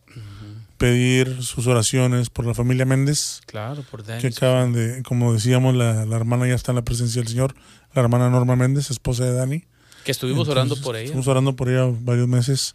pedir 0.79 1.43
sus 1.45 1.67
oraciones 1.69 2.29
por 2.29 2.45
la 2.45 2.55
familia 2.55 2.85
Méndez, 2.85 3.41
Claro, 3.47 3.85
por 3.89 4.05
Dani. 4.05 4.21
que 4.21 4.29
acaban 4.29 4.73
de, 4.73 5.03
como 5.05 5.33
decíamos, 5.33 5.75
la, 5.77 6.05
la 6.07 6.17
hermana 6.17 6.49
ya 6.49 6.55
está 6.55 6.73
en 6.73 6.77
la 6.77 6.83
presencia 6.83 7.21
del 7.23 7.29
Señor, 7.29 7.55
la 7.95 8.03
hermana 8.03 8.29
Norma 8.31 8.57
Méndez, 8.57 8.91
esposa 8.91 9.25
de 9.25 9.33
Dani. 9.33 9.65
Que 10.05 10.11
estuvimos 10.11 10.49
orando 10.49 10.75
Entonces, 10.75 10.85
por 10.85 10.97
ella. 10.97 11.05
Estuvimos 11.05 11.29
orando 11.29 11.55
por 11.55 11.69
ella 11.69 11.85
varios 12.01 12.27
meses. 12.27 12.75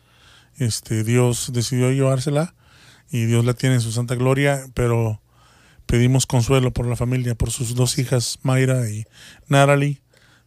Este, 0.58 1.04
Dios 1.04 1.52
decidió 1.54 1.92
llevársela 1.92 2.54
y 3.12 3.26
Dios 3.26 3.46
la 3.46 3.54
tiene 3.54 3.76
en 3.76 3.82
su 3.82 3.92
santa 3.92 4.16
gloria, 4.16 4.66
pero 4.74 5.22
pedimos 5.86 6.26
consuelo 6.26 6.72
por 6.72 6.86
la 6.88 6.96
familia, 6.96 7.36
por 7.36 7.52
sus 7.52 7.76
dos 7.76 7.98
hijas, 7.98 8.40
Mayra 8.42 8.90
y 8.90 9.06
Narali, 9.48 10.02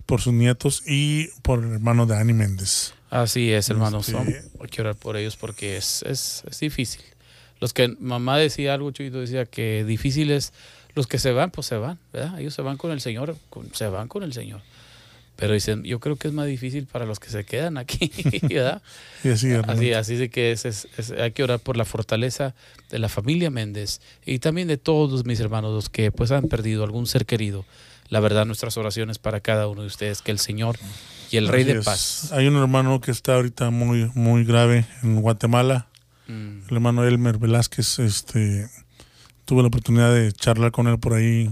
por 0.06 0.20
sus 0.20 0.32
nietos 0.32 0.82
y 0.86 1.28
por 1.42 1.62
el 1.64 1.72
hermano 1.72 2.06
de 2.06 2.14
Dani 2.16 2.32
Méndez. 2.32 2.92
Así 3.11 3.50
es, 3.52 3.70
hermanos. 3.70 4.08
Este- 4.08 4.42
Hay 4.61 4.68
que 4.68 4.80
orar 4.82 4.96
por 4.96 5.16
ellos 5.16 5.36
porque 5.36 5.76
es, 5.76 6.02
es, 6.02 6.42
es 6.48 6.61
difícil. 6.61 7.02
Los 7.61 7.72
que 7.72 7.88
mamá 8.00 8.36
decía 8.38 8.74
algo, 8.74 8.90
Chuyito 8.90 9.20
decía 9.20 9.46
que 9.46 9.84
difícil 9.84 10.30
es 10.30 10.52
los 10.94 11.06
que 11.06 11.18
se 11.18 11.30
van, 11.32 11.50
pues 11.50 11.66
se 11.66 11.76
van, 11.76 11.98
¿verdad? 12.12 12.38
Ellos 12.40 12.54
se 12.54 12.62
van 12.62 12.76
con 12.76 12.90
el 12.90 13.00
Señor, 13.00 13.36
con- 13.48 13.72
se 13.74 13.86
van 13.88 14.08
con 14.08 14.22
el 14.22 14.32
Señor. 14.32 14.62
Pero 15.41 15.55
dicen, 15.55 15.82
yo 15.84 15.99
creo 16.01 16.16
que 16.16 16.28
es 16.28 16.34
más 16.34 16.47
difícil 16.47 16.86
para 16.86 17.07
los 17.07 17.18
que 17.18 17.30
se 17.30 17.45
quedan 17.45 17.78
aquí, 17.78 18.12
¿verdad? 18.49 18.82
Y 19.24 19.30
así. 19.30 19.51
Así, 19.53 19.93
así 19.95 20.14
de 20.16 20.28
que 20.28 20.53
es, 20.53 20.66
es- 20.66 20.86
es- 20.99 21.11
hay 21.12 21.32
que 21.32 21.43
orar 21.43 21.59
por 21.59 21.76
la 21.78 21.84
fortaleza 21.86 22.55
de 22.91 22.99
la 22.99 23.09
familia 23.09 23.51
Méndez 23.51 24.01
y 24.26 24.38
también 24.38 24.68
de 24.68 24.76
todos 24.76 25.24
mis 25.24 25.41
hermanos 25.41 25.72
los 25.72 25.88
que 25.88 26.12
pues 26.12 26.30
han 26.30 26.45
perdido 26.49 26.84
algún 26.84 27.07
ser 27.07 27.24
querido. 27.26 27.64
La 28.11 28.20
verdad, 28.20 28.45
nuestras 28.45 28.76
oraciones 28.76 29.18
para 29.18 29.41
cada 29.41 29.66
uno 29.68 29.80
de 29.82 29.86
ustedes, 29.86 30.20
que 30.20 30.30
el 30.30 30.38
Señor 30.38 30.76
y 31.30 31.36
el 31.38 31.49
Rey 31.49 31.64
de 31.64 31.78
es. 31.78 31.84
Paz. 31.84 32.32
Hay 32.32 32.47
un 32.47 32.57
hermano 32.57 33.01
que 33.01 33.11
está 33.12 33.36
ahorita 33.36 33.70
muy, 33.70 34.11
muy 34.14 34.45
grave 34.45 34.84
en 35.03 35.20
Guatemala, 35.20 35.86
Mm, 36.26 36.68
el 36.68 36.74
hermano 36.76 37.05
Elmer 37.05 37.38
Velázquez. 37.38 37.99
Este, 37.99 38.68
tuve 39.47 39.62
la 39.62 39.68
oportunidad 39.68 40.14
de 40.14 40.30
charlar 40.32 40.70
con 40.70 40.86
él 40.86 40.99
por 40.99 41.14
ahí 41.14 41.51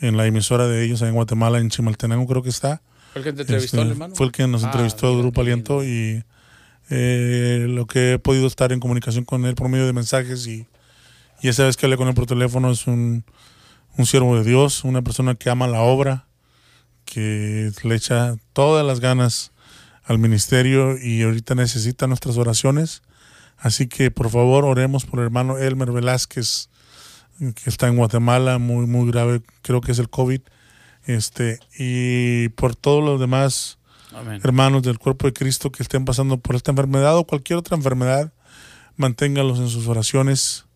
en 0.00 0.16
la 0.18 0.26
emisora 0.26 0.66
de 0.66 0.84
ellos, 0.84 1.00
en 1.02 1.14
Guatemala, 1.14 1.58
en 1.60 1.70
Chimaltenango 1.70 2.26
creo 2.26 2.42
que 2.42 2.50
está. 2.50 2.82
¿Fue 3.16 3.20
el 3.20 3.24
que 3.24 3.32
te 3.32 3.42
entrevistó, 3.42 3.76
Este, 3.78 3.86
el 3.86 3.90
hermano? 3.92 4.14
Fue 4.14 4.26
el 4.26 4.32
que 4.32 4.46
nos 4.46 4.62
Ah, 4.62 4.66
entrevistó 4.66 5.06
mira, 5.08 5.18
Grupo. 5.20 5.40
Aliento 5.40 5.82
y 5.84 6.22
eh, 6.90 7.66
lo 7.68 7.86
que 7.86 8.12
he 8.14 8.18
podido 8.18 8.46
estar 8.46 8.72
en 8.72 8.80
comunicación 8.80 9.24
con 9.24 9.46
él 9.46 9.54
por 9.54 9.68
medio 9.70 9.86
de 9.86 9.92
mensajes 9.94 10.46
y, 10.46 10.66
y 11.40 11.48
esa 11.48 11.64
vez 11.64 11.76
que 11.76 11.86
hablé 11.86 11.96
con 11.96 12.08
él 12.08 12.14
por 12.14 12.26
teléfono 12.26 12.70
es 12.70 12.86
un, 12.86 13.24
un 13.96 14.06
siervo 14.06 14.36
de 14.36 14.44
Dios, 14.44 14.84
una 14.84 15.00
persona 15.02 15.34
que 15.34 15.48
ama 15.48 15.66
la 15.66 15.80
obra, 15.80 16.26
que 17.06 17.72
le 17.84 17.94
echa 17.94 18.36
todas 18.52 18.84
las 18.86 19.00
ganas 19.00 19.52
al 20.04 20.18
ministerio 20.18 20.98
y 21.02 21.22
ahorita 21.22 21.54
necesita 21.54 22.06
nuestras 22.06 22.36
oraciones. 22.36 23.02
Así 23.56 23.86
que 23.86 24.10
por 24.10 24.28
favor 24.28 24.66
oremos 24.66 25.06
por 25.06 25.20
el 25.20 25.24
hermano 25.24 25.56
Elmer 25.56 25.90
Velázquez, 25.90 26.68
que 27.38 27.70
está 27.70 27.88
en 27.88 27.96
Guatemala, 27.96 28.58
muy, 28.58 28.86
muy 28.86 29.10
grave, 29.10 29.40
creo 29.62 29.80
que 29.80 29.92
es 29.92 29.98
el 29.98 30.10
COVID. 30.10 30.42
Este, 31.06 31.60
y 31.78 32.48
por 32.50 32.74
todos 32.74 33.02
los 33.02 33.20
demás 33.20 33.78
Amén. 34.12 34.40
hermanos 34.42 34.82
del 34.82 34.98
cuerpo 34.98 35.26
de 35.26 35.32
Cristo 35.32 35.70
que 35.70 35.82
estén 35.82 36.04
pasando 36.04 36.38
por 36.38 36.56
esta 36.56 36.72
enfermedad 36.72 37.16
o 37.16 37.24
cualquier 37.24 37.58
otra 37.58 37.76
enfermedad, 37.76 38.32
manténgalos 38.96 39.58
en 39.60 39.68
sus 39.68 39.86
oraciones 39.86 40.66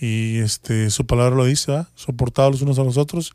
y 0.00 0.38
este 0.38 0.90
su 0.90 1.06
palabra 1.06 1.36
lo 1.36 1.44
dice, 1.44 1.72
¿verdad? 1.72 1.88
soportados 1.94 2.52
los 2.52 2.62
unos 2.62 2.78
a 2.78 2.84
los 2.84 2.96
otros 2.96 3.32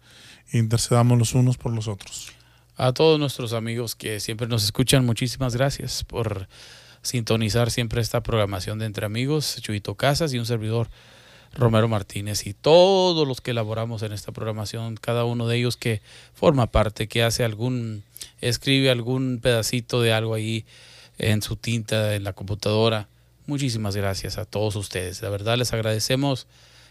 e 0.51 0.57
intercedamos 0.57 1.17
los 1.19 1.33
unos 1.35 1.57
por 1.57 1.71
los 1.71 1.87
otros. 1.87 2.31
A 2.75 2.93
todos 2.93 3.19
nuestros 3.19 3.53
amigos 3.53 3.95
que 3.95 4.19
siempre 4.19 4.47
nos 4.47 4.63
escuchan, 4.63 5.05
muchísimas 5.05 5.55
gracias 5.55 6.03
por 6.03 6.47
sintonizar 7.03 7.69
siempre 7.69 8.01
esta 8.01 8.23
programación 8.23 8.79
de 8.79 8.85
Entre 8.85 9.05
Amigos, 9.05 9.57
Chuito 9.61 9.95
Casas 9.95 10.33
y 10.33 10.39
un 10.39 10.45
servidor 10.47 10.89
Romero 11.55 11.87
Martínez 11.87 12.47
y 12.47 12.53
todos 12.53 13.27
los 13.27 13.41
que 13.41 13.51
elaboramos 13.51 14.01
en 14.01 14.11
esta 14.11 14.31
programación, 14.31 14.97
cada 14.97 15.23
uno 15.23 15.47
de 15.47 15.57
ellos 15.57 15.77
que 15.77 16.01
forma 16.33 16.67
parte, 16.67 17.07
que 17.07 17.23
hace 17.23 17.43
algún, 17.43 18.03
escribe 18.41 18.89
algún 18.89 19.39
pedacito 19.41 20.01
de 20.01 20.13
algo 20.13 20.33
ahí 20.33 20.65
en 21.17 21.41
su 21.41 21.55
tinta, 21.55 22.15
en 22.15 22.23
la 22.23 22.33
computadora. 22.33 23.07
Muchísimas 23.45 23.95
gracias 23.95 24.37
a 24.37 24.45
todos 24.45 24.75
ustedes. 24.75 25.21
La 25.21 25.29
verdad 25.29 25.57
les 25.57 25.73
agradecemos 25.73 26.47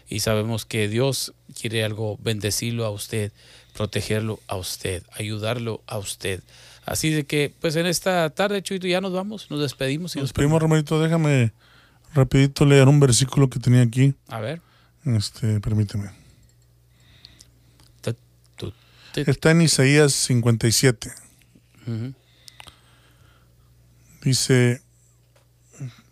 y 0.07 0.21
sabemos 0.21 0.65
que 0.65 0.87
Dios 0.87 1.33
quiere 1.59 1.83
algo, 1.83 2.17
bendecirlo 2.21 2.85
a 2.85 2.89
usted, 2.89 3.31
protegerlo 3.73 4.39
a 4.47 4.55
usted, 4.55 5.03
ayudarlo 5.13 5.81
a 5.87 5.97
usted. 5.97 6.41
Así 6.85 7.09
de 7.09 7.25
que, 7.25 7.51
pues 7.59 7.75
en 7.75 7.85
esta 7.85 8.29
tarde, 8.29 8.61
Chuito, 8.61 8.87
ya 8.87 9.01
nos 9.01 9.13
vamos, 9.13 9.49
nos 9.49 9.61
despedimos. 9.61 10.15
Y 10.15 10.19
Nos 10.19 10.25
nos 10.25 10.33
pedimos, 10.33 10.61
Romerito, 10.61 11.01
déjame 11.01 11.51
rapidito 12.13 12.65
leer 12.65 12.87
un 12.87 12.99
versículo 12.99 13.49
que 13.49 13.59
tenía 13.59 13.81
aquí. 13.81 14.15
A 14.27 14.39
ver. 14.39 14.61
Este, 15.05 15.59
permíteme. 15.59 16.11
Está 19.15 19.51
en 19.51 19.61
Isaías 19.61 20.11
57. 20.13 21.11
Ujú. 21.85 22.13
Dice, 24.23 24.81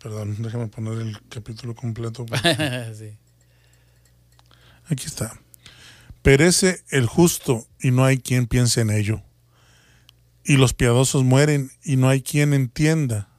perdón, 0.00 0.36
déjame 0.40 0.68
poner 0.68 1.00
el 1.00 1.20
capítulo 1.28 1.74
completo. 1.74 2.26
Sí. 2.96 3.16
Aquí 4.86 5.06
está. 5.06 5.40
Perece 6.22 6.84
el 6.90 7.06
justo 7.06 7.66
y 7.80 7.90
no 7.90 8.04
hay 8.04 8.18
quien 8.18 8.46
piense 8.46 8.82
en 8.82 8.90
ello. 8.90 9.22
Y 10.44 10.56
los 10.56 10.74
piadosos 10.74 11.24
mueren 11.24 11.70
y 11.82 11.96
no 11.96 12.08
hay 12.08 12.22
quien 12.22 12.52
entienda 12.52 13.31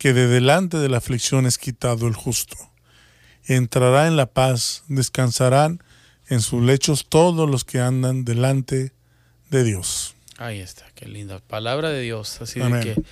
que 0.00 0.14
de 0.14 0.26
delante 0.28 0.78
de 0.78 0.88
la 0.88 0.96
aflicción 0.96 1.44
es 1.44 1.58
quitado 1.58 2.08
el 2.08 2.14
justo. 2.14 2.56
Entrará 3.44 4.06
en 4.06 4.16
la 4.16 4.24
paz, 4.26 4.82
descansarán 4.88 5.82
en 6.28 6.40
sus 6.40 6.62
lechos 6.62 7.06
todos 7.08 7.48
los 7.50 7.64
que 7.64 7.80
andan 7.80 8.24
delante 8.24 8.92
de 9.50 9.62
Dios. 9.64 10.14
Ahí 10.38 10.60
está, 10.60 10.86
qué 10.94 11.06
linda 11.06 11.40
palabra 11.40 11.90
de 11.90 12.00
Dios. 12.00 12.40
Así 12.40 12.60
Amén. 12.62 12.80
de 12.80 12.94
que 12.94 13.02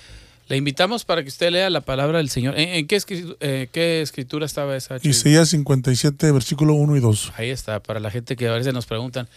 le 0.47 0.57
invitamos 0.57 1.05
para 1.05 1.21
que 1.21 1.29
usted 1.29 1.51
lea 1.51 1.69
la 1.69 1.81
palabra 1.81 2.17
del 2.17 2.29
Señor. 2.31 2.57
¿En, 2.57 2.69
en 2.69 2.87
qué, 2.87 2.97
escri- 2.97 3.37
eh, 3.39 3.67
qué 3.71 4.01
escritura 4.01 4.47
estaba 4.47 4.75
esa? 4.75 4.97
Isaías 5.03 5.49
57, 5.49 6.31
versículo 6.31 6.73
1 6.73 6.97
y 6.97 6.99
2. 7.01 7.33
Ahí 7.37 7.49
está, 7.51 7.81
para 7.81 7.99
la 7.99 8.09
gente 8.09 8.35
que 8.35 8.47
a 8.47 8.53
veces 8.53 8.73
nos 8.73 8.87
preguntan, 8.87 9.27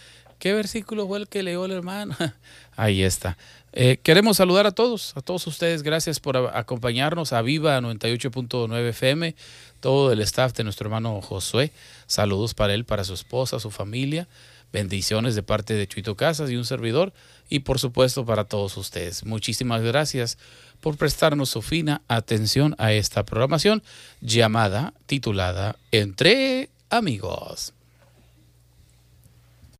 ¿qué 0.43 0.53
versículo 0.53 1.07
fue 1.07 1.19
el 1.19 1.29
que 1.29 1.41
leyó 1.41 1.63
el 1.63 1.71
hermano? 1.71 2.17
Ahí 2.75 3.01
está. 3.01 3.37
Eh, 3.71 3.97
queremos 4.03 4.35
saludar 4.35 4.67
a 4.67 4.71
todos, 4.71 5.15
a 5.15 5.21
todos 5.21 5.47
ustedes. 5.47 5.83
Gracias 5.83 6.19
por 6.19 6.35
acompañarnos 6.35 7.31
a 7.31 7.41
Viva 7.41 7.79
98.9 7.79 8.89
FM, 8.89 9.35
todo 9.79 10.11
el 10.11 10.19
staff 10.19 10.51
de 10.51 10.65
nuestro 10.65 10.87
hermano 10.87 11.21
Josué. 11.21 11.71
Saludos 12.07 12.55
para 12.55 12.73
él, 12.73 12.83
para 12.83 13.05
su 13.05 13.13
esposa, 13.13 13.57
su 13.61 13.71
familia. 13.71 14.27
Bendiciones 14.73 15.35
de 15.35 15.43
parte 15.43 15.75
de 15.75 15.87
Chuito 15.87 16.17
Casas 16.17 16.51
y 16.51 16.57
un 16.57 16.65
servidor. 16.65 17.13
Y 17.47 17.59
por 17.59 17.79
supuesto 17.79 18.25
para 18.25 18.43
todos 18.43 18.75
ustedes. 18.75 19.25
Muchísimas 19.25 19.81
gracias 19.81 20.37
por 20.81 20.97
prestarnos 20.97 21.51
su 21.51 21.61
fina 21.61 22.01
atención 22.09 22.75
a 22.79 22.91
esta 22.91 23.23
programación 23.23 23.81
llamada, 24.19 24.93
titulada 25.05 25.77
Entre 25.93 26.69
Amigos. 26.89 27.73